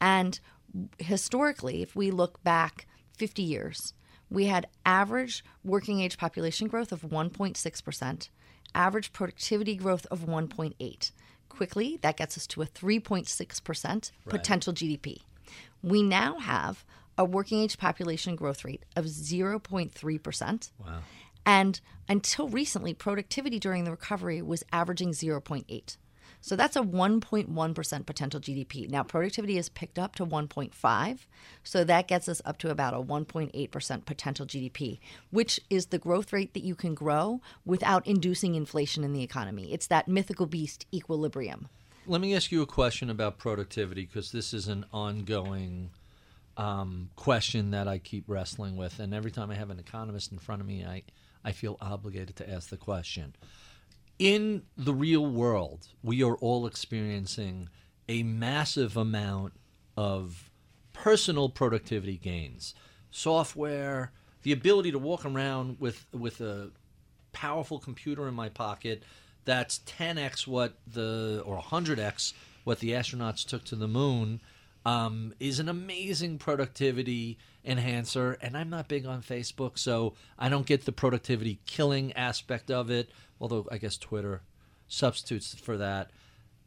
And 0.00 0.38
historically, 0.98 1.82
if 1.82 1.94
we 1.96 2.10
look 2.10 2.42
back 2.42 2.86
50 3.16 3.42
years, 3.42 3.94
we 4.30 4.46
had 4.46 4.66
average 4.84 5.44
working 5.62 6.00
age 6.00 6.18
population 6.18 6.68
growth 6.68 6.92
of 6.92 7.02
1.6%, 7.02 8.28
average 8.74 9.12
productivity 9.12 9.76
growth 9.76 10.06
of 10.10 10.26
1.8. 10.26 11.12
Quickly, 11.48 11.98
that 12.02 12.16
gets 12.16 12.36
us 12.36 12.46
to 12.48 12.62
a 12.62 12.66
3.6% 12.66 14.10
potential 14.28 14.72
GDP. 14.72 15.22
We 15.82 16.02
now 16.02 16.38
have 16.38 16.84
a 17.16 17.24
working 17.24 17.60
age 17.60 17.78
population 17.78 18.34
growth 18.34 18.64
rate 18.64 18.84
of 18.96 19.04
0.3%. 19.04 20.70
Wow. 20.84 20.98
And 21.46 21.80
until 22.08 22.48
recently, 22.48 22.94
productivity 22.94 23.58
during 23.58 23.84
the 23.84 23.90
recovery 23.90 24.42
was 24.42 24.64
averaging 24.72 25.10
0.8. 25.10 25.96
So 26.44 26.56
that's 26.56 26.76
a 26.76 26.82
1.1% 26.82 28.04
potential 28.04 28.38
GDP. 28.38 28.90
Now, 28.90 29.02
productivity 29.02 29.56
is 29.56 29.70
picked 29.70 29.98
up 29.98 30.14
to 30.16 30.26
1.5, 30.26 31.18
so 31.62 31.84
that 31.84 32.06
gets 32.06 32.28
us 32.28 32.42
up 32.44 32.58
to 32.58 32.68
about 32.68 32.92
a 32.92 32.98
1.8% 32.98 34.04
potential 34.04 34.44
GDP, 34.44 34.98
which 35.30 35.58
is 35.70 35.86
the 35.86 35.96
growth 35.96 36.34
rate 36.34 36.52
that 36.52 36.62
you 36.62 36.74
can 36.74 36.94
grow 36.94 37.40
without 37.64 38.06
inducing 38.06 38.56
inflation 38.56 39.04
in 39.04 39.14
the 39.14 39.22
economy. 39.22 39.72
It's 39.72 39.86
that 39.86 40.06
mythical 40.06 40.44
beast 40.44 40.84
equilibrium. 40.92 41.68
Let 42.06 42.20
me 42.20 42.36
ask 42.36 42.52
you 42.52 42.60
a 42.60 42.66
question 42.66 43.08
about 43.08 43.38
productivity 43.38 44.04
because 44.04 44.30
this 44.30 44.52
is 44.52 44.68
an 44.68 44.84
ongoing 44.92 45.92
um, 46.58 47.08
question 47.16 47.70
that 47.70 47.88
I 47.88 47.96
keep 47.96 48.24
wrestling 48.28 48.76
with, 48.76 49.00
and 49.00 49.14
every 49.14 49.30
time 49.30 49.50
I 49.50 49.54
have 49.54 49.70
an 49.70 49.78
economist 49.78 50.30
in 50.30 50.36
front 50.36 50.60
of 50.60 50.68
me, 50.68 50.84
I 50.84 51.04
I 51.42 51.52
feel 51.52 51.76
obligated 51.80 52.36
to 52.36 52.50
ask 52.50 52.70
the 52.70 52.76
question. 52.76 53.34
In 54.18 54.62
the 54.76 54.94
real 54.94 55.26
world, 55.26 55.88
we 56.02 56.22
are 56.22 56.36
all 56.36 56.66
experiencing 56.66 57.68
a 58.08 58.22
massive 58.22 58.96
amount 58.96 59.54
of 59.96 60.50
personal 60.92 61.48
productivity 61.48 62.16
gains. 62.16 62.74
Software, 63.10 64.12
the 64.42 64.52
ability 64.52 64.92
to 64.92 64.98
walk 64.98 65.24
around 65.24 65.80
with 65.80 66.06
with 66.12 66.40
a 66.40 66.70
powerful 67.32 67.80
computer 67.80 68.28
in 68.28 68.34
my 68.34 68.48
pocket 68.48 69.02
that's 69.44 69.80
10x 69.80 70.46
what 70.46 70.74
the 70.86 71.42
or 71.44 71.60
100x 71.60 72.32
what 72.62 72.78
the 72.78 72.92
astronauts 72.92 73.44
took 73.44 73.64
to 73.64 73.76
the 73.76 73.88
moon 73.88 74.40
um, 74.86 75.34
is 75.40 75.58
an 75.58 75.68
amazing 75.68 76.38
productivity 76.38 77.38
enhancer. 77.64 78.36
And 78.42 78.56
I'm 78.56 78.70
not 78.70 78.88
big 78.88 79.06
on 79.06 79.22
Facebook, 79.22 79.78
so 79.78 80.14
I 80.38 80.48
don't 80.48 80.66
get 80.66 80.84
the 80.84 80.92
productivity 80.92 81.60
killing 81.66 82.12
aspect 82.12 82.70
of 82.70 82.90
it, 82.90 83.10
although 83.44 83.66
I 83.70 83.76
guess 83.76 83.98
Twitter 83.98 84.40
substitutes 84.88 85.54
for 85.54 85.76
that. 85.76 86.10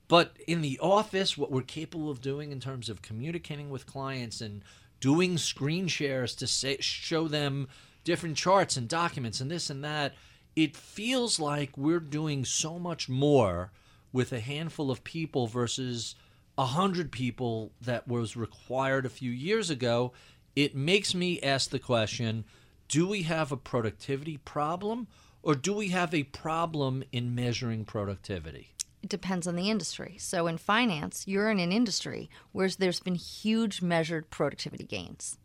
But 0.07 0.37
in 0.47 0.61
the 0.61 0.77
office, 0.79 1.35
what 1.35 1.51
we're 1.51 1.63
capable 1.63 2.11
of 2.11 2.21
doing 2.21 2.51
in 2.51 2.59
terms 2.59 2.87
of 2.87 3.01
communicating 3.01 3.71
with 3.71 3.87
clients 3.87 4.41
and 4.41 4.61
doing 4.99 5.39
screen 5.39 5.87
shares 5.87 6.35
to 6.35 6.45
say, 6.45 6.77
show 6.79 7.27
them 7.27 7.67
different 8.03 8.37
charts 8.37 8.77
and 8.77 8.87
documents 8.87 9.41
and 9.41 9.49
this 9.49 9.71
and 9.71 9.83
that, 9.83 10.13
it 10.55 10.77
feels 10.77 11.39
like 11.39 11.75
we're 11.75 11.99
doing 11.99 12.45
so 12.45 12.77
much 12.77 13.09
more 13.09 13.71
with 14.13 14.31
a 14.31 14.39
handful 14.39 14.91
of 14.91 15.03
people 15.03 15.47
versus 15.47 16.13
a 16.59 16.61
100 16.61 17.11
people 17.11 17.71
that 17.81 18.07
was 18.07 18.37
required 18.37 19.07
a 19.07 19.09
few 19.09 19.31
years 19.31 19.71
ago, 19.71 20.13
it 20.55 20.75
makes 20.75 21.15
me 21.15 21.41
ask 21.41 21.71
the 21.71 21.79
question 21.79 22.45
do 22.87 23.07
we 23.07 23.23
have 23.23 23.51
a 23.51 23.57
productivity 23.57 24.37
problem 24.37 25.07
or 25.47 25.55
do 25.55 25.71
we 25.71 25.87
have 25.87 26.13
a 26.13 26.23
problem 26.23 27.05
in 27.13 27.33
measuring 27.33 27.85
productivity? 27.85 28.73
It 29.01 29.07
depends 29.07 29.47
on 29.47 29.55
the 29.55 29.69
industry. 29.69 30.17
So 30.19 30.45
in 30.45 30.57
finance, 30.57 31.23
you're 31.25 31.49
in 31.49 31.61
an 31.61 31.71
industry 31.71 32.29
where 32.51 32.67
there's 32.67 32.99
been 32.99 33.15
huge 33.15 33.81
measured 33.81 34.29
productivity 34.29 34.83
gains. 34.83 35.37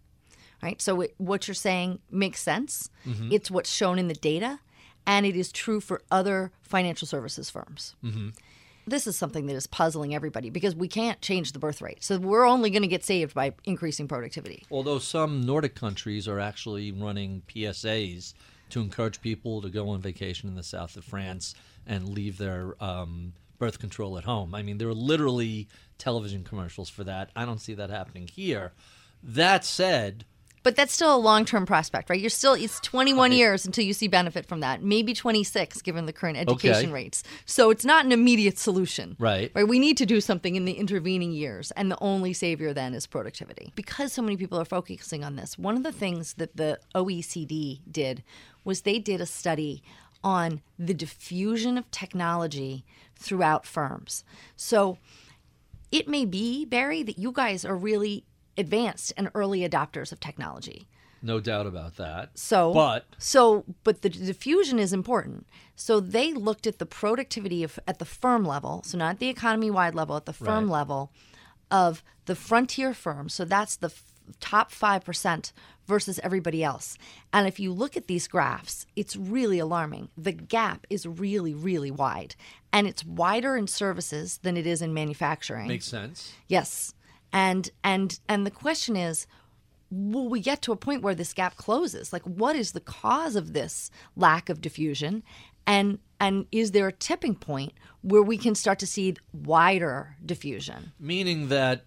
Right? 0.61 0.83
So 0.83 1.03
it, 1.03 1.15
what 1.19 1.47
you're 1.47 1.55
saying 1.55 2.01
makes 2.11 2.41
sense. 2.41 2.91
Mm-hmm. 3.07 3.29
It's 3.31 3.49
what's 3.49 3.71
shown 3.71 4.01
in 4.01 4.09
the 4.09 4.15
data 4.15 4.59
and 5.07 5.25
it 5.25 5.37
is 5.37 5.53
true 5.53 5.79
for 5.79 6.03
other 6.11 6.51
financial 6.63 7.07
services 7.07 7.49
firms. 7.49 7.95
Mm-hmm 8.05 8.31
this 8.87 9.07
is 9.07 9.17
something 9.17 9.47
that 9.47 9.55
is 9.55 9.67
puzzling 9.69 10.13
everybody 10.13 10.51
because 10.51 10.75
we 10.75 10.89
can't 10.89 11.21
change 11.21 11.53
the 11.53 11.59
birth 11.59 11.81
rate. 11.81 12.03
So 12.03 12.19
we're 12.19 12.45
only 12.45 12.69
going 12.69 12.83
to 12.83 12.89
get 12.89 13.05
saved 13.05 13.33
by 13.33 13.55
increasing 13.65 14.09
productivity. 14.09 14.65
Although 14.71 14.99
some 14.99 15.41
Nordic 15.41 15.77
countries 15.77 16.27
are 16.27 16.41
actually 16.41 16.91
running 16.91 17.43
PSAs 17.49 18.35
to 18.73 18.81
encourage 18.81 19.20
people 19.20 19.61
to 19.62 19.68
go 19.68 19.91
on 19.91 20.01
vacation 20.01 20.49
in 20.49 20.55
the 20.55 20.62
south 20.62 20.97
of 20.97 21.05
France 21.05 21.55
and 21.87 22.09
leave 22.09 22.39
their 22.39 22.75
um, 22.83 23.35
birth 23.59 23.79
control 23.79 24.16
at 24.16 24.25
home. 24.25 24.55
I 24.55 24.62
mean, 24.62 24.79
there 24.79 24.89
are 24.89 24.95
literally 24.95 25.68
television 25.99 26.43
commercials 26.43 26.89
for 26.89 27.05
that. 27.05 27.31
I 27.37 27.45
don't 27.45 27.61
see 27.61 27.75
that 27.75 27.91
happening 27.91 28.29
here. 28.29 28.73
That 29.23 29.64
said, 29.64 30.25
but 30.62 30.77
that's 30.77 30.93
still 30.93 31.14
a 31.14 31.18
long 31.18 31.45
term 31.45 31.66
prospect, 31.66 32.09
right? 32.09 32.20
You're 32.20 32.31
still, 32.31 32.55
it's 32.55 32.79
21 32.81 33.31
right. 33.31 33.37
years 33.37 33.66
until 33.66 33.85
you 33.85 33.93
see 33.93 34.09
benefit 34.09 34.47
from 34.47 34.61
that, 34.61 34.83
maybe 34.83 35.12
26 35.12 35.83
given 35.83 36.07
the 36.07 36.12
current 36.12 36.39
education 36.39 36.87
okay. 36.87 36.93
rates. 36.93 37.25
So 37.47 37.70
it's 37.70 37.85
not 37.85 38.05
an 38.05 38.12
immediate 38.12 38.59
solution. 38.59 39.16
Right. 39.18 39.51
Right. 39.55 39.66
We 39.66 39.79
need 39.79 39.97
to 39.99 40.07
do 40.07 40.20
something 40.20 40.55
in 40.55 40.64
the 40.64 40.73
intervening 40.73 41.33
years. 41.33 41.73
And 41.73 41.91
the 41.91 41.99
only 42.01 42.33
savior 42.33 42.73
then 42.73 42.95
is 42.95 43.07
productivity. 43.07 43.73
Because 43.75 44.12
so 44.12 44.23
many 44.23 44.37
people 44.37 44.59
are 44.59 44.64
focusing 44.64 45.25
on 45.25 45.37
this, 45.37 45.59
one 45.59 45.77
of 45.77 45.83
the 45.83 45.93
things 45.93 46.35
that 46.35 46.57
the 46.57 46.79
OECD 46.95 47.81
did 47.91 48.23
was 48.65 48.83
they 48.83 48.99
did 48.99 49.21
a 49.21 49.27
study 49.27 49.83
on 50.25 50.63
the 50.79 50.95
diffusion 50.95 51.77
of 51.77 51.91
technology 51.91 52.85
throughout 53.17 53.67
firms. 53.67 54.25
So 54.57 54.99
it 55.91 56.09
may 56.09 56.25
be, 56.25 56.65
Barry, 56.65 57.03
that 57.03 57.19
you 57.19 57.33
guys 57.33 57.65
are 57.65 57.77
really 57.77 58.25
advanced 58.57 59.13
and 59.17 59.31
early 59.35 59.69
adopters 59.69 60.13
of 60.13 60.21
technology. 60.21 60.87
No 61.25 61.39
doubt 61.39 61.67
about 61.67 61.97
that. 61.97 62.37
So, 62.37 62.73
but 62.75 63.07
so, 63.17 63.65
but 63.85 64.03
the 64.03 64.09
diffusion 64.09 64.81
is 64.81 64.93
important. 64.93 65.47
So 65.77 66.01
they 66.01 66.33
looked 66.33 66.67
at 66.67 66.81
the 66.81 66.87
productivity 66.87 67.63
of 67.63 67.79
at 67.87 68.01
the 68.01 68.05
firm 68.05 68.45
level, 68.45 68.83
so 68.85 68.99
not 68.99 69.21
the 69.21 69.29
economy-wide 69.29 69.95
level, 69.95 70.17
at 70.17 70.27
the 70.27 70.33
firm 70.33 70.65
right. 70.65 70.73
level 70.73 71.13
of 71.71 72.03
the 72.27 72.35
frontier 72.35 72.93
firms. 72.93 73.35
So 73.35 73.45
that's 73.45 73.77
the 73.77 73.87
f- 73.87 74.03
top 74.41 74.73
five 74.73 75.05
percent 75.05 75.53
versus 75.87 76.20
everybody 76.22 76.62
else. 76.62 76.97
And 77.33 77.47
if 77.47 77.59
you 77.61 77.72
look 77.72 77.97
at 77.97 78.07
these 78.07 78.28
graphs, 78.28 78.87
it's 78.97 79.16
really 79.16 79.59
alarming. 79.59 80.09
The 80.16 80.33
gap 80.33 80.87
is 80.91 81.07
really, 81.07 81.55
really 81.55 81.91
wide, 81.91 82.35
and 82.72 82.87
it's 82.87 83.05
wider 83.05 83.57
in 83.57 83.66
services 83.66 84.39
than 84.43 84.57
it 84.57 84.66
is 84.66 84.83
in 84.83 84.95
manufacturing. 84.95 85.68
Makes 85.68 85.87
sense. 85.87 86.33
Yes 86.49 86.95
and 87.33 87.70
and 87.83 88.20
and 88.28 88.47
the 88.47 88.51
question 88.51 88.97
is 88.97 89.26
will 89.91 90.28
we 90.28 90.41
get 90.41 90.62
to 90.62 90.72
a 90.72 90.76
point 90.76 91.03
where 91.03 91.14
this 91.14 91.33
gap 91.33 91.57
closes 91.57 92.12
like 92.12 92.22
what 92.22 92.55
is 92.55 92.72
the 92.72 92.80
cause 92.80 93.37
of 93.37 93.53
this 93.53 93.91
lack 94.16 94.49
of 94.49 94.61
diffusion 94.61 95.22
and 95.66 95.99
and 96.20 96.47
is 96.53 96.72
there 96.72 96.89
a 96.89 96.93
tipping 96.93 97.35
point 97.35 97.72
where 98.03 98.22
we 98.22 98.37
can 98.37 98.55
start 98.55 98.78
to 98.78 98.87
see 98.87 99.14
wider 99.33 100.16
diffusion 100.24 100.93
meaning 100.99 101.49
that 101.49 101.85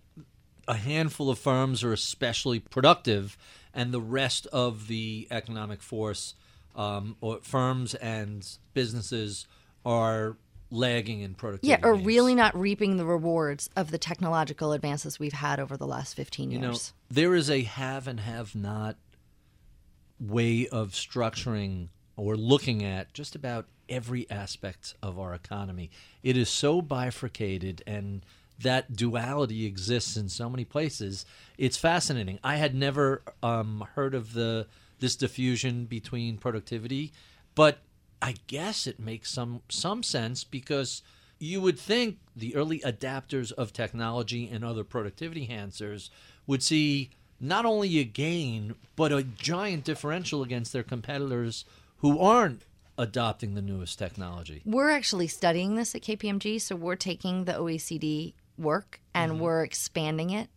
a 0.68 0.76
handful 0.76 1.30
of 1.30 1.38
firms 1.38 1.84
are 1.84 1.94
especially 1.94 2.60
productive 2.60 3.38
and 3.76 3.92
the 3.92 4.02
rest 4.02 4.48
of 4.48 4.88
the 4.88 5.28
economic 5.30 5.82
force 5.82 6.34
um, 6.76 7.18
or 7.22 7.40
firms 7.42 7.94
and 7.96 8.58
businesses 8.74 9.46
are 9.86 10.38
lagging 10.72 11.22
in 11.22 11.36
productivity. 11.36 11.82
Yeah, 11.82 11.88
or 11.88 11.94
gains. 11.96 12.06
really 12.06 12.36
not 12.36 12.58
reaping 12.58 12.98
the 12.98 13.06
rewards 13.06 13.70
of 13.76 13.92
the 13.92 13.98
technological 13.98 14.72
advances 14.72 15.20
we've 15.20 15.34
had 15.34 15.60
over 15.60 15.78
the 15.78 15.86
last 15.86 16.16
15 16.16 16.52
years. 16.52 16.62
You 16.62 16.68
know, 16.68 16.78
there 17.10 17.36
is 17.36 17.50
a 17.50 17.62
have 17.62 18.08
and 18.08 18.20
have 18.20 18.56
not 18.56 18.98
way 20.20 20.68
of 20.68 20.92
structuring 20.92 21.90
or 22.16 22.36
looking 22.36 22.84
at 22.84 23.14
just 23.14 23.36
about 23.36 23.68
every 23.90 24.30
aspect 24.30 24.96
of 25.04 25.20
our 25.20 25.34
economy. 25.34 25.92
It 26.24 26.38
is 26.38 26.50
so 26.50 26.82
bifurcated 26.82 27.84
and 27.86 28.26
that 28.60 28.96
duality 28.96 29.66
exists 29.66 30.16
in 30.18 30.30
so 30.30 30.50
many 30.50 30.66
places. 30.66 31.26
It's 31.58 31.78
fascinating. 31.78 32.40
I 32.44 32.56
had 32.56 32.74
never 32.74 33.22
um, 33.44 33.86
heard 33.96 34.16
of 34.16 34.34
the 34.34 34.68
this 35.00 35.16
diffusion 35.16 35.86
between 35.86 36.38
productivity, 36.38 37.12
but 37.54 37.80
I 38.22 38.36
guess 38.48 38.88
it 38.88 39.00
makes 39.00 39.32
some 39.32 39.62
some 39.70 40.04
sense 40.04 40.44
because 40.44 41.02
you 41.38 41.62
would 41.62 41.78
think 41.78 42.18
the 42.36 42.56
early 42.56 42.80
adapters 42.80 43.52
of 43.52 43.74
technology 43.74 44.50
and 44.50 44.64
other 44.64 44.84
productivity 44.84 45.48
enhancers 45.48 46.10
would 46.48 46.64
see 46.64 47.10
not 47.40 47.66
only 47.66 48.00
a 48.00 48.06
gain 48.06 48.76
but 48.96 49.12
a 49.12 49.24
giant 49.24 49.84
differential 49.84 50.42
against 50.42 50.72
their 50.72 50.84
competitors 50.84 51.66
who 51.98 52.18
aren't 52.20 52.64
adopting 52.98 53.56
the 53.56 53.62
newest 53.62 54.00
technology. 54.00 54.62
We're 54.66 54.90
actually 54.90 55.28
studying 55.28 55.76
this 55.76 55.94
at 55.96 56.02
KPMG, 56.02 56.62
so 56.62 56.76
we're 56.78 56.96
taking 56.96 57.44
the 57.44 57.54
OECD 57.54 58.34
work 58.58 59.00
and 59.14 59.34
mm-hmm. 59.34 59.42
we're 59.42 59.64
expanding 59.64 60.30
it 60.30 60.50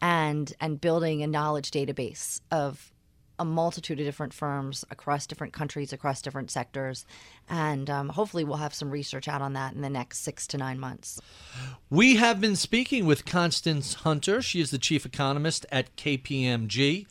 and 0.00 0.52
and 0.60 0.80
building 0.80 1.22
a 1.22 1.26
knowledge 1.26 1.70
database 1.70 2.40
of 2.50 2.92
a 3.38 3.44
multitude 3.44 4.00
of 4.00 4.06
different 4.06 4.32
firms 4.32 4.84
across 4.90 5.26
different 5.26 5.52
countries, 5.52 5.92
across 5.92 6.22
different 6.22 6.50
sectors. 6.50 7.04
And 7.48 7.88
um, 7.90 8.08
hopefully, 8.08 8.44
we'll 8.44 8.56
have 8.56 8.74
some 8.74 8.90
research 8.90 9.28
out 9.28 9.42
on 9.42 9.52
that 9.54 9.74
in 9.74 9.82
the 9.82 9.90
next 9.90 10.18
six 10.18 10.46
to 10.48 10.58
nine 10.58 10.78
months. 10.78 11.20
We 11.90 12.16
have 12.16 12.40
been 12.40 12.56
speaking 12.56 13.06
with 13.06 13.24
Constance 13.24 13.94
Hunter. 13.94 14.40
She 14.42 14.60
is 14.60 14.70
the 14.70 14.78
chief 14.78 15.04
economist 15.04 15.66
at 15.70 15.94
KPMG. 15.96 17.06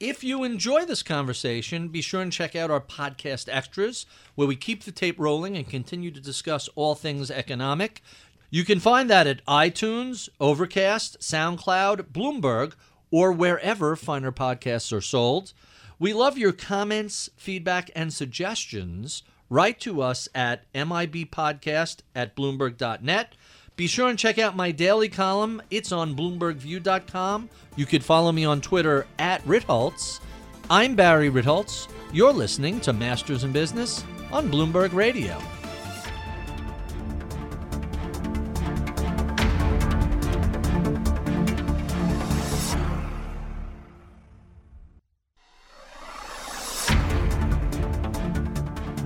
If 0.00 0.24
you 0.24 0.44
enjoy 0.44 0.86
this 0.86 1.02
conversation, 1.02 1.88
be 1.88 2.00
sure 2.00 2.22
and 2.22 2.32
check 2.32 2.56
out 2.56 2.70
our 2.70 2.80
podcast 2.80 3.50
extras, 3.52 4.06
where 4.34 4.48
we 4.48 4.56
keep 4.56 4.84
the 4.84 4.92
tape 4.92 5.18
rolling 5.18 5.58
and 5.58 5.68
continue 5.68 6.10
to 6.10 6.20
discuss 6.20 6.68
all 6.74 6.94
things 6.94 7.30
economic. 7.30 8.02
You 8.50 8.64
can 8.64 8.80
find 8.80 9.08
that 9.08 9.28
at 9.28 9.44
iTunes, 9.46 10.28
Overcast, 10.40 11.20
SoundCloud, 11.20 12.08
Bloomberg, 12.12 12.72
or 13.12 13.32
wherever 13.32 13.94
finer 13.94 14.32
podcasts 14.32 14.92
are 14.92 15.00
sold. 15.00 15.52
We 16.00 16.12
love 16.12 16.36
your 16.36 16.52
comments, 16.52 17.30
feedback, 17.36 17.90
and 17.94 18.12
suggestions. 18.12 19.22
Write 19.48 19.78
to 19.80 20.02
us 20.02 20.28
at 20.34 20.70
mibpodcast 20.72 21.98
at 22.14 22.34
bloomberg.net. 22.34 23.34
Be 23.76 23.86
sure 23.86 24.08
and 24.08 24.18
check 24.18 24.38
out 24.38 24.56
my 24.56 24.72
daily 24.72 25.08
column. 25.08 25.62
It's 25.70 25.92
on 25.92 26.16
BloombergView.com. 26.16 27.50
You 27.76 27.86
could 27.86 28.04
follow 28.04 28.32
me 28.32 28.44
on 28.44 28.60
Twitter 28.60 29.06
at 29.18 29.44
Ritholtz. 29.44 30.20
I'm 30.68 30.94
Barry 30.94 31.30
Ritholtz. 31.30 31.88
You're 32.12 32.32
listening 32.32 32.80
to 32.80 32.92
Masters 32.92 33.44
in 33.44 33.52
Business 33.52 34.04
on 34.32 34.50
Bloomberg 34.50 34.92
Radio. 34.92 35.40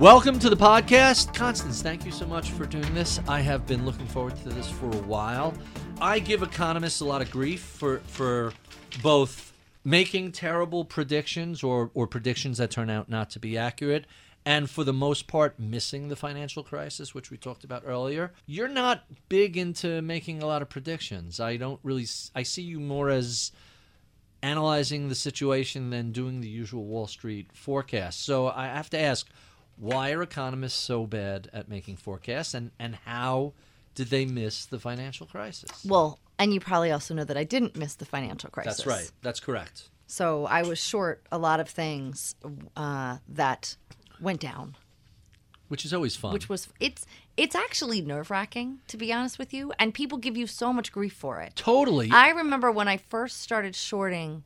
Welcome 0.05 0.37
to 0.37 0.51
the 0.51 0.55
podcast. 0.55 1.33
Constance, 1.33 1.81
thank 1.81 2.05
you 2.05 2.11
so 2.11 2.27
much 2.27 2.51
for 2.51 2.67
doing 2.67 2.93
this. 2.93 3.19
I 3.27 3.41
have 3.41 3.65
been 3.65 3.87
looking 3.87 4.05
forward 4.05 4.35
to 4.43 4.49
this 4.49 4.69
for 4.69 4.85
a 4.85 5.01
while. 5.01 5.51
I 5.99 6.19
give 6.19 6.43
economists 6.43 6.99
a 6.99 7.05
lot 7.05 7.23
of 7.23 7.31
grief 7.31 7.61
for 7.61 8.01
for 8.01 8.53
both 9.01 9.51
making 9.83 10.33
terrible 10.33 10.85
predictions 10.85 11.63
or, 11.63 11.89
or 11.95 12.05
predictions 12.05 12.59
that 12.59 12.69
turn 12.69 12.91
out 12.91 13.09
not 13.09 13.31
to 13.31 13.39
be 13.39 13.57
accurate 13.57 14.05
and 14.45 14.69
for 14.69 14.83
the 14.83 14.93
most 14.93 15.25
part 15.25 15.59
missing 15.59 16.09
the 16.09 16.15
financial 16.15 16.61
crisis 16.61 17.15
which 17.15 17.31
we 17.31 17.37
talked 17.37 17.63
about 17.63 17.81
earlier 17.83 18.31
you're 18.45 18.67
not 18.67 19.05
big 19.27 19.57
into 19.57 20.03
making 20.03 20.43
a 20.43 20.45
lot 20.45 20.61
of 20.61 20.69
predictions 20.69 21.39
i 21.39 21.57
don't 21.57 21.79
really 21.81 22.05
i 22.35 22.43
see 22.43 22.61
you 22.61 22.79
more 22.79 23.09
as 23.09 23.51
analyzing 24.43 25.09
the 25.09 25.15
situation 25.15 25.89
than 25.89 26.11
doing 26.11 26.41
the 26.41 26.47
usual 26.47 26.85
wall 26.85 27.07
street 27.07 27.47
forecast 27.53 28.23
so 28.23 28.47
i 28.49 28.65
have 28.65 28.89
to 28.89 28.99
ask 28.99 29.27
why 29.77 30.11
are 30.11 30.21
economists 30.21 30.79
so 30.79 31.05
bad 31.05 31.49
at 31.53 31.67
making 31.67 31.97
forecasts 31.97 32.53
and, 32.53 32.71
and 32.79 32.95
how 33.05 33.53
did 33.93 34.07
they 34.07 34.25
miss 34.25 34.65
the 34.65 34.79
financial 34.79 35.25
crisis? 35.25 35.85
Well, 35.85 36.19
and 36.37 36.53
you 36.53 36.59
probably 36.59 36.91
also 36.91 37.13
know 37.13 37.23
that 37.23 37.37
I 37.37 37.43
didn't 37.43 37.75
miss 37.75 37.95
the 37.95 38.05
financial 38.05 38.49
crisis. 38.49 38.77
That's 38.77 38.87
right. 38.87 39.11
That's 39.21 39.39
correct. 39.39 39.89
So 40.07 40.45
I 40.45 40.63
was 40.63 40.79
short 40.79 41.25
a 41.31 41.37
lot 41.37 41.59
of 41.59 41.69
things 41.69 42.35
uh, 42.75 43.17
that 43.29 43.75
went 44.19 44.39
down. 44.41 44.75
Which 45.67 45.83
is 45.83 45.93
always 45.93 46.15
fun. 46.15 46.31
Which 46.31 46.47
was 46.47 46.67
it's 46.79 47.07
it's 47.37 47.55
actually 47.55 48.01
nerve 48.01 48.29
wracking 48.29 48.79
to 48.87 48.97
be 48.97 49.11
honest 49.11 49.39
with 49.39 49.51
you, 49.51 49.73
and 49.79 49.93
people 49.93 50.19
give 50.19 50.37
you 50.37 50.45
so 50.45 50.71
much 50.71 50.91
grief 50.91 51.13
for 51.13 51.41
it. 51.41 51.55
Totally. 51.55 52.11
I 52.11 52.29
remember 52.29 52.71
when 52.71 52.87
I 52.87 52.97
first 52.97 53.41
started 53.41 53.75
shorting 53.75 54.43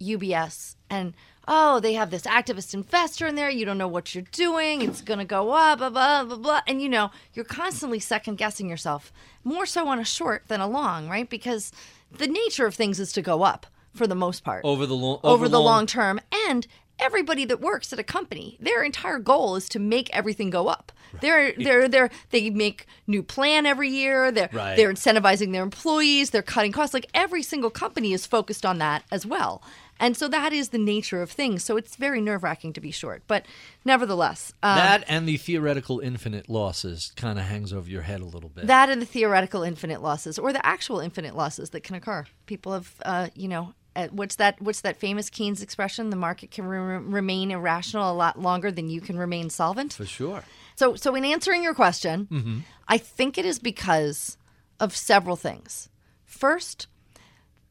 UBS 0.00 0.76
and 0.88 1.14
oh, 1.48 1.80
they 1.80 1.94
have 1.94 2.10
this 2.10 2.22
activist 2.22 2.74
investor 2.74 3.26
in 3.26 3.34
there. 3.34 3.48
You 3.48 3.64
don't 3.64 3.78
know 3.78 3.88
what 3.88 4.14
you're 4.14 4.24
doing. 4.30 4.82
It's 4.82 5.00
going 5.00 5.18
to 5.18 5.24
go 5.24 5.50
up, 5.52 5.78
blah, 5.78 5.88
blah, 5.88 6.24
blah, 6.24 6.36
blah. 6.36 6.60
And, 6.66 6.80
you 6.82 6.88
know, 6.88 7.10
you're 7.32 7.44
constantly 7.44 7.98
second 7.98 8.36
guessing 8.36 8.68
yourself, 8.68 9.12
more 9.42 9.66
so 9.66 9.88
on 9.88 9.98
a 9.98 10.04
short 10.04 10.44
than 10.48 10.60
a 10.60 10.68
long, 10.68 11.08
right? 11.08 11.28
Because 11.28 11.72
the 12.16 12.28
nature 12.28 12.66
of 12.66 12.74
things 12.74 13.00
is 13.00 13.12
to 13.14 13.22
go 13.22 13.42
up 13.42 13.66
for 13.94 14.06
the 14.06 14.14
most 14.14 14.44
part 14.44 14.64
over 14.64 14.86
the, 14.86 14.94
long 14.94 15.18
over, 15.24 15.34
over 15.34 15.48
the 15.48 15.58
long-, 15.58 15.64
long 15.64 15.86
term. 15.86 16.20
And 16.46 16.66
everybody 16.98 17.44
that 17.46 17.60
works 17.60 17.92
at 17.92 17.98
a 17.98 18.04
company, 18.04 18.58
their 18.60 18.82
entire 18.82 19.18
goal 19.18 19.56
is 19.56 19.68
to 19.70 19.78
make 19.78 20.14
everything 20.14 20.50
go 20.50 20.68
up. 20.68 20.92
They're 21.20 21.52
they're 21.56 21.88
they're 21.88 22.10
they 22.30 22.50
make 22.50 22.86
new 23.06 23.22
plan 23.22 23.64
every 23.64 23.88
year. 23.88 24.30
They're 24.30 24.50
right. 24.52 24.76
they're 24.76 24.92
incentivizing 24.92 25.52
their 25.52 25.62
employees. 25.62 26.30
They're 26.30 26.42
cutting 26.42 26.70
costs. 26.70 26.92
Like 26.92 27.06
every 27.14 27.42
single 27.42 27.70
company 27.70 28.12
is 28.12 28.26
focused 28.26 28.66
on 28.66 28.76
that 28.78 29.04
as 29.10 29.24
well. 29.24 29.62
And 30.00 30.16
so 30.16 30.28
that 30.28 30.52
is 30.52 30.68
the 30.68 30.78
nature 30.78 31.22
of 31.22 31.30
things. 31.30 31.64
So 31.64 31.76
it's 31.76 31.96
very 31.96 32.20
nerve 32.20 32.42
wracking 32.42 32.72
to 32.74 32.80
be 32.80 32.90
short. 32.90 33.22
But 33.26 33.46
nevertheless. 33.84 34.52
Um, 34.62 34.76
that 34.76 35.04
and 35.08 35.26
the 35.28 35.36
theoretical 35.36 36.00
infinite 36.00 36.48
losses 36.48 37.12
kind 37.16 37.38
of 37.38 37.44
hangs 37.44 37.72
over 37.72 37.88
your 37.88 38.02
head 38.02 38.20
a 38.20 38.24
little 38.24 38.48
bit. 38.48 38.66
That 38.66 38.90
and 38.90 39.02
the 39.02 39.06
theoretical 39.06 39.62
infinite 39.62 40.02
losses 40.02 40.38
or 40.38 40.52
the 40.52 40.64
actual 40.64 41.00
infinite 41.00 41.34
losses 41.34 41.70
that 41.70 41.82
can 41.82 41.96
occur. 41.96 42.26
People 42.46 42.72
have, 42.72 42.94
uh, 43.04 43.28
you 43.34 43.48
know, 43.48 43.74
uh, 43.96 44.06
what's 44.12 44.36
that? 44.36 44.60
What's 44.60 44.82
that 44.82 44.96
famous 44.96 45.28
Keynes 45.28 45.60
expression? 45.60 46.10
The 46.10 46.16
market 46.16 46.52
can 46.52 46.66
re- 46.66 46.98
remain 46.98 47.50
irrational 47.50 48.12
a 48.12 48.14
lot 48.14 48.40
longer 48.40 48.70
than 48.70 48.88
you 48.88 49.00
can 49.00 49.18
remain 49.18 49.50
solvent. 49.50 49.94
For 49.94 50.06
sure. 50.06 50.44
So, 50.76 50.94
so 50.94 51.16
in 51.16 51.24
answering 51.24 51.64
your 51.64 51.74
question, 51.74 52.28
mm-hmm. 52.30 52.58
I 52.86 52.98
think 52.98 53.36
it 53.36 53.44
is 53.44 53.58
because 53.58 54.38
of 54.78 54.94
several 54.94 55.34
things. 55.34 55.88
First, 56.24 56.86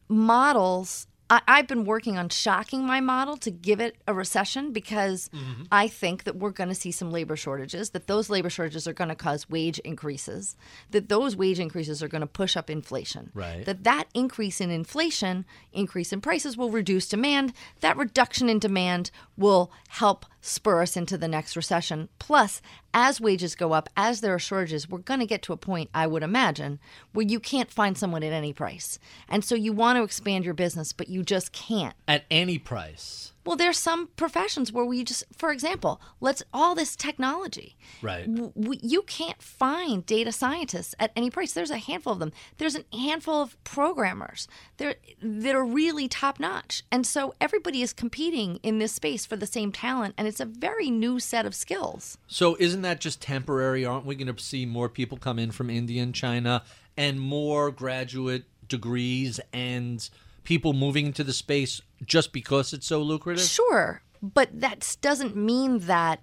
models 0.09 1.07
I, 1.30 1.41
have 1.47 1.67
been 1.67 1.84
working 1.84 2.17
on 2.17 2.30
shocking 2.30 2.86
my 2.86 3.01
model 3.01 3.36
to 3.38 3.51
give 3.51 3.80
it 3.80 3.97
a 4.07 4.13
recession 4.13 4.71
because 4.71 5.30
mm-hmm. 5.30 5.63
I 5.71 5.88
think 5.88 6.23
that 6.23 6.38
we're 6.38 6.51
going 6.51 6.69
to 6.69 6.75
see 6.75 6.91
some 6.91 7.11
labor 7.11 7.36
shortages, 7.36 7.89
that 7.89 8.07
those 8.07 8.30
labor 8.30 8.49
shortages 8.49 8.88
are 8.88 8.93
going 8.93 9.09
to 9.09 9.15
cause 9.15 9.49
wage 9.49 9.80
increases, 9.80 10.55
that 10.91 11.09
those 11.09 11.36
wage 11.36 11.59
increases 11.59 12.01
are 12.01 12.07
going 12.07 12.21
to 12.21 12.28
push 12.28 12.55
up 12.55 12.69
inflation. 12.69 13.32
Right. 13.34 13.65
That 13.65 13.84
that 13.84 14.05
increase 14.13 14.61
in 14.61 14.71
inflation, 14.71 15.45
increase 15.73 16.13
in 16.13 16.21
prices 16.21 16.55
will 16.55 16.69
reduce 16.69 17.09
demand. 17.09 17.53
That 17.82 17.97
reduction 17.97 18.47
in 18.47 18.59
demand 18.59 19.11
will 19.36 19.71
help 19.89 20.25
spur 20.41 20.82
us 20.82 20.95
into 20.95 21.17
the 21.17 21.28
next 21.28 21.57
recession. 21.57 22.07
Plus, 22.19 22.61
as 22.97 23.21
wages 23.21 23.53
go 23.53 23.73
up, 23.73 23.89
as 23.95 24.21
there 24.21 24.33
are 24.33 24.39
shortages, 24.39 24.89
we're 24.89 24.97
going 24.97 25.19
to 25.19 25.27
get 25.27 25.43
to 25.43 25.53
a 25.53 25.57
point, 25.57 25.91
I 25.93 26.07
would 26.07 26.23
imagine, 26.23 26.79
where 27.13 27.27
you 27.27 27.39
can't 27.39 27.69
find 27.69 27.95
someone 27.95 28.23
at 28.23 28.33
any 28.33 28.53
price. 28.53 28.97
And 29.29 29.45
so 29.45 29.53
you 29.53 29.71
want 29.71 29.97
to 29.97 30.03
expand 30.03 30.45
your 30.45 30.55
business, 30.55 30.93
but 30.93 31.07
you 31.07 31.21
just 31.21 31.51
can't. 31.51 31.93
At 32.07 32.25
any 32.31 32.57
price. 32.57 33.33
Well, 33.47 33.55
there's 33.55 33.79
some 33.79 34.07
professions 34.17 34.73
where 34.73 34.83
we 34.83 35.05
just, 35.05 35.23
for 35.31 35.53
example, 35.53 36.01
let's 36.19 36.43
all 36.53 36.75
this 36.75 36.97
technology. 36.97 37.77
Right. 38.01 38.25
W- 38.35 38.79
you 38.83 39.03
can't 39.03 39.41
find 39.41 40.05
data 40.05 40.33
scientists 40.33 40.93
at 40.99 41.13
any 41.15 41.29
price. 41.29 41.53
There's 41.53 41.71
a 41.71 41.77
handful 41.77 42.11
of 42.11 42.19
them. 42.19 42.33
There's 42.57 42.75
a 42.75 42.83
handful 42.93 43.41
of 43.41 43.63
programmers 43.63 44.49
there 44.75 44.95
that 45.21 45.55
are 45.55 45.63
really 45.63 46.09
top 46.09 46.41
notch, 46.41 46.83
and 46.91 47.07
so 47.07 47.35
everybody 47.39 47.81
is 47.81 47.93
competing 47.93 48.57
in 48.63 48.79
this 48.79 48.91
space 48.91 49.25
for 49.25 49.37
the 49.37 49.47
same 49.47 49.71
talent, 49.71 50.13
and 50.17 50.27
it's 50.27 50.41
a 50.41 50.45
very 50.45 50.89
new 50.89 51.17
set 51.17 51.45
of 51.45 51.55
skills. 51.55 52.17
So, 52.27 52.57
isn't 52.59 52.81
that 52.81 52.99
just 52.99 53.21
temporary? 53.21 53.85
Aren't 53.85 54.05
we 54.05 54.15
going 54.15 54.33
to 54.33 54.43
see 54.43 54.65
more 54.65 54.89
people 54.89 55.17
come 55.17 55.39
in 55.39 55.51
from 55.51 55.69
India 55.69 56.03
and 56.03 56.13
China, 56.13 56.63
and 56.97 57.21
more 57.21 57.71
graduate 57.71 58.43
degrees 58.67 59.39
and 59.53 60.09
people 60.47 60.71
moving 60.71 61.07
into 61.07 61.25
the 61.25 61.33
space 61.33 61.81
just 62.05 62.31
because 62.31 62.71
it's 62.71 62.87
so 62.87 63.01
lucrative? 63.01 63.43
Sure, 63.43 64.01
but 64.23 64.61
that 64.61 64.95
doesn't 65.01 65.35
mean 65.35 65.79
that 65.79 66.21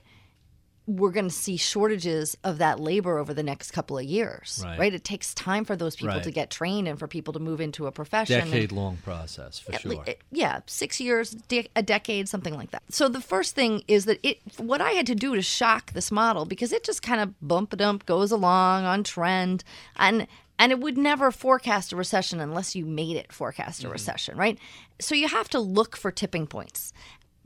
we're 0.87 1.11
going 1.11 1.29
to 1.29 1.35
see 1.35 1.57
shortages 1.57 2.37
of 2.43 2.59
that 2.59 2.81
labor 2.81 3.19
over 3.19 3.33
the 3.35 3.43
next 3.43 3.71
couple 3.71 3.99
of 3.99 4.05
years, 4.05 4.63
right? 4.65 4.79
right? 4.79 4.95
It 4.95 5.05
takes 5.05 5.33
time 5.35 5.65
for 5.67 5.77
those 5.77 5.97
people 5.97 6.15
right. 6.15 6.23
to 6.23 6.31
get 6.31 6.51
trained 6.51 6.89
and 6.89 6.99
for 6.99 7.07
people 7.07 7.33
to 7.35 7.39
move 7.39 7.61
into 7.61 7.87
a 7.87 7.93
profession. 7.93 8.47
Decade 8.47 8.73
long 8.73 8.97
process 8.99 9.59
for 9.59 9.73
sure. 9.75 10.05
Yeah, 10.31 10.61
six 10.67 11.01
years, 11.01 11.31
de- 11.31 11.69
a 11.77 11.83
decade, 11.83 12.29
something 12.29 12.55
like 12.55 12.71
that. 12.71 12.83
So 12.89 13.09
the 13.09 13.21
first 13.21 13.55
thing 13.55 13.83
is 13.89 14.07
that 14.07 14.21
it. 14.23 14.39
What 14.57 14.81
I 14.81 14.93
had 14.93 15.07
to 15.09 15.15
do 15.15 15.35
to 15.35 15.43
shock 15.43 15.93
this 15.93 16.11
model 16.11 16.47
because 16.47 16.73
it 16.73 16.83
just 16.83 17.03
kind 17.03 17.21
of 17.21 17.35
bump 17.47 17.75
a 17.75 17.77
dump 17.77 18.07
goes 18.07 18.33
along 18.33 18.85
on 18.85 19.05
trend, 19.05 19.65
and 19.97 20.27
and 20.59 20.73
it 20.73 20.81
would 20.81 20.97
never 20.97 21.31
forecast 21.31 21.93
a 21.93 21.97
recession 21.97 22.41
unless 22.41 22.75
you 22.75 22.87
made 22.87 23.17
it 23.17 23.33
forecast 23.33 23.81
a 23.81 23.85
mm-hmm. 23.85 23.93
recession, 23.93 24.37
right? 24.37 24.59
So 25.01 25.15
you 25.15 25.29
have 25.29 25.49
to 25.51 25.61
look 25.61 25.97
for 25.97 26.11
tipping 26.11 26.47
points. 26.47 26.93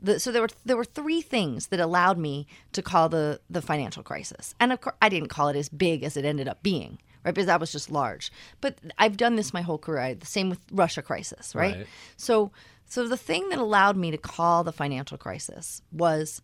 The, 0.01 0.19
so 0.19 0.31
there 0.31 0.41
were 0.41 0.49
there 0.63 0.77
were 0.77 0.85
three 0.85 1.21
things 1.21 1.67
that 1.67 1.79
allowed 1.79 2.17
me 2.17 2.47
to 2.71 2.81
call 2.81 3.09
the 3.09 3.41
the 3.49 3.61
financial 3.61 4.03
crisis, 4.03 4.55
and 4.59 4.71
of 4.71 4.79
course 4.79 4.95
I 5.01 5.09
didn't 5.09 5.27
call 5.27 5.49
it 5.49 5.57
as 5.57 5.67
big 5.67 6.03
as 6.03 6.15
it 6.15 6.23
ended 6.23 6.47
up 6.47 6.63
being, 6.63 6.99
right? 7.25 7.33
Because 7.33 7.47
that 7.47 7.59
was 7.59 7.71
just 7.71 7.91
large. 7.91 8.31
But 8.61 8.77
I've 8.97 9.17
done 9.17 9.35
this 9.35 9.53
my 9.53 9.61
whole 9.61 9.77
career. 9.77 10.15
The 10.15 10.25
same 10.25 10.49
with 10.49 10.59
Russia 10.71 11.01
crisis, 11.01 11.53
right? 11.53 11.75
right? 11.75 11.87
So 12.15 12.51
so 12.85 13.07
the 13.07 13.17
thing 13.17 13.49
that 13.49 13.59
allowed 13.59 13.97
me 13.97 14.09
to 14.11 14.17
call 14.17 14.63
the 14.63 14.71
financial 14.71 15.17
crisis 15.17 15.81
was 15.91 16.41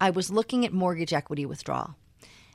I 0.00 0.10
was 0.10 0.30
looking 0.30 0.66
at 0.66 0.72
mortgage 0.72 1.12
equity 1.12 1.46
withdrawal, 1.46 1.94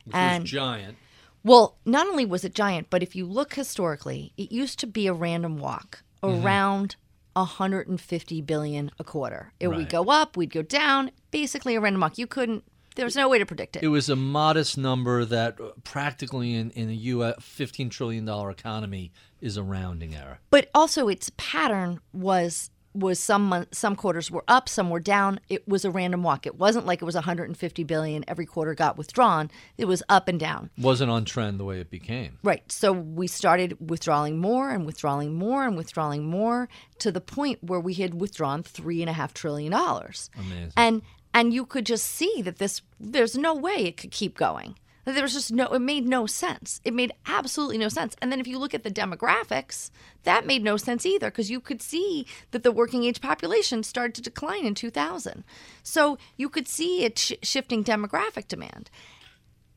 which 0.06 0.16
and, 0.16 0.44
was 0.44 0.52
giant. 0.52 0.98
Well, 1.44 1.78
not 1.86 2.08
only 2.08 2.26
was 2.26 2.44
it 2.44 2.54
giant, 2.54 2.90
but 2.90 3.02
if 3.02 3.16
you 3.16 3.26
look 3.26 3.56
historically, 3.56 4.34
it 4.38 4.52
used 4.52 4.80
to 4.80 4.88
be 4.88 5.08
a 5.08 5.14
random 5.14 5.58
walk 5.58 6.04
mm-hmm. 6.22 6.46
around 6.46 6.96
150 7.34 8.42
billion 8.42 8.92
a 9.00 9.04
quarter. 9.04 9.54
It 9.60 9.68
right. 9.68 9.78
would 9.78 9.90
go 9.90 10.10
up, 10.10 10.38
we'd 10.38 10.52
go 10.52 10.62
down, 10.62 11.12
basically 11.32 11.76
a 11.76 11.82
random 11.82 12.02
walk. 12.02 12.18
You 12.18 12.28
couldn't 12.28 12.64
there 12.96 13.06
was 13.06 13.16
no 13.16 13.30
way 13.30 13.40
to 13.40 13.46
predict 13.46 13.78
it. 13.78 13.84
It 13.84 13.88
was 13.88 14.10
a 14.10 14.16
modest 14.16 14.78
number 14.78 15.24
that 15.26 15.58
practically 15.84 16.56
in, 16.56 16.72
in 16.72 16.90
a 16.90 16.94
US 16.94 17.36
$15 17.40 17.90
trillion 17.90 18.28
economy 18.28 19.12
is 19.40 19.58
a 19.58 19.64
rounding 19.64 20.16
error. 20.16 20.40
But 20.50 20.70
also 20.76 21.08
its 21.08 21.32
pattern 21.38 22.02
was 22.12 22.70
was 22.94 23.20
some 23.20 23.66
some 23.72 23.96
quarters 23.96 24.30
were 24.30 24.44
up, 24.48 24.68
some 24.68 24.90
were 24.90 25.00
down. 25.00 25.40
It 25.50 25.68
was 25.68 25.86
a 25.86 25.92
random 25.92 26.24
walk. 26.24 26.46
It 26.46 26.56
wasn't 26.56 26.86
like 26.86 27.02
it 27.02 27.06
was 27.06 27.16
150 27.16 27.84
billion 27.84 28.24
every 28.28 28.46
quarter 28.46 28.74
got 28.74 28.98
withdrawn. 28.98 29.50
It 29.78 29.86
was 29.86 30.04
up 30.10 30.28
and 30.28 30.40
down. 30.40 30.70
Wasn't 30.78 31.10
on 31.10 31.26
trend 31.26 31.60
the 31.60 31.66
way 31.66 31.80
it 31.80 31.90
became. 31.90 32.38
Right. 32.44 32.70
So 32.72 32.92
we 32.92 33.28
started 33.28 33.90
withdrawing 33.90 34.40
more 34.40 34.72
and 34.72 34.86
withdrawing 34.86 35.34
more 35.34 35.66
and 35.66 35.78
withdrawing 35.78 36.26
more 36.26 36.70
to 37.00 37.12
the 37.12 37.22
point 37.22 37.64
where 37.64 37.80
we 37.80 37.94
had 37.94 38.20
withdrawn 38.20 38.64
three 38.64 39.02
and 39.02 39.10
a 39.10 39.14
half 39.14 39.34
trillion 39.34 39.72
dollars. 39.72 40.30
Amazing. 40.38 40.74
And 40.76 41.02
and 41.34 41.54
you 41.54 41.66
could 41.66 41.86
just 41.86 42.06
see 42.06 42.42
that 42.42 42.58
this 42.58 42.82
there's 43.00 43.38
no 43.38 43.54
way 43.54 43.86
it 43.86 43.98
could 43.98 44.12
keep 44.12 44.38
going 44.38 44.76
There 45.06 45.24
was 45.24 45.34
just 45.34 45.52
no, 45.52 45.68
it 45.68 45.80
made 45.80 46.08
no 46.08 46.28
sense. 46.28 46.80
It 46.84 46.94
made 46.94 47.14
absolutely 47.26 47.78
no 47.78 47.90
sense. 47.90 48.16
And 48.22 48.32
then 48.32 48.40
if 48.40 48.48
you 48.48 48.60
look 48.60 48.74
at 48.74 48.84
the 48.84 48.92
demographics, 48.92 49.90
that 50.24 50.46
made 50.46 50.64
no 50.64 50.78
sense 50.78 51.06
either 51.06 51.32
because 51.32 51.50
you 51.50 51.60
could 51.60 51.82
see 51.82 52.28
that 52.52 52.64
the 52.64 52.72
working 52.72 53.04
age 53.04 53.20
population 53.20 53.84
started 53.84 54.14
to 54.16 54.22
decline 54.22 54.66
in 54.66 54.76
2000. 54.76 55.44
So 55.82 56.18
you 56.38 56.50
could 56.50 56.68
see 56.68 57.04
it 57.04 57.18
sh- 57.18 57.34
shifting 57.42 57.84
demographic 57.84 58.48
demand 58.48 58.92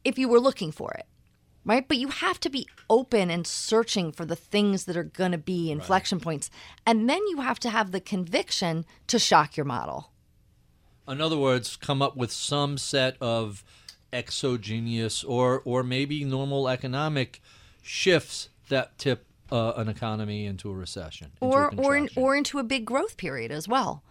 if 0.05 0.19
you 0.19 0.29
were 0.29 0.41
looking 0.41 0.73
for 0.73 0.93
it. 0.93 1.07
Right. 1.67 1.89
But 1.89 1.97
you 1.97 2.09
have 2.09 2.39
to 2.41 2.51
be 2.51 2.69
open 2.91 3.31
and 3.31 3.47
searching 3.47 4.13
for 4.13 4.27
the 4.27 4.37
things 4.37 4.85
that 4.85 4.99
are 4.99 5.03
going 5.03 5.33
to 5.33 5.39
be 5.39 5.71
inflection 5.71 6.21
points. 6.21 6.51
And 6.85 7.09
then 7.09 7.27
you 7.29 7.41
have 7.41 7.59
to 7.61 7.71
have 7.71 7.91
the 7.91 8.01
conviction 8.01 8.85
to 9.07 9.19
shock 9.19 9.57
your 9.57 9.65
model. 9.65 10.11
In 11.09 11.23
other 11.23 11.39
words, 11.39 11.77
come 11.77 12.03
up 12.03 12.17
with 12.17 12.31
some 12.31 12.77
set 12.77 13.17
of 13.21 13.65
exogenous 14.15 15.25
or 15.25 15.61
or 15.65 15.83
maybe 15.83 16.25
normal 16.25 16.69
economic 16.69 17.43
shifts 17.83 18.49
that 18.69 18.97
tip 18.97 19.27
uh, 19.53 19.73
an 19.77 19.89
economy 19.89 20.47
into 20.47 20.71
a 20.71 20.75
recession, 20.75 21.31
into 21.41 21.55
a 21.55 21.59
or 21.59 21.75
or 21.77 21.97
in, 21.97 22.09
or 22.17 22.35
into 22.35 22.59
a 22.59 22.65
big 22.65 22.85
growth 22.85 23.17
period 23.17 23.51
as 23.51 23.69
well. 23.69 24.03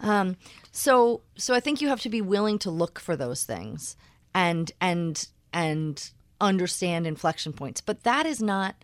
Um, 0.00 0.36
so 0.70 1.22
so 1.36 1.54
I 1.54 1.60
think 1.60 1.80
you 1.80 1.88
have 1.88 2.00
to 2.02 2.08
be 2.08 2.20
willing 2.20 2.58
to 2.60 2.70
look 2.70 3.00
for 3.00 3.16
those 3.16 3.42
things 3.44 3.96
and 4.34 4.70
and 4.80 5.26
and 5.52 6.10
understand 6.40 7.06
inflection 7.06 7.52
points. 7.52 7.80
But 7.80 8.04
that 8.04 8.26
is 8.26 8.40
not 8.40 8.76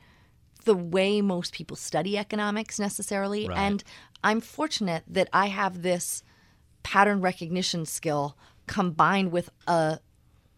the 0.65 0.75
way 0.75 1.21
most 1.21 1.53
people 1.53 1.77
study 1.77 2.19
economics 2.19 2.79
necessarily. 2.79 3.47
Right. 3.47 3.59
And 3.59 3.85
I'm 4.25 4.41
fortunate 4.41 5.05
that 5.07 5.29
I 5.33 5.47
have 5.47 5.83
this 5.83 6.23
pattern 6.83 7.21
recognition 7.21 7.87
skill 7.87 8.37
combined 8.67 9.31
with 9.31 9.51
a 9.67 10.01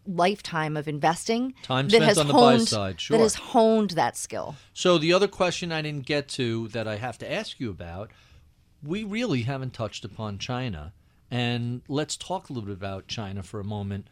lifetime 0.06 0.76
of 0.76 0.88
investing 0.88 1.54
Time 1.62 1.88
that 1.88 2.02
has 2.02 2.18
on 2.18 2.26
the 2.26 2.32
buy 2.32 2.38
honed 2.38 2.68
side, 2.68 2.98
that 3.10 3.20
has 3.20 3.34
honed 3.34 3.90
that 3.90 4.16
skill. 4.16 4.56
So 4.72 4.98
the 4.98 5.12
other 5.12 5.28
question 5.28 5.72
I 5.72 5.82
didn't 5.82 6.06
get 6.06 6.28
to 6.30 6.68
that 6.68 6.86
I 6.86 6.96
have 6.96 7.18
to 7.18 7.30
ask 7.30 7.60
you 7.60 7.70
about, 7.70 8.10
we 8.82 9.04
really 9.04 9.42
haven't 9.42 9.72
touched 9.72 10.04
upon 10.04 10.38
China, 10.38 10.92
and 11.30 11.82
let's 11.88 12.16
talk 12.16 12.48
a 12.48 12.52
little 12.52 12.68
bit 12.68 12.76
about 12.76 13.08
China 13.08 13.42
for 13.42 13.60
a 13.60 13.64
moment. 13.64 14.08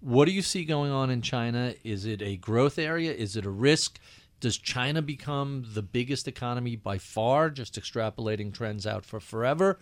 What 0.00 0.26
do 0.26 0.32
you 0.32 0.42
see 0.42 0.64
going 0.64 0.92
on 0.92 1.10
in 1.10 1.22
China? 1.22 1.74
Is 1.82 2.04
it 2.04 2.20
a 2.20 2.36
growth 2.36 2.78
area? 2.78 3.12
Is 3.12 3.36
it 3.36 3.46
a 3.46 3.50
risk? 3.50 3.98
Does 4.40 4.58
China 4.58 5.00
become 5.00 5.64
the 5.72 5.82
biggest 5.82 6.28
economy 6.28 6.76
by 6.76 6.98
far, 6.98 7.48
just 7.48 7.80
extrapolating 7.80 8.52
trends 8.52 8.86
out 8.86 9.04
for 9.04 9.20
forever? 9.20 9.78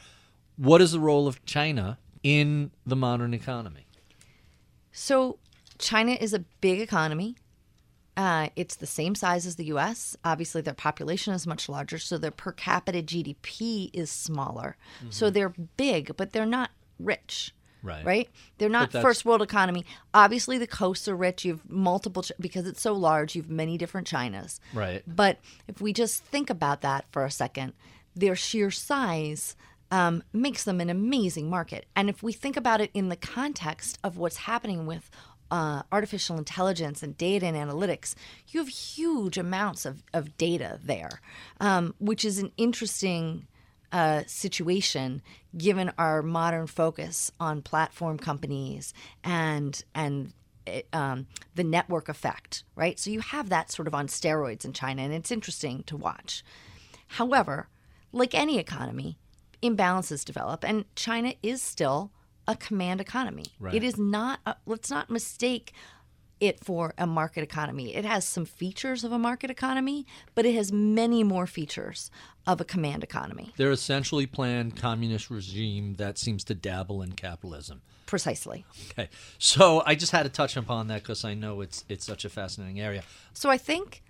What 0.56 0.80
is 0.80 0.92
the 0.92 1.00
role 1.00 1.26
of 1.26 1.44
China 1.44 1.98
in 2.22 2.70
the 2.86 2.94
modern 2.94 3.34
economy? 3.34 3.86
So, 4.92 5.38
China 5.82 6.12
is 6.12 6.32
a 6.32 6.38
big 6.60 6.80
economy. 6.80 7.36
Uh, 8.16 8.48
it's 8.56 8.76
the 8.76 8.86
same 8.86 9.14
size 9.14 9.46
as 9.46 9.56
the 9.56 9.64
US. 9.66 10.16
Obviously, 10.24 10.62
their 10.62 10.74
population 10.74 11.34
is 11.34 11.46
much 11.46 11.68
larger, 11.68 11.98
so 11.98 12.16
their 12.16 12.30
per 12.30 12.52
capita 12.52 13.02
GDP 13.02 13.90
is 13.92 14.10
smaller. 14.10 14.76
So, 15.10 15.28
they're 15.28 15.54
big, 15.76 16.16
but 16.16 16.32
they're 16.32 16.46
not 16.46 16.70
rich. 16.98 17.52
Right. 17.82 18.04
Right? 18.04 18.28
They're 18.58 18.68
not 18.68 18.92
first 18.92 19.24
world 19.24 19.42
economy. 19.42 19.84
Obviously, 20.14 20.56
the 20.56 20.68
coasts 20.68 21.08
are 21.08 21.16
rich. 21.16 21.44
You 21.44 21.54
have 21.54 21.68
multiple, 21.68 22.24
because 22.38 22.66
it's 22.66 22.80
so 22.80 22.92
large, 22.92 23.34
you 23.34 23.42
have 23.42 23.50
many 23.50 23.76
different 23.76 24.06
Chinas. 24.06 24.60
Right. 24.72 25.02
But 25.04 25.40
if 25.66 25.80
we 25.80 25.92
just 25.92 26.22
think 26.22 26.48
about 26.48 26.82
that 26.82 27.06
for 27.10 27.24
a 27.24 27.30
second, 27.30 27.72
their 28.14 28.36
sheer 28.36 28.70
size 28.70 29.56
um, 29.92 30.22
makes 30.32 30.64
them 30.64 30.80
an 30.80 30.88
amazing 30.88 31.50
market. 31.50 31.86
And 31.94 32.08
if 32.08 32.22
we 32.22 32.32
think 32.32 32.56
about 32.56 32.80
it 32.80 32.90
in 32.94 33.10
the 33.10 33.16
context 33.16 33.98
of 34.02 34.16
what's 34.16 34.38
happening 34.38 34.86
with 34.86 35.10
uh, 35.52 35.82
artificial 35.92 36.38
intelligence 36.38 37.02
and 37.02 37.16
data 37.18 37.44
and 37.44 37.54
analytics, 37.56 38.14
you 38.48 38.58
have 38.58 38.68
huge 38.68 39.36
amounts 39.36 39.84
of, 39.84 40.02
of 40.14 40.36
data 40.38 40.80
there, 40.82 41.20
um, 41.60 41.94
which 41.98 42.24
is 42.24 42.38
an 42.38 42.50
interesting 42.56 43.46
uh, 43.92 44.22
situation 44.26 45.20
given 45.56 45.92
our 45.98 46.22
modern 46.22 46.66
focus 46.66 47.30
on 47.38 47.60
platform 47.60 48.16
companies 48.16 48.94
and 49.22 49.84
and 49.94 50.32
it, 50.66 50.88
um, 50.94 51.26
the 51.54 51.64
network 51.64 52.08
effect, 52.08 52.64
right? 52.74 52.98
So 52.98 53.10
you 53.10 53.20
have 53.20 53.50
that 53.50 53.70
sort 53.70 53.86
of 53.86 53.94
on 53.94 54.06
steroids 54.06 54.64
in 54.64 54.72
China, 54.72 55.02
and 55.02 55.12
it's 55.12 55.30
interesting 55.30 55.82
to 55.84 55.96
watch. 55.96 56.42
However, 57.08 57.68
like 58.10 58.34
any 58.34 58.58
economy, 58.58 59.18
imbalances 59.62 60.24
develop, 60.24 60.64
and 60.64 60.86
China 60.96 61.34
is 61.42 61.60
still 61.60 62.10
a 62.46 62.56
command 62.56 63.00
economy. 63.00 63.46
Right. 63.60 63.74
It 63.74 63.82
is 63.82 63.98
not. 63.98 64.40
A, 64.46 64.56
let's 64.66 64.90
not 64.90 65.10
mistake 65.10 65.72
it 66.42 66.58
for 66.58 66.92
a 66.98 67.06
market 67.06 67.42
economy. 67.42 67.94
It 67.94 68.04
has 68.04 68.26
some 68.26 68.44
features 68.44 69.04
of 69.04 69.12
a 69.12 69.18
market 69.18 69.48
economy, 69.48 70.06
but 70.34 70.44
it 70.44 70.56
has 70.56 70.72
many 70.72 71.22
more 71.22 71.46
features 71.46 72.10
of 72.48 72.60
a 72.60 72.64
command 72.64 73.04
economy. 73.04 73.52
They're 73.56 73.70
essentially 73.70 74.26
planned 74.26 74.76
communist 74.76 75.30
regime 75.30 75.94
that 75.94 76.18
seems 76.18 76.42
to 76.44 76.54
dabble 76.54 77.00
in 77.00 77.12
capitalism. 77.12 77.80
Precisely. 78.06 78.64
Okay, 78.90 79.08
so 79.38 79.84
I 79.86 79.94
just 79.94 80.10
had 80.10 80.24
to 80.24 80.28
touch 80.28 80.56
upon 80.56 80.88
that 80.88 81.02
because 81.02 81.24
I 81.24 81.34
know 81.34 81.60
it's 81.60 81.84
it's 81.88 82.04
such 82.04 82.24
a 82.24 82.28
fascinating 82.28 82.80
area. 82.80 83.04
So 83.32 83.48
I 83.48 83.56
think 83.56 84.02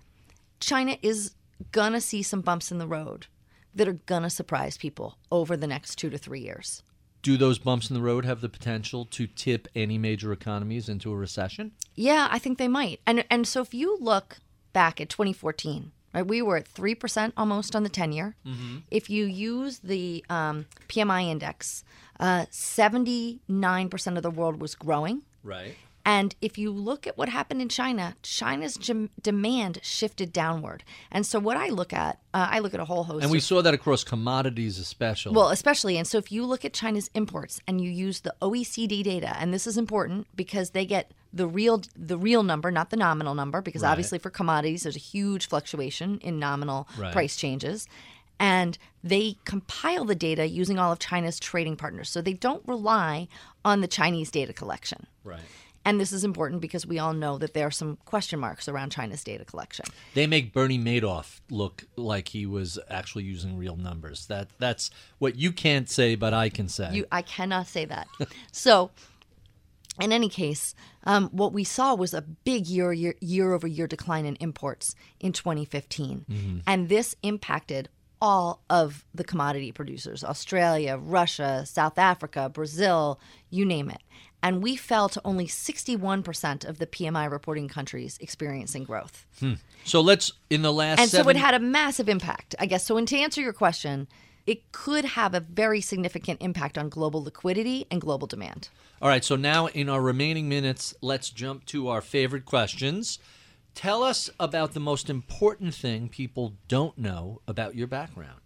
China 0.59 0.97
is 1.03 1.35
gonna 1.71 2.01
see 2.01 2.23
some 2.23 2.41
bumps 2.41 2.71
in 2.71 2.79
the 2.79 2.87
road 2.87 3.27
that 3.75 3.87
are 3.87 3.99
gonna 4.07 4.31
surprise 4.31 4.75
people 4.75 5.19
over 5.31 5.55
the 5.55 5.67
next 5.67 5.95
two 5.97 6.09
to 6.09 6.17
three 6.17 6.41
years. 6.41 6.81
Do 7.23 7.37
those 7.37 7.57
bumps 7.57 7.89
in 7.89 7.93
the 7.95 8.01
road 8.01 8.25
have 8.25 8.41
the 8.41 8.49
potential 8.49 9.05
to 9.05 9.27
tip 9.27 9.67
any 9.73 9.97
major 9.97 10.31
economies 10.33 10.89
into 10.89 11.11
a 11.11 11.15
recession? 11.15 11.71
Yeah, 11.95 12.27
I 12.29 12.37
think 12.37 12.57
they 12.57 12.67
might. 12.67 12.99
And 13.07 13.23
and 13.31 13.47
so 13.47 13.61
if 13.61 13.73
you 13.73 13.97
look 13.99 14.37
back 14.73 14.99
at 14.99 15.09
2014, 15.09 15.91
right, 16.13 16.27
we 16.27 16.41
were 16.41 16.57
at 16.57 16.67
three 16.67 16.93
percent 16.93 17.33
almost 17.37 17.75
on 17.77 17.83
the 17.83 17.89
10 17.89 18.11
year. 18.11 18.35
If 18.91 19.09
you 19.09 19.25
use 19.25 19.79
the 19.79 20.23
um, 20.29 20.65
PMI 20.89 21.29
index, 21.31 21.85
uh, 22.19 22.45
79 22.51 23.89
percent 23.89 24.17
of 24.17 24.23
the 24.23 24.29
world 24.29 24.59
was 24.59 24.75
growing. 24.75 25.21
Right. 25.43 25.75
And 26.05 26.35
if 26.41 26.57
you 26.57 26.69
look 26.71 27.07
at 27.07 27.17
what 27.17 27.29
happened 27.29 27.61
in 27.61 27.69
China, 27.69 28.15
China's 28.23 28.75
gem- 28.75 29.09
demand 29.21 29.79
shifted 29.83 30.33
downward. 30.33 30.83
And 31.09 31.25
so 31.25 31.39
what 31.39 31.55
I 31.55 31.69
look 31.69 31.93
at, 31.93 32.19
uh, 32.33 32.47
I 32.51 32.59
look 32.59 32.73
at 32.73 32.81
a 32.81 32.85
whole 32.85 33.05
host. 33.05 33.23
And 33.23 33.31
we 33.31 33.37
of 33.37 33.43
saw 33.43 33.61
that 33.61 33.73
across 33.73 34.03
commodities, 34.03 34.79
especially. 34.79 35.33
Well, 35.33 35.49
especially, 35.49 35.97
and 35.97 36.05
so 36.05 36.17
if 36.17 36.29
you 36.29 36.45
look 36.45 36.65
at 36.65 36.73
China's 36.73 37.09
imports 37.13 37.61
and 37.67 37.79
you 37.79 37.89
use 37.89 38.19
the 38.19 38.35
OECD 38.41 39.01
data, 39.01 39.33
and 39.39 39.53
this 39.53 39.65
is 39.65 39.77
important 39.77 40.27
because 40.35 40.71
they 40.71 40.85
get 40.85 41.11
the 41.31 41.47
real 41.47 41.81
the 41.95 42.17
real 42.17 42.43
number, 42.43 42.69
not 42.69 42.89
the 42.89 42.97
nominal 42.97 43.33
number, 43.33 43.61
because 43.61 43.81
Right. 43.83 43.91
obviously 43.91 44.19
for 44.19 44.29
commodities 44.29 44.83
there's 44.83 44.97
a 44.97 44.99
huge 44.99 45.47
fluctuation 45.47 46.19
in 46.19 46.37
nominal 46.37 46.87
Right. 46.97 47.13
price 47.13 47.37
changes. 47.37 47.87
And 48.39 48.77
they 49.03 49.37
compile 49.45 50.03
the 50.03 50.15
data 50.15 50.47
using 50.49 50.77
all 50.79 50.91
of 50.91 50.99
China's 50.99 51.39
trading 51.39 51.77
partners. 51.77 52.09
So 52.09 52.21
they 52.21 52.33
don't 52.33 52.61
rely 52.67 53.29
on 53.63 53.79
the 53.79 53.87
Chinese 53.87 54.31
data 54.31 54.51
collection. 54.51 55.07
right. 55.23 55.39
And 55.85 55.99
this 55.99 56.11
is 56.11 56.23
important 56.23 56.61
because 56.61 56.85
we 56.85 56.99
all 56.99 57.13
know 57.13 57.37
that 57.37 57.53
there 57.53 57.67
are 57.67 57.71
some 57.71 57.97
question 58.05 58.39
marks 58.39 58.69
around 58.69 58.91
China's 58.91 59.23
data 59.23 59.43
collection. 59.43 59.85
They 60.13 60.27
make 60.27 60.53
Bernie 60.53 60.79
Madoff 60.79 61.41
look 61.49 61.83
like 61.95 62.29
he 62.29 62.45
was 62.45 62.79
actually 62.89 63.23
using 63.23 63.57
real 63.57 63.75
numbers. 63.75 64.27
That 64.27 64.49
that's 64.59 64.91
what 65.17 65.35
you 65.35 65.51
can't 65.51 65.89
say, 65.89 66.15
but 66.15 66.33
I 66.33 66.49
can 66.49 66.69
say. 66.69 66.89
You, 66.93 67.05
I 67.11 67.21
cannot 67.21 67.67
say 67.67 67.85
that. 67.85 68.07
so, 68.51 68.91
in 69.99 70.11
any 70.11 70.29
case, 70.29 70.73
um, 71.03 71.29
what 71.29 71.53
we 71.53 71.63
saw 71.63 71.95
was 71.95 72.13
a 72.13 72.21
big 72.21 72.65
year, 72.67 72.93
year 72.93 73.15
year 73.19 73.53
over 73.53 73.67
year 73.67 73.87
decline 73.87 74.25
in 74.25 74.35
imports 74.37 74.95
in 75.19 75.33
2015, 75.33 76.25
and 76.65 76.89
this 76.89 77.15
impacted 77.23 77.89
all 78.21 78.63
of 78.69 79.05
the 79.13 79.25
commodity 79.25 79.73
producers: 79.73 80.23
Australia, 80.23 80.97
Russia, 80.97 81.65
South 81.65 81.97
Africa, 81.97 82.49
Brazil, 82.49 83.19
you 83.49 83.65
name 83.65 83.89
it. 83.89 84.01
And 84.43 84.61
we 84.61 84.75
fell 84.75 85.07
to 85.09 85.21
only 85.23 85.47
61% 85.47 86.67
of 86.67 86.77
the 86.77 86.85
PMI 86.85 87.31
reporting 87.31 87.69
countries 87.69 88.17
experiencing 88.19 88.83
growth. 88.83 89.25
Hmm. 89.39 89.53
so 89.85 90.01
let's 90.01 90.33
in 90.49 90.61
the 90.61 90.73
last 90.73 90.99
And 90.99 91.09
so 91.09 91.27
it 91.29 91.37
had 91.37 91.53
a 91.53 91.59
massive 91.59 92.09
impact, 92.09 92.53
I 92.59 92.65
guess. 92.65 92.85
So, 92.85 92.97
and 92.97 93.07
to 93.07 93.17
answer 93.17 93.41
your 93.41 93.53
question, 93.53 94.07
it 94.45 94.71
could 94.73 95.05
have 95.05 95.33
a 95.33 95.39
very 95.39 95.79
significant 95.79 96.41
impact 96.41 96.77
on 96.77 96.89
global 96.89 97.23
liquidity 97.23 97.87
and 97.89 98.01
global 98.01 98.27
demand. 98.27 98.67
All 99.01 99.07
right, 99.07 99.23
so 99.23 99.37
now 99.37 99.67
in 99.67 99.87
our 99.87 100.01
remaining 100.01 100.49
minutes, 100.49 100.93
let's 101.01 101.29
jump 101.29 101.65
to 101.67 101.87
our 101.87 102.01
favorite 102.01 102.45
questions. 102.45 103.19
Tell 103.75 104.03
us 104.03 104.29
about 104.39 104.73
the 104.73 104.79
most 104.79 105.09
important 105.09 105.73
thing 105.73 106.09
people 106.09 106.53
don't 106.67 106.97
know 106.97 107.41
about 107.47 107.75
your 107.75 107.87
background. 107.87 108.41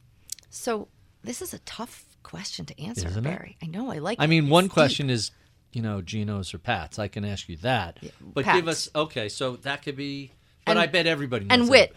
So, 0.49 0.87
this 1.23 1.41
is 1.41 1.53
a 1.53 1.59
tough 1.59 2.05
question 2.23 2.65
to 2.65 2.81
answer, 2.81 3.07
Isn't 3.07 3.25
it? 3.25 3.55
I 3.61 3.65
know, 3.65 3.91
I 3.91 3.97
like 3.97 4.17
I 4.21 4.27
mean, 4.27 4.45
It's 4.45 4.51
one 4.51 4.65
deep. 4.65 4.73
question 4.73 5.09
is, 5.09 5.31
you 5.73 5.81
know, 5.81 6.01
Geno's 6.01 6.53
or 6.53 6.57
Pat's. 6.57 6.97
I 6.99 7.07
can 7.07 7.23
ask 7.25 7.47
you 7.49 7.57
that. 7.57 7.99
but 8.21 8.45
give 8.45 8.67
us 8.67 8.89
okay, 8.95 9.29
so 9.29 9.55
that 9.57 9.81
could 9.83 9.95
be 9.95 10.31
but 10.65 10.71
And- 10.71 10.79
I 10.79 10.87
bet 10.87 11.07
everybody 11.07 11.45
knows 11.45 11.53
And 11.53 11.67
that. 11.67 11.71
wit, 11.71 11.95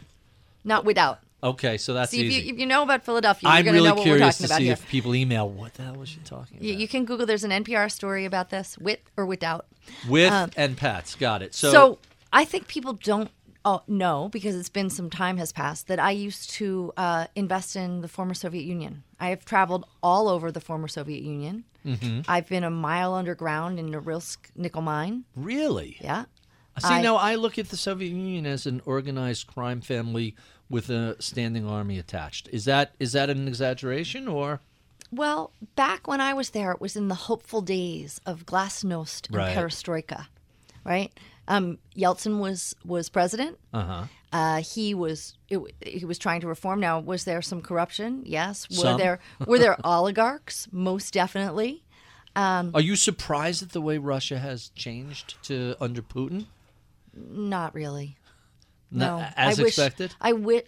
not 0.64 0.84
without. 0.84 1.20
Okay, 1.42 1.78
so 1.78 1.94
that's 1.94 2.10
See, 2.10 2.20
if 2.20 2.26
easy. 2.32 2.42
you, 2.48 2.52
if 2.54 2.60
you 2.60 2.66
know 2.66 2.82
about 2.82 3.02
Philadelphia, 3.02 3.48
you're 3.48 3.56
I'm 3.56 3.64
going 3.64 3.74
to 3.74 3.78
really 3.80 3.88
know 3.88 3.94
what 3.94 4.00
we're 4.00 4.16
curious 4.16 4.36
talking 4.36 4.46
to 4.48 4.52
about 4.52 4.58
see 4.58 4.64
here. 4.64 4.72
if 4.74 4.86
people 4.88 5.14
email 5.14 5.48
what 5.48 5.72
the 5.74 5.82
hell 5.84 5.94
was 5.94 6.10
she 6.10 6.20
talking 6.20 6.58
about. 6.58 6.62
You, 6.62 6.74
you 6.74 6.86
can 6.86 7.06
Google, 7.06 7.24
there's 7.24 7.44
an 7.44 7.50
NPR 7.50 7.90
story 7.90 8.26
about 8.26 8.50
this, 8.50 8.76
wit 8.76 9.02
or 9.16 9.24
without. 9.24 9.64
With 10.06 10.52
and 10.56 10.76
Pat's, 10.76 11.14
got 11.14 11.40
it. 11.42 11.54
So, 11.54 11.72
So, 11.72 11.98
I 12.30 12.44
think 12.44 12.68
people 12.68 12.92
don't 12.92 13.30
oh, 13.64 13.82
know 13.88 14.28
because 14.30 14.54
it's 14.54 14.68
been 14.68 14.90
some 14.90 15.08
time 15.08 15.38
has 15.38 15.50
passed 15.50 15.86
that 15.88 15.98
I 15.98 16.10
used 16.10 16.50
to 16.50 16.92
uh, 16.98 17.26
invest 17.34 17.74
in 17.74 18.02
the 18.02 18.08
former 18.08 18.34
Soviet 18.34 18.64
Union. 18.64 19.02
I 19.18 19.28
have 19.30 19.46
traveled 19.46 19.86
all 20.02 20.28
over 20.28 20.52
the 20.52 20.60
former 20.60 20.88
Soviet 20.88 21.22
Union. 21.22 21.64
Mm-hmm. 21.86 22.20
I've 22.28 22.48
been 22.48 22.64
a 22.64 22.70
mile 22.70 23.14
underground 23.14 23.78
in 23.78 23.90
Norilsk 23.90 24.36
nickel 24.54 24.82
mine. 24.82 25.24
Really? 25.34 25.96
Yeah. 26.00 26.24
See, 26.78 26.88
I- 26.94 27.02
now 27.02 27.16
I 27.16 27.34
look 27.34 27.58
at 27.58 27.68
the 27.70 27.76
Soviet 27.76 28.10
Union 28.10 28.46
as 28.46 28.66
an 28.66 28.80
organized 28.84 29.46
crime 29.46 29.80
family 29.80 30.34
with 30.68 30.88
a 30.90 31.16
standing 31.20 31.66
army 31.66 31.98
attached. 31.98 32.48
Is 32.52 32.64
that 32.66 32.94
is 33.00 33.12
that 33.12 33.28
an 33.30 33.48
exaggeration 33.48 34.28
or? 34.28 34.60
Well, 35.12 35.52
back 35.74 36.06
when 36.06 36.20
I 36.20 36.32
was 36.34 36.50
there, 36.50 36.70
it 36.70 36.80
was 36.80 36.94
in 36.94 37.08
the 37.08 37.14
hopeful 37.16 37.60
days 37.62 38.20
of 38.24 38.46
glasnost 38.46 39.26
and 39.26 39.36
Right. 39.36 39.56
perestroika, 39.56 40.26
right? 40.84 41.10
Um, 41.48 41.78
Yeltsin 41.96 42.38
was 42.38 42.74
was 42.84 43.08
president. 43.08 43.58
Uh-huh. 43.72 44.04
Uh, 44.32 44.62
he 44.62 44.94
was 44.94 45.36
it, 45.48 45.60
he 45.84 46.04
was 46.04 46.18
trying 46.18 46.40
to 46.42 46.46
reform. 46.46 46.78
Now, 46.80 47.00
was 47.00 47.24
there 47.24 47.42
some 47.42 47.60
corruption? 47.60 48.22
Yes. 48.24 48.68
Were 48.70 48.76
Some. 48.76 48.98
there 48.98 49.18
were 49.46 49.58
there 49.58 49.76
oligarchs? 49.84 50.68
Most 50.70 51.12
definitely. 51.12 51.82
Are 52.36 52.80
you 52.80 52.96
surprised 52.96 53.62
at 53.62 53.70
the 53.72 53.80
way 53.82 53.98
Russia 53.98 54.38
has 54.38 54.70
changed 54.70 55.34
to 55.44 55.74
under 55.80 56.00
Putin? 56.00 56.46
Not 57.14 57.74
really. 57.74 58.16
No, 58.90 59.18
No, 59.18 59.26
as 59.36 59.58
I 59.58 59.62
wish, 59.62 59.72
expected. 59.72 60.14
I 60.20 60.32
wish. 60.32 60.62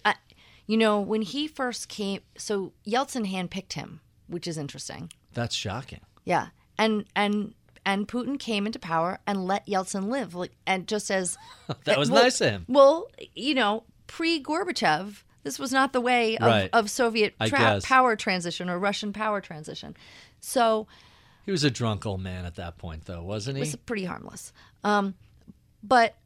You 0.67 0.77
know, 0.77 1.01
when 1.01 1.23
he 1.23 1.49
first 1.49 1.89
came, 1.89 2.21
so 2.37 2.73
Yeltsin 2.87 3.31
handpicked 3.33 3.73
him, 3.75 4.01
which 4.27 4.47
is 4.47 4.57
interesting. 4.59 5.13
That's 5.35 5.55
shocking. 5.55 6.01
Yeah, 6.25 6.49
and 6.79 7.05
and 7.17 7.55
and 7.85 8.07
Putin 8.09 8.39
came 8.39 8.67
into 8.67 8.79
power 8.79 9.19
and 9.27 9.45
let 9.47 9.67
Yeltsin 9.67 10.09
live, 10.09 10.35
like, 10.35 10.53
and 10.67 10.87
just 10.87 11.11
as 11.11 11.37
That 11.85 11.99
was 11.99 12.11
well- 12.11 12.23
nice 12.25 12.41
of 12.41 12.51
him. 12.51 12.65
Well, 12.69 13.09
you 13.35 13.55
know, 13.55 13.85
pre 14.07 14.43
Gorbachev, 14.43 15.23
this 15.43 15.59
was 15.59 15.73
not 15.73 15.93
the 15.93 16.01
way 16.01 16.37
of, 16.37 16.47
Right. 16.47 16.71
of 16.73 16.89
Soviet 16.91 17.35
tra- 17.45 17.81
power 17.83 18.15
transition 18.17 18.71
or 18.71 18.79
Russian 18.79 19.13
power 19.13 19.41
transition. 19.41 19.97
So 20.41 20.87
He 21.45 21.51
was 21.51 21.65
a 21.65 21.71
drunk 21.71 22.07
old 22.07 22.21
man 22.23 22.45
at 22.45 22.55
that 22.57 22.79
point, 22.79 23.07
though, 23.07 23.23
wasn't 23.23 23.57
he? 23.57 23.63
it 23.63 23.67
was 23.67 23.77
pretty 23.77 24.05
harmless. 24.05 24.53
Um, 24.85 25.15
but 25.83 26.17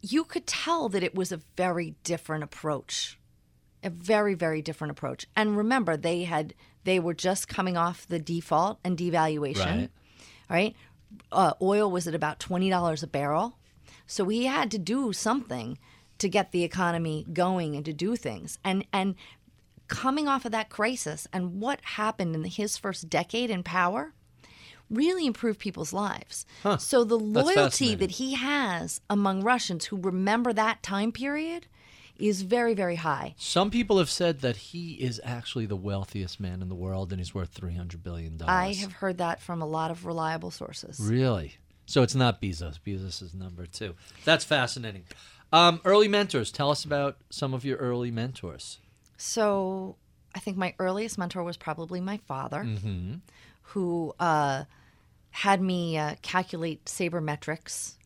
you 0.00 0.24
could 0.24 0.46
tell 0.46 0.88
that 0.88 1.02
it 1.02 1.14
was 1.14 1.30
a 1.32 1.40
very 1.56 1.94
different 2.02 2.42
approach, 2.44 3.18
a 3.84 3.90
very 3.90 4.34
very 4.34 4.62
different 4.62 4.90
approach. 4.90 5.26
And 5.36 5.56
remember, 5.56 5.96
they 5.96 6.24
had 6.24 6.54
they 6.84 6.98
were 6.98 7.14
just 7.14 7.46
coming 7.48 7.76
off 7.76 8.06
the 8.08 8.18
default 8.18 8.78
and 8.82 8.96
devaluation, 8.98 9.64
Right. 9.64 9.90
Right? 10.48 10.74
Uh, 11.30 11.52
oil 11.60 11.90
was 11.90 12.06
at 12.06 12.14
about 12.14 12.40
twenty 12.40 12.70
dollars 12.70 13.02
a 13.02 13.06
barrel, 13.06 13.58
so 14.06 14.24
we 14.24 14.44
had 14.44 14.70
to 14.70 14.78
do 14.78 15.12
something 15.12 15.78
to 16.18 16.28
get 16.28 16.52
the 16.52 16.64
economy 16.64 17.26
going 17.32 17.74
and 17.76 17.84
to 17.84 17.92
do 17.92 18.16
things. 18.16 18.58
And 18.64 18.86
and 18.92 19.14
coming 19.88 20.26
off 20.26 20.44
of 20.44 20.52
that 20.52 20.70
crisis 20.70 21.26
and 21.32 21.60
what 21.60 21.80
happened 21.82 22.34
in 22.34 22.44
his 22.44 22.78
first 22.78 23.10
decade 23.10 23.50
in 23.50 23.62
power 23.62 24.14
really 24.88 25.26
improved 25.26 25.58
people's 25.58 25.92
lives. 25.92 26.46
So 26.78 27.04
the 27.04 27.18
loyalty 27.18 27.94
that 27.96 28.12
he 28.12 28.34
has 28.34 29.00
among 29.10 29.42
Russians 29.42 29.86
who 29.86 29.96
remember 29.96 30.52
that 30.52 30.82
time 30.82 31.12
period 31.12 31.66
is 32.18 32.42
very 32.42 32.74
very 32.74 32.96
high. 32.96 33.34
Some 33.38 33.70
people 33.70 33.98
have 33.98 34.10
said 34.10 34.40
that 34.40 34.56
he 34.56 34.92
is 34.94 35.20
actually 35.24 35.66
the 35.66 35.76
wealthiest 35.76 36.38
man 36.40 36.62
in 36.62 36.68
the 36.68 36.74
world 36.74 37.12
and 37.12 37.20
he's 37.20 37.34
worth 37.34 37.50
three 37.50 37.74
hundred 37.74 38.02
billion 38.02 38.36
dollars. 38.36 38.50
I 38.52 38.72
have 38.74 38.92
heard 38.92 39.18
that 39.18 39.40
from 39.40 39.60
a 39.62 39.66
lot 39.66 39.90
of 39.90 40.04
reliable 40.06 40.50
sources. 40.50 41.00
Really? 41.00 41.56
So 41.86 42.02
it's 42.02 42.14
not 42.14 42.40
Bezos. 42.40 42.78
Bezos 42.80 43.22
is 43.22 43.34
number 43.34 43.66
two. 43.66 43.94
That's 44.24 44.44
fascinating. 44.44 45.04
Um, 45.52 45.80
early 45.84 46.08
mentors. 46.08 46.50
Tell 46.52 46.70
us 46.70 46.84
about 46.84 47.16
some 47.28 47.52
of 47.54 47.64
your 47.64 47.76
early 47.78 48.10
mentors. 48.10 48.78
So 49.16 49.96
I 50.34 50.38
think 50.38 50.56
my 50.56 50.74
earliest 50.78 51.18
mentor 51.18 51.42
was 51.42 51.56
probably 51.56 52.00
my 52.00 52.18
father, 52.18 52.64
Mm-hmm. 52.64 53.14
who 53.62 54.14
uh, 54.18 54.64
had 55.30 55.60
me 55.60 55.98
uh, 55.98 56.14
calculate 56.22 56.84
sabermetrics. 56.86 57.96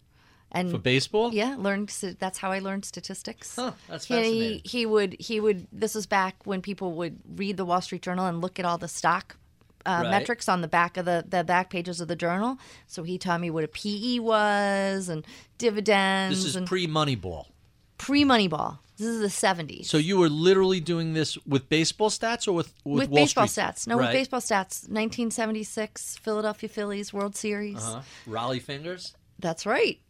And 0.53 0.71
For 0.71 0.79
baseball? 0.79 1.35
yeah, 1.35 1.57
learned. 1.59 1.89
That's 2.19 2.39
how 2.39 2.51
I 2.53 2.61
learned 2.61 2.85
statistics. 2.85 3.57
Huh, 3.57 3.73
that's 3.89 4.07
he, 4.07 4.15
fascinating. 4.15 4.61
he 4.65 4.87
would 4.87 5.17
he 5.19 5.41
would. 5.41 5.67
This 5.73 5.95
was 5.95 6.07
back 6.07 6.37
when 6.45 6.63
people 6.63 6.93
would 6.95 7.19
read 7.35 7.57
the 7.57 7.65
Wall 7.65 7.81
Street 7.81 8.03
Journal 8.03 8.27
and 8.27 8.41
look 8.41 8.59
at 8.59 8.65
all 8.65 8.79
the 8.79 8.89
stock. 8.89 9.37
Uh, 9.85 10.01
Right. 10.03 10.11
metrics 10.11 10.49
on 10.49 10.63
the 10.63 10.69
back 10.69 10.97
of 10.97 11.05
the, 11.05 11.25
the 11.29 11.45
back 11.45 11.71
pages 11.71 12.01
of 12.01 12.09
the 12.09 12.17
journal. 12.17 12.59
So 12.89 13.05
he 13.05 13.19
taught 13.19 13.41
me 13.41 13.51
what 13.51 13.63
a 13.63 13.69
PE 13.69 14.19
was 14.19 15.09
and 15.09 15.25
dividends 15.59 16.43
This 16.43 16.57
is 16.57 16.69
pre 16.69 16.89
Moneyball. 16.89 17.47
pre 17.97 18.25
Moneyball. 18.25 18.79
This 18.97 19.07
is 19.07 19.21
the 19.21 19.47
70s. 19.47 19.85
So 19.87 19.99
you 19.99 20.17
were 20.17 20.29
literally 20.31 20.81
doing 20.81 21.13
this 21.13 21.37
with 21.47 21.69
baseball 21.69 22.09
stats 22.11 22.49
or 22.49 22.53
with 22.53 22.73
with, 22.85 22.99
with 23.03 23.11
Wall 23.11 23.17
baseball 23.23 23.47
Street? 23.47 23.63
stats. 23.65 23.87
No, 23.87 23.97
Right. 23.97 24.07
with 24.07 24.13
baseball 24.15 24.41
stats. 24.41 24.89
1976 24.89 26.17
Philadelphia 26.19 26.69
Phillies 26.69 27.13
World 27.13 27.37
Series. 27.37 27.77
Uh-huh. 27.77 28.01
Rollie 28.29 28.61
Fingers. 28.63 29.15
That's 29.39 29.67
right. 29.67 30.01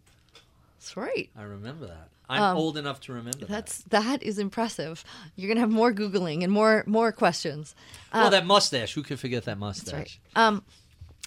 That's 0.78 0.96
right. 0.96 1.30
I 1.36 1.42
remember 1.42 1.86
that. 1.86 2.08
I'm 2.28 2.56
old 2.56 2.76
enough 2.76 3.00
to 3.02 3.12
remember 3.12 3.44
Um, 3.44 3.46
That's 3.52 3.82
that 3.84 4.20
is 4.22 4.38
impressive. 4.40 5.04
You're 5.36 5.48
gonna 5.48 5.60
have 5.60 5.70
more 5.70 5.92
googling 5.92 6.42
and 6.42 6.52
more 6.52 6.82
more 6.86 7.12
questions. 7.12 7.74
that. 8.12 8.20
Well, 8.20 8.30
that 8.30 8.46
mustache. 8.46 8.94
Who 8.94 9.02
could 9.04 9.20
forget 9.20 9.44
that 9.44 9.58
mustache? 9.58 9.94
uh, 9.94 9.96
right. 10.40 10.46
Um, 10.48 10.64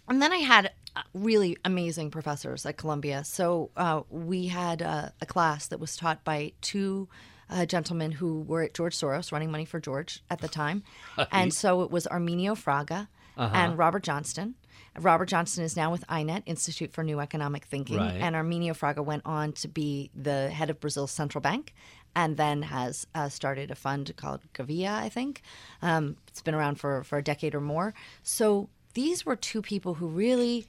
and 0.10 0.22
then 0.22 0.34
I 0.34 0.38
had 0.40 0.72
uh, 0.98 1.02
really 1.14 1.56
amazing 1.64 2.12
professors 2.12 2.66
at 2.66 2.76
Columbia. 2.78 3.24
So 3.24 3.70
uh, 3.78 4.02
we 4.10 4.48
had 4.48 4.82
uh, 4.82 5.10
a 5.22 5.26
class 5.26 5.68
that 5.68 5.80
was 5.80 5.96
taught 5.96 6.24
by 6.26 6.52
two 6.62 7.08
uh, 7.50 7.66
gentlemen 7.66 8.12
who 8.12 8.42
were 8.42 8.64
at 8.64 8.74
George 8.74 8.96
Soros, 8.98 9.32
running 9.32 9.52
money 9.52 9.66
for 9.66 9.80
George 9.80 10.22
at 10.30 10.40
the 10.42 10.48
time. 10.50 10.84
and 11.32 11.54
so 11.54 11.82
it 11.84 11.92
was 11.92 12.08
Arminio 12.08 12.54
Fraga 12.62 13.08
Uh-huh. 13.38 13.56
and 13.56 13.78
Robert 13.78 14.04
Johnson. 14.04 14.56
Robert 15.00 15.26
Johnson 15.28 15.64
is 15.64 15.76
now 15.76 15.92
with 15.92 16.06
INET, 16.08 16.44
Institute 16.46 16.92
for 16.92 17.04
New 17.04 17.20
Economic 17.20 17.66
Thinking, 17.66 17.98
Right. 17.98 18.16
and 18.16 18.36
Arminio 18.36 18.72
Fraga 18.72 19.04
went 19.04 19.24
on 19.26 19.54
to 19.54 19.68
be 19.68 20.10
the 20.16 20.50
head 20.50 20.70
of 20.70 20.80
Brazil's 20.80 21.12
central 21.12 21.42
bank, 21.42 21.74
and 22.16 22.38
then 22.38 22.64
has 22.64 23.08
uh, 23.16 23.30
started 23.30 23.72
a 23.72 23.76
fund 23.76 24.12
called 24.16 24.42
Gávea, 24.54 24.90
I 24.90 25.10
think. 25.10 25.42
Um, 25.82 26.18
it's 26.28 26.42
been 26.42 26.56
around 26.56 26.76
for 26.80 27.04
for 27.04 27.18
a 27.18 27.24
decade 27.24 27.56
or 27.56 27.62
more. 27.62 27.94
So 28.24 28.70
these 28.94 29.26
were 29.26 29.36
two 29.36 29.62
people 29.62 29.96
who 29.96 30.08
really 30.08 30.68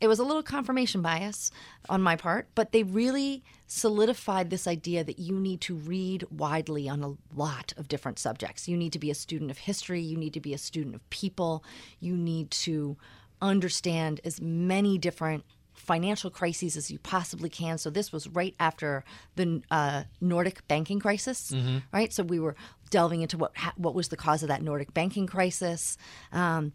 it 0.00 0.08
was 0.08 0.18
a 0.18 0.24
little 0.24 0.42
confirmation 0.42 1.00
bias 1.00 1.52
on 1.88 2.02
my 2.02 2.16
part, 2.16 2.48
but 2.56 2.72
they 2.72 2.82
really 2.82 3.44
solidified 3.68 4.50
this 4.50 4.66
idea 4.66 5.04
that 5.04 5.20
you 5.20 5.38
need 5.38 5.60
to 5.60 5.76
read 5.76 6.24
widely 6.28 6.88
on 6.88 7.04
a 7.04 7.14
lot 7.38 7.72
of 7.76 7.86
different 7.86 8.18
subjects. 8.18 8.66
You 8.66 8.76
need 8.76 8.92
to 8.94 8.98
be 8.98 9.12
a 9.12 9.14
student 9.14 9.52
of 9.52 9.58
history, 9.58 10.00
you 10.00 10.16
need 10.16 10.34
to 10.34 10.40
be 10.40 10.52
a 10.54 10.58
student 10.58 10.96
of 10.96 11.08
people, 11.10 11.62
you 12.00 12.16
need 12.16 12.50
to 12.50 12.96
understand 13.42 14.20
as 14.24 14.40
many 14.40 14.96
different 14.98 15.44
financial 15.74 16.30
crises 16.30 16.76
as 16.76 16.90
you 16.90 16.98
possibly 16.98 17.48
can. 17.48 17.76
So 17.76 17.90
this 17.90 18.12
was 18.12 18.28
right 18.28 18.54
after 18.60 19.04
the 19.36 19.62
uh, 19.70 20.04
Nordic 20.20 20.66
banking 20.68 21.00
crisis, 21.00 21.52
right? 21.92 22.12
So 22.12 22.22
we 22.22 22.38
were 22.38 22.54
delving 22.90 23.22
into 23.22 23.36
what 23.36 23.56
ha- 23.56 23.74
what 23.76 23.94
was 23.94 24.08
the 24.08 24.16
cause 24.16 24.42
of 24.42 24.48
that 24.48 24.62
Nordic 24.62 24.94
banking 24.94 25.26
crisis. 25.26 25.96
Um, 26.32 26.72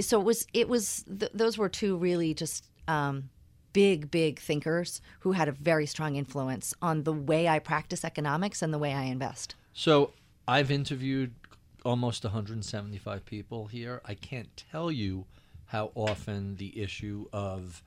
so 0.00 0.20
it 0.20 0.24
was 0.24 0.46
it 0.54 0.68
was 0.68 1.04
th- 1.18 1.32
those 1.34 1.58
were 1.58 1.68
two 1.68 1.96
really 1.96 2.34
just 2.34 2.68
um, 2.88 3.30
big 3.72 4.10
big 4.10 4.38
thinkers 4.38 5.00
who 5.20 5.32
had 5.32 5.48
a 5.48 5.52
very 5.52 5.86
strong 5.86 6.16
influence 6.16 6.72
on 6.80 7.02
the 7.02 7.12
way 7.12 7.48
I 7.48 7.58
practice 7.58 8.04
economics 8.04 8.62
and 8.62 8.72
the 8.72 8.78
way 8.78 8.92
I 8.94 9.04
invest. 9.04 9.54
So 9.72 10.12
I've 10.46 10.70
interviewed 10.70 11.34
almost 11.84 12.24
175 12.24 13.24
people 13.24 13.66
here. 13.66 14.00
I 14.04 14.14
can't 14.14 14.64
tell 14.70 14.90
you 14.90 15.26
how 15.66 15.90
often 15.94 16.56
the 16.56 16.80
issue 16.80 17.26
of 17.32 17.82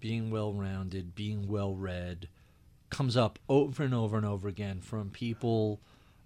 being 0.00 0.30
well 0.30 0.52
rounded, 0.52 1.14
being 1.14 1.48
well 1.48 1.74
read, 1.74 2.28
comes 2.90 3.16
up 3.16 3.38
over 3.48 3.82
and 3.82 3.94
over 3.94 4.16
and 4.16 4.26
over 4.26 4.48
again 4.48 4.80
from 4.80 5.10
people. 5.10 5.80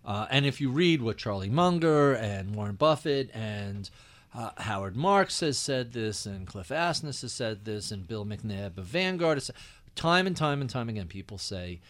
Uh, 0.05 0.27
and 0.31 0.47
if 0.47 0.61
you 0.61 0.71
read 0.71 1.01
what 1.01 1.17
Charlie 1.17 1.49
Munger 1.49 2.15
and 2.15 2.55
Warren 2.55 2.75
Buffett 2.75 3.31
and 3.33 3.89
uh, 4.35 4.51
Howard 4.59 4.97
Marks 4.97 5.41
has 5.41 5.59
said 5.59 5.93
this, 5.93 6.27
and 6.27 6.47
Cliff 6.47 6.69
Asness 6.69 7.23
has 7.23 7.33
said 7.33 7.65
this, 7.65 7.91
and 7.91 8.07
Bill 8.07 8.25
McNabb 8.25 8.79
of 8.79 8.87
Vanguard 8.87 9.37
has 9.37 9.45
said, 9.45 9.57
time 9.95 10.27
and 10.27 10.37
time 10.37 10.61
and 10.61 10.71
time 10.71 10.89
again, 10.89 11.07
people 11.07 11.39
say, 11.39 11.81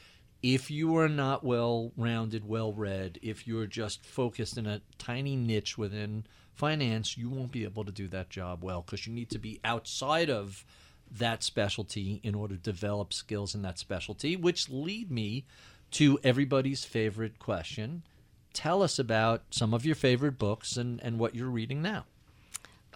if 0.43 0.71
you 0.71 0.97
are 0.97 1.09
not 1.09 1.45
well 1.45 1.93
rounded, 1.97 2.49
well 2.49 2.73
read, 2.73 3.19
if 3.23 3.47
you're 3.47 3.67
just 3.67 4.05
focused 4.05 4.59
in 4.59 4.67
a 4.67 4.81
tiny 4.99 5.37
niche 5.37 5.79
within 5.79 6.25
finance, 6.55 7.17
you 7.17 7.29
won't 7.29 7.53
be 7.53 7.65
able 7.65 7.85
to 7.85 7.93
do 7.93 8.09
that 8.09 8.31
job 8.31 8.63
well 8.63 8.83
because 8.83 9.07
you 9.07 9.13
need 9.13 9.31
to 9.31 9.39
be 9.39 9.61
outside 9.65 10.31
of 10.31 10.65
that 11.11 11.43
specialty 11.43 12.21
in 12.23 12.35
order 12.35 12.57
to 12.57 12.63
develop 12.63 13.13
skills 13.13 13.55
in 13.55 13.63
that 13.63 13.79
specialty, 13.79 14.37
which 14.37 14.69
lead 14.69 15.11
me 15.11 15.45
to 15.93 16.19
everybody's 16.25 16.85
favorite 16.85 17.39
question. 17.39 18.03
Tell 18.53 18.83
us 18.83 18.99
about 18.99 19.43
some 19.51 19.75
of 19.75 19.85
your 19.85 19.95
favorite 19.95 20.39
books 20.39 20.77
and, 20.77 21.01
and 21.03 21.19
what 21.19 21.35
you're 21.35 21.51
reading 21.51 21.83
now. 21.83 22.05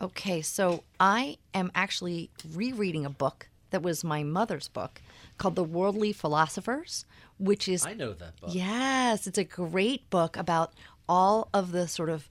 Okay, 0.01 0.43
so 0.43 0.85
I 1.01 1.39
am 1.55 1.71
actually 1.75 2.31
rereading 2.55 3.07
a 3.07 3.11
book 3.11 3.49
that 3.71 3.83
was 3.83 4.05
my 4.05 4.23
mother's 4.23 4.69
book 4.69 5.01
called 5.39 5.57
The 5.57 5.65
Worldly 5.65 6.13
Philosophers, 6.13 7.05
which 7.39 7.69
is 7.69 7.85
I 7.87 7.95
know 7.95 8.13
that 8.13 8.39
book. 8.41 8.51
Yes, 8.53 9.27
it's 9.27 9.39
a 9.39 9.45
great 9.45 10.09
book 10.11 10.37
about 10.37 10.75
all 11.09 11.49
of 11.55 11.73
the 11.73 11.89
sort 11.89 12.09
of 12.09 12.29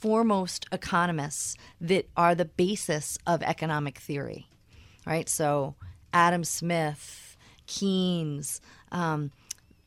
foremost 0.00 0.66
economists 0.72 1.56
that 1.80 2.08
are 2.16 2.34
the 2.34 2.44
basis 2.44 3.18
of 3.26 3.42
economic 3.42 3.98
theory, 3.98 4.48
right? 5.06 5.28
So 5.28 5.74
Adam 6.12 6.44
Smith, 6.44 7.36
Keynes. 7.66 8.60
Um, 8.92 9.32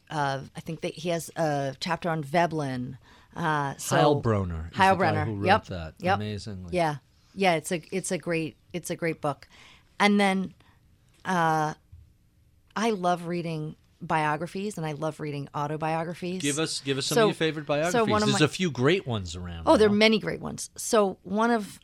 uh, 0.10 0.42
I 0.56 0.60
think 0.60 0.82
that 0.82 0.94
he 0.94 1.10
has 1.10 1.30
a 1.36 1.76
chapter 1.80 2.10
on 2.10 2.24
Veblen. 2.24 2.98
Uh, 3.36 3.76
so 3.78 3.96
Heilbroner. 3.96 4.72
Heilbroner. 4.74 5.26
who 5.26 5.36
wrote 5.36 5.46
yep. 5.46 5.66
that. 5.66 5.94
Yep. 6.00 6.16
Amazingly. 6.16 6.76
Yeah. 6.76 6.96
Yeah. 7.34 7.54
It's 7.56 7.72
a 7.72 7.82
it's 7.92 8.12
a 8.12 8.18
great 8.18 8.58
it's 8.74 8.90
a 8.90 8.96
great 8.96 9.22
book, 9.22 9.48
and 10.00 10.20
then 10.20 10.54
uh, 11.24 11.74
I 12.76 12.90
love 12.92 13.28
reading 13.28 13.76
biographies 14.02 14.78
and 14.78 14.86
I 14.86 14.94
love 14.94 15.20
reading 15.20 15.48
autobiographies. 15.54 16.42
Give 16.42 16.60
us 16.60 16.80
give 16.82 16.98
us 16.98 17.06
some 17.06 17.16
So- 17.16 17.22
of 17.24 17.28
your 17.30 17.36
favorite 17.36 17.66
biographies. 17.66 17.94
so 17.94 18.04
one 18.06 18.24
of 18.24 18.30
There's 18.30 18.42
my- 18.42 18.46
a 18.46 18.50
few 18.50 18.72
great 18.72 19.06
ones 19.08 19.36
around. 19.36 19.64
Oh, 19.66 19.78
there 19.78 19.88
are 19.88 19.92
many 19.94 20.20
great 20.20 20.42
ones. 20.42 20.70
So 20.76 21.18
one 21.24 21.52
of 21.52 21.80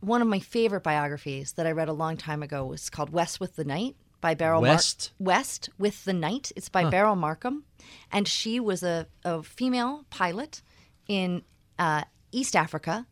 one 0.00 0.22
of 0.22 0.28
my 0.28 0.40
favorite 0.40 0.82
biographies 0.82 1.52
that 1.52 1.66
I 1.66 1.72
read 1.72 1.88
a 1.88 1.92
long 1.92 2.16
time 2.16 2.42
ago 2.42 2.64
was 2.64 2.88
called 2.88 3.10
West 3.10 3.38
with 3.38 3.56
the 3.56 3.64
Night 3.64 3.96
by 4.22 4.34
Beryl 4.34 4.60
Mar- 4.62 4.70
West? 4.72 5.12
West 5.18 5.68
with 5.78 6.04
the 6.04 6.12
Night. 6.14 6.52
It's 6.56 6.68
by 6.70 6.88
Beryl 6.88 7.16
Markham, 7.16 7.64
and 8.10 8.26
she 8.26 8.58
was 8.60 8.82
a, 8.82 9.06
a 9.24 9.42
female 9.42 10.06
pilot 10.10 10.62
in 11.06 11.42
uh, 11.78 12.04
East 12.32 12.56
Africa 12.56 13.06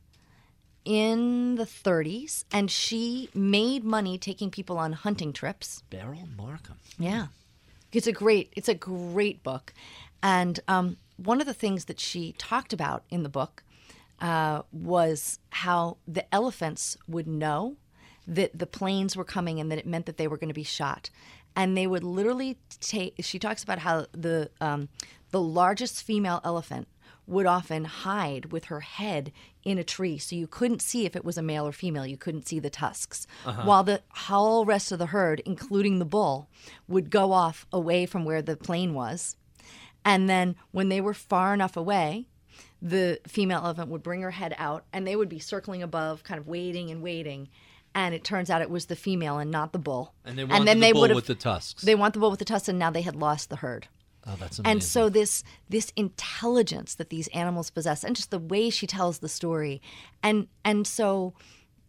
in 0.85 1.57
the 1.57 1.65
30s, 1.65 2.45
and 2.53 2.71
she 2.71 3.29
made 3.35 3.85
money 3.85 4.17
taking 4.17 4.51
people 4.51 4.79
on 4.79 4.93
hunting 4.95 5.33
trips. 5.33 5.83
Beryl 5.91 6.27
Markham. 6.37 6.79
Yeah, 6.99 7.27
it's 7.93 8.07
a 8.07 8.13
great 8.13 8.53
it's 8.57 8.69
a 8.69 8.75
great 8.75 9.43
book, 9.43 9.73
and 10.23 10.61
um, 10.69 10.97
one 11.17 11.41
of 11.41 11.47
the 11.47 11.55
things 11.55 11.87
that 11.87 12.01
she 12.01 12.35
talked 12.39 12.73
about 12.73 13.05
in 13.11 13.23
the 13.23 13.29
book 13.29 13.63
uh, 14.21 14.63
was 14.73 15.39
how 15.51 15.97
the 16.07 16.33
elephants 16.35 16.97
would 17.07 17.27
know 17.27 17.77
that 18.27 18.59
the 18.59 18.67
planes 18.67 19.17
were 19.17 19.25
coming 19.25 19.59
and 19.59 19.71
that 19.71 19.79
it 19.79 19.87
meant 19.87 20.07
that 20.07 20.19
they 20.19 20.29
were 20.29 20.37
going 20.37 20.49
to 20.49 20.55
be 20.55 20.63
shot, 20.63 21.11
and 21.57 21.77
they 21.77 21.87
would 21.87 22.05
literally 22.05 22.59
take. 22.81 23.15
She 23.21 23.39
talks 23.39 23.63
about 23.63 23.81
how 23.81 24.07
the 24.13 24.51
um, 24.61 24.89
the 25.31 25.41
largest 25.41 26.03
female 26.03 26.41
elephant 26.45 26.89
would 27.29 27.47
often 27.47 27.85
hide 27.85 28.53
with 28.53 28.65
her 28.67 28.81
head 28.81 29.33
in 29.63 29.79
a 29.79 29.85
tree 29.85 30.17
so 30.19 30.35
you 30.35 30.47
couldn't 30.47 30.81
see 30.81 31.05
if 31.05 31.15
it 31.15 31.25
was 31.25 31.37
a 31.37 31.43
male 31.43 31.67
or 31.67 31.73
female. 31.73 32.07
You 32.07 32.17
couldn't 32.17 32.49
see 32.49 32.59
the 32.59 32.71
tusks. 32.71 33.27
Uh-huh. 33.45 33.63
While 33.65 33.85
the 33.85 34.03
whole 34.09 34.65
rest 34.65 34.91
of 34.93 34.99
the 34.99 35.07
herd 35.07 35.43
including 35.45 35.99
the 35.99 36.05
bull 36.05 36.49
would 36.89 37.11
go 37.11 37.33
off 37.33 37.67
away 37.73 38.07
from 38.07 38.25
where 38.25 38.43
the 38.43 38.57
plane 38.57 38.95
was. 38.95 39.37
And 40.05 40.29
then 40.29 40.57
when 40.71 40.89
they 40.89 41.01
were 41.01 41.15
far 41.15 41.53
enough 41.53 41.77
away 41.77 42.27
the 42.81 43.21
female 43.27 43.61
elephant 43.65 43.91
would 43.91 44.03
bring 44.03 44.23
her 44.23 44.31
head 44.31 44.55
out 44.57 44.85
and 44.93 45.07
they 45.07 45.17
would 45.17 45.29
be 45.29 45.39
circling 45.39 45.83
above 45.83 46.23
kind 46.23 46.39
of 46.39 46.47
waiting 46.47 46.91
and 46.91 47.03
waiting. 47.03 47.49
And 47.95 48.15
it 48.15 48.23
turns 48.23 48.51
out 48.51 48.63
it 48.63 48.71
was 48.71 48.87
the 48.87 48.97
female 48.97 49.39
and 49.39 49.51
not 49.51 49.73
the 49.73 49.79
bull. 49.79 50.15
And 50.25 50.39
they 50.39 50.45
wanted 50.45 50.69
then 50.69 50.79
the 50.79 50.93
they 50.93 51.15
with 51.15 51.27
the 51.27 51.35
tusks. 51.35 51.83
they 51.83 51.95
want 51.95 52.15
the 52.15 52.21
bull 52.21 52.31
with 52.31 52.39
the 52.39 52.45
tusks 52.45 52.69
and 52.69 52.79
now 52.79 52.91
they 52.91 53.03
had 53.03 53.17
lost 53.17 53.51
the 53.51 53.57
herd 53.57 53.89
oh, 54.29 54.37
that's 54.39 54.59
amazing. 54.59 54.71
and 54.73 54.83
so 54.83 55.09
this 55.09 55.43
this 55.69 55.93
intelligence 55.97 56.95
that 56.97 57.11
these 57.11 57.29
animals 57.29 57.71
possess 57.71 58.05
and 58.05 58.15
just 58.17 58.31
the 58.31 58.39
way 58.39 58.71
she 58.71 58.87
tells 58.87 59.19
the 59.19 59.29
story 59.29 59.81
and 60.23 60.47
and 60.65 60.87
so 60.87 61.33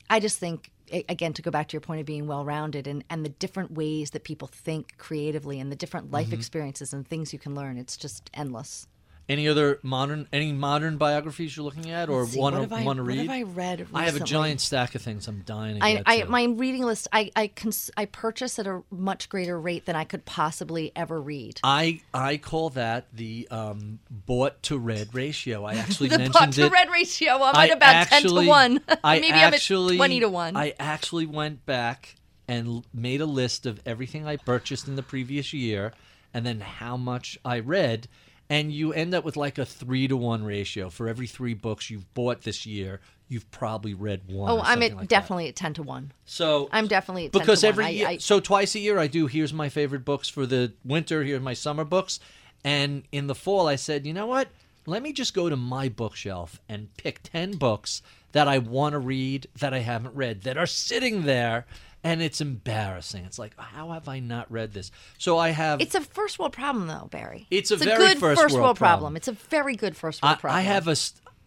i 0.09 0.19
just 0.19 0.39
think 0.39 0.71
again 1.07 1.33
to 1.33 1.41
go 1.43 1.51
back 1.51 1.67
to 1.67 1.73
your 1.73 1.81
point 1.81 1.99
of 1.99 2.05
being 2.07 2.25
well 2.25 2.43
rounded 2.43 2.87
and 2.87 3.03
and 3.09 3.23
the 3.23 3.29
different 3.29 3.71
ways 3.71 4.09
that 4.11 4.23
people 4.23 4.47
think 4.47 4.97
creatively 4.97 5.59
and 5.59 5.71
the 5.71 5.75
different 5.75 6.09
life 6.11 6.27
Mm-hmm. 6.27 6.35
experiences 6.35 6.93
and 6.93 7.07
things 7.07 7.31
you 7.33 7.39
can 7.39 7.53
learn 7.55 7.77
it's 7.77 7.95
just 7.97 8.29
endless 8.33 8.87
Any 9.29 9.47
other 9.47 9.79
modern 9.83 10.27
any 10.33 10.51
modern 10.51 10.97
biographies 10.97 11.55
you're 11.55 11.63
looking 11.63 11.91
at 11.91 12.09
or 12.09 12.25
want 12.35 12.55
to 12.55 12.61
want 12.83 12.97
to 12.97 13.03
what 13.03 13.05
read? 13.05 13.19
have 13.19 13.29
I 13.29 13.43
read 13.43 13.87
I 13.93 14.05
have 14.05 14.15
a 14.15 14.19
giant 14.21 14.59
stack 14.59 14.95
of 14.95 15.03
things 15.03 15.27
I'm 15.27 15.43
dying 15.45 15.79
to 15.79 15.85
I, 15.85 16.01
I 16.03 16.21
to. 16.21 16.29
my 16.29 16.45
reading 16.45 16.83
list 16.83 17.07
I 17.13 17.29
I 17.35 17.47
cons- 17.49 17.91
I 17.95 18.05
purchase 18.05 18.57
at 18.57 18.65
a 18.65 18.81
much 18.89 19.29
greater 19.29 19.59
rate 19.59 19.85
than 19.85 19.95
I 19.95 20.03
could 20.03 20.25
possibly 20.25 20.91
ever 20.95 21.21
read. 21.21 21.59
I 21.63 22.01
I 22.11 22.37
call 22.37 22.71
that 22.71 23.05
the 23.13 23.47
um, 23.51 23.99
bought 24.09 24.63
to 24.63 24.79
read 24.79 25.13
ratio. 25.13 25.63
I 25.63 25.75
actually 25.75 26.09
The 26.09 26.17
mentioned 26.17 26.33
bought 26.33 26.51
to 26.53 26.65
it. 26.65 26.71
red 26.71 26.89
ratio. 26.89 27.33
I'm 27.33 27.55
I 27.55 27.67
at 27.67 27.77
about 27.77 27.95
actually, 27.95 28.33
ten 28.33 28.43
to 28.45 28.49
one. 28.49 28.81
I 29.03 29.19
Maybe 29.19 29.33
actually, 29.33 29.93
I'm 29.93 29.93
at 29.93 29.97
twenty 29.97 30.19
to 30.21 30.29
one. 30.29 30.57
I 30.57 30.73
actually 30.79 31.27
went 31.27 31.67
back 31.67 32.15
and 32.47 32.67
l- 32.67 32.85
made 32.95 33.21
a 33.21 33.27
list 33.27 33.67
of 33.67 33.79
everything 33.85 34.25
I 34.25 34.37
purchased 34.37 34.87
in 34.87 34.95
the 34.95 35.03
previous 35.03 35.53
year, 35.53 35.93
and 36.33 36.43
then 36.47 36.61
how 36.61 36.97
much 36.97 37.37
I 37.45 37.59
read, 37.59 38.07
and 38.49 38.71
you 38.71 38.91
end 38.93 39.13
up 39.13 39.23
with 39.23 39.37
like 39.37 39.57
a 39.57 39.65
three 39.65 40.07
to 40.07 40.17
one 40.17 40.43
ratio. 40.43 40.89
For 40.89 41.07
every 41.07 41.27
three 41.27 41.53
books 41.53 41.89
you've 41.89 42.11
bought 42.13 42.41
this 42.41 42.65
year, 42.65 42.99
you've 43.27 43.49
probably 43.51 43.93
read 43.93 44.21
one. 44.27 44.49
oh, 44.51 44.61
I'm 44.63 44.81
at 44.81 44.91
like 44.91 45.01
that. 45.01 45.09
definitely 45.09 45.47
at 45.49 45.55
ten 45.55 45.73
to 45.75 45.83
one. 45.83 46.11
So 46.25 46.67
I'm 46.71 46.87
definitely 46.87 47.25
at 47.27 47.33
10 47.33 47.39
because 47.41 47.63
every 47.63 47.85
I- 47.85 47.89
year, 47.89 48.07
I- 48.07 48.17
so 48.17 48.39
twice 48.39 48.73
a 48.75 48.79
year 48.79 48.97
I 48.99 49.07
do. 49.07 49.27
Here's 49.27 49.53
my 49.53 49.69
favorite 49.69 50.03
books 50.05 50.27
for 50.29 50.45
the 50.45 50.73
winter. 50.83 51.23
Here's 51.23 51.41
my 51.41 51.53
summer 51.53 51.83
books, 51.85 52.19
and 52.63 53.03
in 53.11 53.27
the 53.27 53.35
fall 53.35 53.67
I 53.67 53.75
said, 53.75 54.05
you 54.05 54.13
know 54.13 54.27
what? 54.27 54.47
Let 54.85 55.03
me 55.03 55.13
just 55.13 55.33
go 55.35 55.49
to 55.49 55.55
my 55.55 55.87
bookshelf 55.89 56.59
and 56.67 56.95
pick 56.97 57.19
ten 57.21 57.51
books 57.57 58.01
that 58.31 58.47
I 58.47 58.57
want 58.57 58.93
to 58.93 58.99
read 58.99 59.47
that 59.59 59.73
I 59.73 59.79
haven't 59.79 60.15
read 60.15 60.41
that 60.43 60.57
are 60.57 60.65
sitting 60.65 61.23
there, 61.23 61.65
and 62.03 62.21
it's 62.21 62.41
embarrassing. 62.41 63.25
It's 63.25 63.39
like, 63.39 63.57
how 63.57 63.91
have 63.91 64.07
I 64.07 64.19
not 64.19 64.51
read 64.51 64.73
this? 64.73 64.91
So 65.17 65.37
I 65.37 65.49
have. 65.49 65.81
It's 65.81 65.95
a 65.95 66.01
first 66.01 66.39
world 66.39 66.53
problem, 66.53 66.87
though, 66.87 67.07
Barry. 67.11 67.47
It's 67.51 67.71
a 67.71 67.77
very 67.77 67.97
good 67.97 68.19
first 68.19 68.39
world 68.39 68.53
world 68.53 68.77
problem. 68.77 68.77
problem. 68.77 69.15
It's 69.17 69.27
a 69.27 69.33
very 69.33 69.75
good 69.75 69.95
first 69.95 70.23
world 70.23 70.37
I, 70.37 70.39
problem. 70.39 70.59
I 70.59 70.61
have 70.61 70.87
a. 70.87 70.95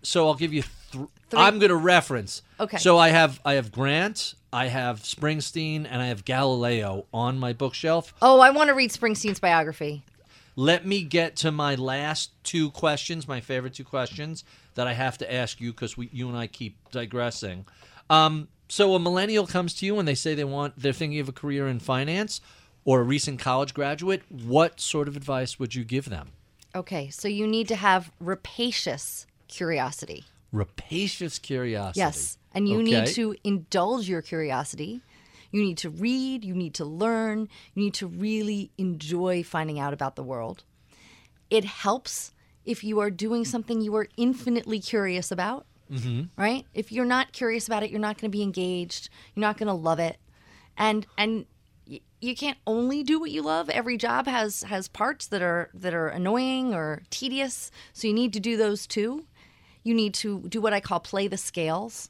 So 0.03 0.27
I'll 0.27 0.35
give 0.35 0.53
you. 0.53 0.63
Th- 0.63 1.07
Three. 1.31 1.41
I'm 1.41 1.59
going 1.59 1.71
to 1.71 1.77
reference. 1.77 2.43
Okay. 2.61 2.77
So 2.77 2.99
I 2.99 3.09
have 3.09 3.41
I 3.47 3.55
have 3.55 3.73
Grant, 3.73 4.35
I 4.53 4.67
have 4.67 5.01
Springsteen, 5.01 5.87
and 5.89 6.03
I 6.03 6.09
have 6.09 6.27
Galileo 6.27 7.07
on 7.15 7.39
my 7.39 7.55
bookshelf. 7.55 8.13
Oh, 8.21 8.41
I 8.41 8.51
want 8.51 8.69
to 8.69 8.75
read 8.75 8.91
Springsteen's 8.91 9.41
biography. 9.41 10.05
Let 10.55 10.87
me 10.87 11.03
get 11.03 11.37
to 11.37 11.51
my 11.51 11.77
last 11.77 12.33
two 12.45 12.71
questions, 12.73 13.27
my 13.27 13.41
favorite 13.41 13.73
two 13.73 13.85
questions 13.85 14.45
that 14.75 14.87
I 14.87 14.93
have 14.93 15.17
to 15.19 15.33
ask 15.33 15.61
you 15.63 15.73
because 15.73 15.97
you 15.97 16.29
and 16.29 16.37
I 16.37 16.47
keep 16.47 16.77
digressing. 16.91 17.65
Um, 18.11 18.49
so 18.73 18.95
a 18.95 18.99
millennial 18.99 19.47
comes 19.47 19.75
to 19.75 19.85
you 19.85 19.99
and 19.99 20.09
they 20.09 20.15
say 20.15 20.35
they 20.35 20.45
want, 20.45 20.73
they're 20.79 20.95
thinking 20.95 21.21
of 21.21 21.29
a 21.29 21.33
career 21.33 21.69
in 21.69 21.79
finance 21.79 22.41
or 22.87 23.01
a 23.01 23.03
recent 23.03 23.39
college 23.39 23.75
graduate. 23.75 24.23
What 24.31 24.81
sort 24.81 25.09
of 25.09 25.15
advice 25.15 25.59
would 25.59 25.75
you 25.75 25.85
give 25.85 26.09
them? 26.09 26.31
Okay, 26.75 27.11
so 27.11 27.29
you 27.29 27.47
need 27.47 27.69
to 27.69 27.77
have 27.77 28.11
rapacious 28.19 29.27
curiosity. 29.47 30.25
Rapacious 30.53 31.39
curiosity. 31.39 32.01
Yes. 32.01 32.39
And 32.55 32.67
you 32.67 32.83
need 32.83 33.09
to 33.09 33.37
indulge 33.45 34.09
your 34.09 34.23
curiosity. 34.23 35.03
You 35.51 35.63
need 35.63 35.77
to 35.77 35.91
read, 35.91 36.43
you 36.43 36.55
need 36.55 36.73
to 36.77 36.87
learn, 36.87 37.51
you 37.75 37.85
need 37.85 37.95
to 37.95 38.07
really 38.07 38.71
enjoy 38.79 39.43
finding 39.43 39.81
out 39.81 39.93
about 39.93 40.17
the 40.17 40.23
world. 40.23 40.65
It 41.51 41.67
helps 41.67 42.33
if 42.65 42.83
you 42.83 43.01
are 43.01 43.11
doing 43.11 43.45
something 43.45 43.83
you 43.83 43.95
are 43.97 44.09
infinitely 44.17 44.81
curious 44.81 45.31
about, 45.31 45.67
mm-hmm. 45.93 46.23
right? 46.41 46.65
If 46.75 46.91
you're 46.93 47.05
not 47.05 47.33
curious 47.33 47.67
about 47.67 47.83
it, 47.83 47.91
you're 47.91 48.01
not 48.01 48.17
going 48.19 48.31
to 48.31 48.37
be 48.37 48.43
engaged. 48.43 49.09
You're 49.35 49.43
not 49.43 49.59
going 49.59 49.69
to 49.69 49.73
love 49.75 49.99
it, 49.99 50.17
and 50.77 51.07
and 51.19 51.47
y- 51.89 52.01
you 52.21 52.35
can't 52.35 52.59
only 52.67 53.03
do 53.03 53.21
what 53.21 53.31
you 53.31 53.43
love. 53.43 53.69
Every 53.71 53.97
job 53.97 54.27
has 54.27 54.63
has 54.65 54.89
parts 54.89 55.27
that 55.29 55.43
are 55.43 55.71
that 55.75 55.95
are 55.95 56.09
annoying 56.09 56.75
or 56.75 57.03
tedious, 57.11 57.71
so 57.93 58.07
you 58.09 58.15
need 58.15 58.33
to 58.33 58.41
do 58.41 58.57
those 58.57 58.87
too. 58.87 59.25
You 59.85 59.95
need 59.95 60.15
to 60.15 60.41
do 60.49 60.61
what 60.61 60.73
I 60.73 60.81
call 60.81 61.01
play 61.01 61.27
the 61.29 61.37
scales, 61.37 62.09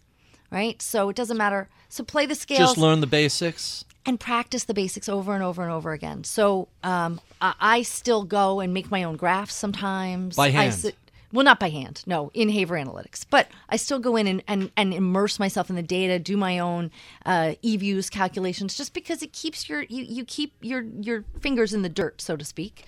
right? 0.51 0.81
So 0.83 1.09
it 1.09 1.17
doesn't 1.17 1.37
matter. 1.39 1.69
So 1.89 2.05
play 2.05 2.27
the 2.27 2.35
scales 2.35 2.61
Just 2.61 2.79
learn 2.79 3.01
the 3.01 3.07
basics. 3.07 3.85
and 4.05 4.19
practice 4.21 4.65
the 4.65 4.75
basics 4.75 5.09
over 5.09 5.35
and 5.35 5.43
over 5.43 5.63
and 5.63 5.71
over 5.73 5.93
again. 5.93 6.25
So 6.25 6.69
um, 6.83 7.19
I, 7.41 7.55
I 7.61 7.83
still 7.83 8.25
go 8.25 8.61
and 8.61 8.75
make 8.75 8.91
my 8.91 9.05
own 9.05 9.17
graphs 9.17 9.55
sometimes. 9.55 10.37
By 10.37 10.47
I 10.47 10.51
hand? 10.51 10.75
sit- 10.75 10.97
well, 11.33 11.45
not 11.45 11.59
by 11.59 11.71
hand, 11.71 12.03
no, 12.07 12.31
in 12.35 12.51
Haver 12.51 12.75
Analytics. 12.77 13.25
But 13.29 13.49
I 13.69 13.77
still 13.77 13.99
go 13.99 14.17
in 14.17 14.27
and, 14.27 14.43
and, 14.47 14.71
and 14.77 14.93
immerse 14.93 15.39
myself 15.39 15.71
in 15.71 15.77
the 15.77 15.83
data, 15.83 16.19
do 16.19 16.37
my 16.37 16.59
own 16.59 16.91
uh, 17.25 17.55
EViews 17.65 18.11
calculations, 18.11 18.77
just 18.77 18.93
because 18.93 19.23
it 19.23 19.33
keeps 19.33 19.69
your 19.69 19.83
you, 19.83 20.05
you 20.05 20.25
keep 20.25 20.55
your 20.61 20.83
your 20.83 21.25
fingers 21.41 21.73
in 21.73 21.83
the 21.83 21.89
dirt, 21.89 22.21
so 22.21 22.37
to 22.37 22.45
speak. 22.45 22.85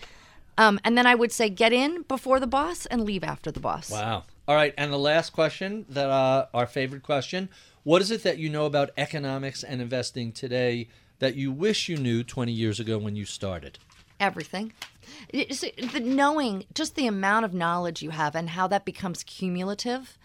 Um, 0.57 0.78
and 0.84 0.97
then 0.97 1.07
I 1.07 1.14
would 1.14 1.32
say 1.32 1.49
get 1.49 1.72
in 1.72 2.03
before 2.03 2.38
the 2.38 2.47
boss 2.47 2.86
and 2.86 3.03
leave 3.03 3.24
after 3.24 3.51
the 3.51 3.61
boss. 3.61 3.90
Wow. 3.90 4.24
All 4.47 4.55
right, 4.55 4.74
and 4.76 4.92
the 4.92 4.99
last 4.99 5.30
question 5.30 5.86
that 5.88 6.11
uh, 6.11 6.47
our 6.53 6.66
favorite 6.66 7.03
question: 7.03 7.49
What 7.82 8.03
is 8.03 8.11
it 8.11 8.22
that 8.24 8.38
you 8.38 8.51
know 8.51 8.66
about 8.66 8.90
economics 8.97 9.64
and 9.64 9.80
investing 9.80 10.32
today 10.32 10.88
that 11.18 11.34
you 11.34 11.51
wish 11.51 11.88
you 11.88 11.97
knew 11.97 12.22
20 12.22 12.53
years 12.53 12.78
ago 12.78 12.99
when 12.99 13.16
you 13.16 13.24
started? 13.24 13.78
everything. 14.20 14.72
The 15.32 16.00
knowing 16.00 16.64
just 16.74 16.94
the 16.94 17.07
amount 17.07 17.44
of 17.44 17.55
knowledge 17.55 18.02
you 18.02 18.11
have 18.11 18.34
and 18.34 18.50
how 18.50 18.66
that 18.68 18.84
becomes 18.84 19.22
cumulative, 19.22 20.18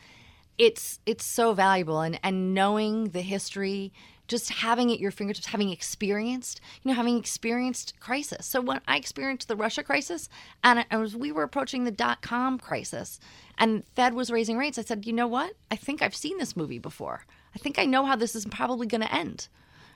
it's 0.57 0.99
it's 1.05 1.25
so 1.25 1.53
valuable. 1.53 2.01
And 2.01 2.19
and 2.23 2.53
knowing 2.53 3.09
the 3.09 3.21
history, 3.21 3.91
just 4.27 4.49
having 4.49 4.89
it 4.89 4.95
at 4.95 4.99
your 4.99 5.11
fingertips, 5.11 5.47
having 5.47 5.69
experienced, 5.69 6.61
you 6.83 6.89
know, 6.89 6.95
having 6.95 7.17
experienced 7.17 7.99
crisis. 7.99 8.45
So 8.45 8.61
when 8.61 8.79
I 8.87 8.97
experienced 8.97 9.47
the 9.47 9.55
Russia 9.55 9.83
crisis, 9.83 10.29
and 10.63 10.85
as 10.91 11.15
we 11.15 11.31
were 11.31 11.43
approaching 11.43 11.83
the 11.83 11.91
dot 11.91 12.21
com 12.21 12.59
crisis, 12.59 13.19
and 13.57 13.83
Fed 13.95 14.13
was 14.13 14.29
raising 14.29 14.57
rates, 14.57 14.77
I 14.77 14.83
said, 14.83 15.07
you 15.07 15.13
know 15.13 15.27
what? 15.27 15.53
I 15.71 15.75
think 15.75 16.01
I've 16.01 16.15
seen 16.15 16.37
this 16.37 16.55
movie 16.55 16.79
before. 16.79 17.25
I 17.55 17.57
think 17.57 17.79
I 17.79 17.85
know 17.85 18.05
how 18.05 18.15
this 18.15 18.35
is 18.35 18.45
probably 18.45 18.85
going 18.85 19.01
to 19.01 19.13
end, 19.13 19.47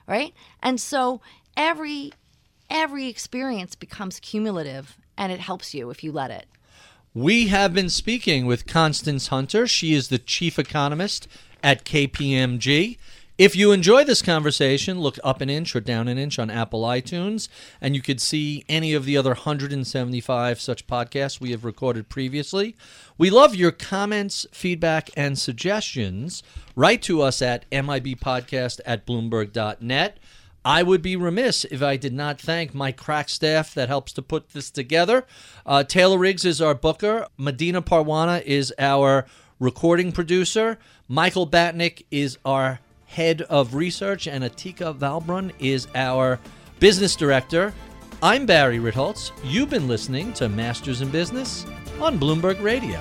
right? 0.08 0.34
And 0.60 0.80
so 0.80 1.20
every 1.56 2.12
every 2.74 3.06
experience 3.06 3.76
becomes 3.76 4.18
cumulative, 4.18 4.98
and 5.16 5.32
it 5.32 5.38
helps 5.38 5.72
you 5.72 5.88
if 5.90 6.02
you 6.02 6.10
let 6.10 6.30
it. 6.30 6.46
We 7.14 7.46
have 7.46 7.72
been 7.72 7.88
speaking 7.88 8.44
with 8.44 8.66
Constance 8.66 9.28
Hunter. 9.28 9.68
She 9.68 9.94
is 9.94 10.08
the 10.08 10.18
chief 10.18 10.58
economist 10.58 11.28
at 11.62 11.84
KPMG. 11.84 12.98
If 13.38 13.56
you 13.56 13.70
enjoy 13.72 14.04
this 14.04 14.22
conversation, 14.22 15.00
look 15.00 15.18
up 15.22 15.40
an 15.40 15.50
inch 15.50 15.74
or 15.74 15.80
down 15.80 16.08
an 16.08 16.18
inch 16.18 16.38
on 16.38 16.50
Apple 16.50 16.82
iTunes, 16.82 17.48
and 17.80 17.94
you 17.94 18.02
could 18.02 18.20
see 18.20 18.64
any 18.68 18.92
of 18.92 19.04
the 19.04 19.16
other 19.16 19.30
175 19.30 20.60
such 20.60 20.86
podcasts 20.88 21.40
we 21.40 21.52
have 21.52 21.64
recorded 21.64 22.08
previously. 22.08 22.76
We 23.16 23.30
love 23.30 23.54
your 23.54 23.72
comments, 23.72 24.46
feedback, 24.50 25.10
and 25.16 25.38
suggestions. 25.38 26.42
Write 26.74 27.02
to 27.02 27.22
us 27.22 27.40
at 27.40 27.68
mibpodcast 27.70 28.80
at 28.84 29.06
bloomberg.net. 29.06 30.18
I 30.64 30.82
would 30.82 31.02
be 31.02 31.14
remiss 31.14 31.64
if 31.66 31.82
I 31.82 31.96
did 31.96 32.14
not 32.14 32.40
thank 32.40 32.74
my 32.74 32.90
crack 32.90 33.28
staff 33.28 33.74
that 33.74 33.88
helps 33.88 34.12
to 34.14 34.22
put 34.22 34.50
this 34.50 34.70
together. 34.70 35.26
Uh, 35.66 35.84
Taylor 35.84 36.16
Riggs 36.16 36.44
is 36.44 36.62
our 36.62 36.74
booker. 36.74 37.26
Medina 37.36 37.82
Parwana 37.82 38.42
is 38.42 38.72
our 38.78 39.26
recording 39.60 40.10
producer. 40.10 40.78
Michael 41.06 41.46
Batnick 41.46 42.06
is 42.10 42.38
our 42.46 42.80
head 43.06 43.42
of 43.42 43.74
research, 43.74 44.26
and 44.26 44.42
Atika 44.42 44.96
Valbrun 44.96 45.52
is 45.58 45.86
our 45.94 46.40
business 46.80 47.14
director. 47.14 47.74
I'm 48.22 48.46
Barry 48.46 48.78
Ritholtz. 48.78 49.32
You've 49.44 49.70
been 49.70 49.86
listening 49.86 50.32
to 50.34 50.48
Masters 50.48 51.02
in 51.02 51.10
Business 51.10 51.66
on 52.00 52.18
Bloomberg 52.18 52.62
Radio. 52.62 53.00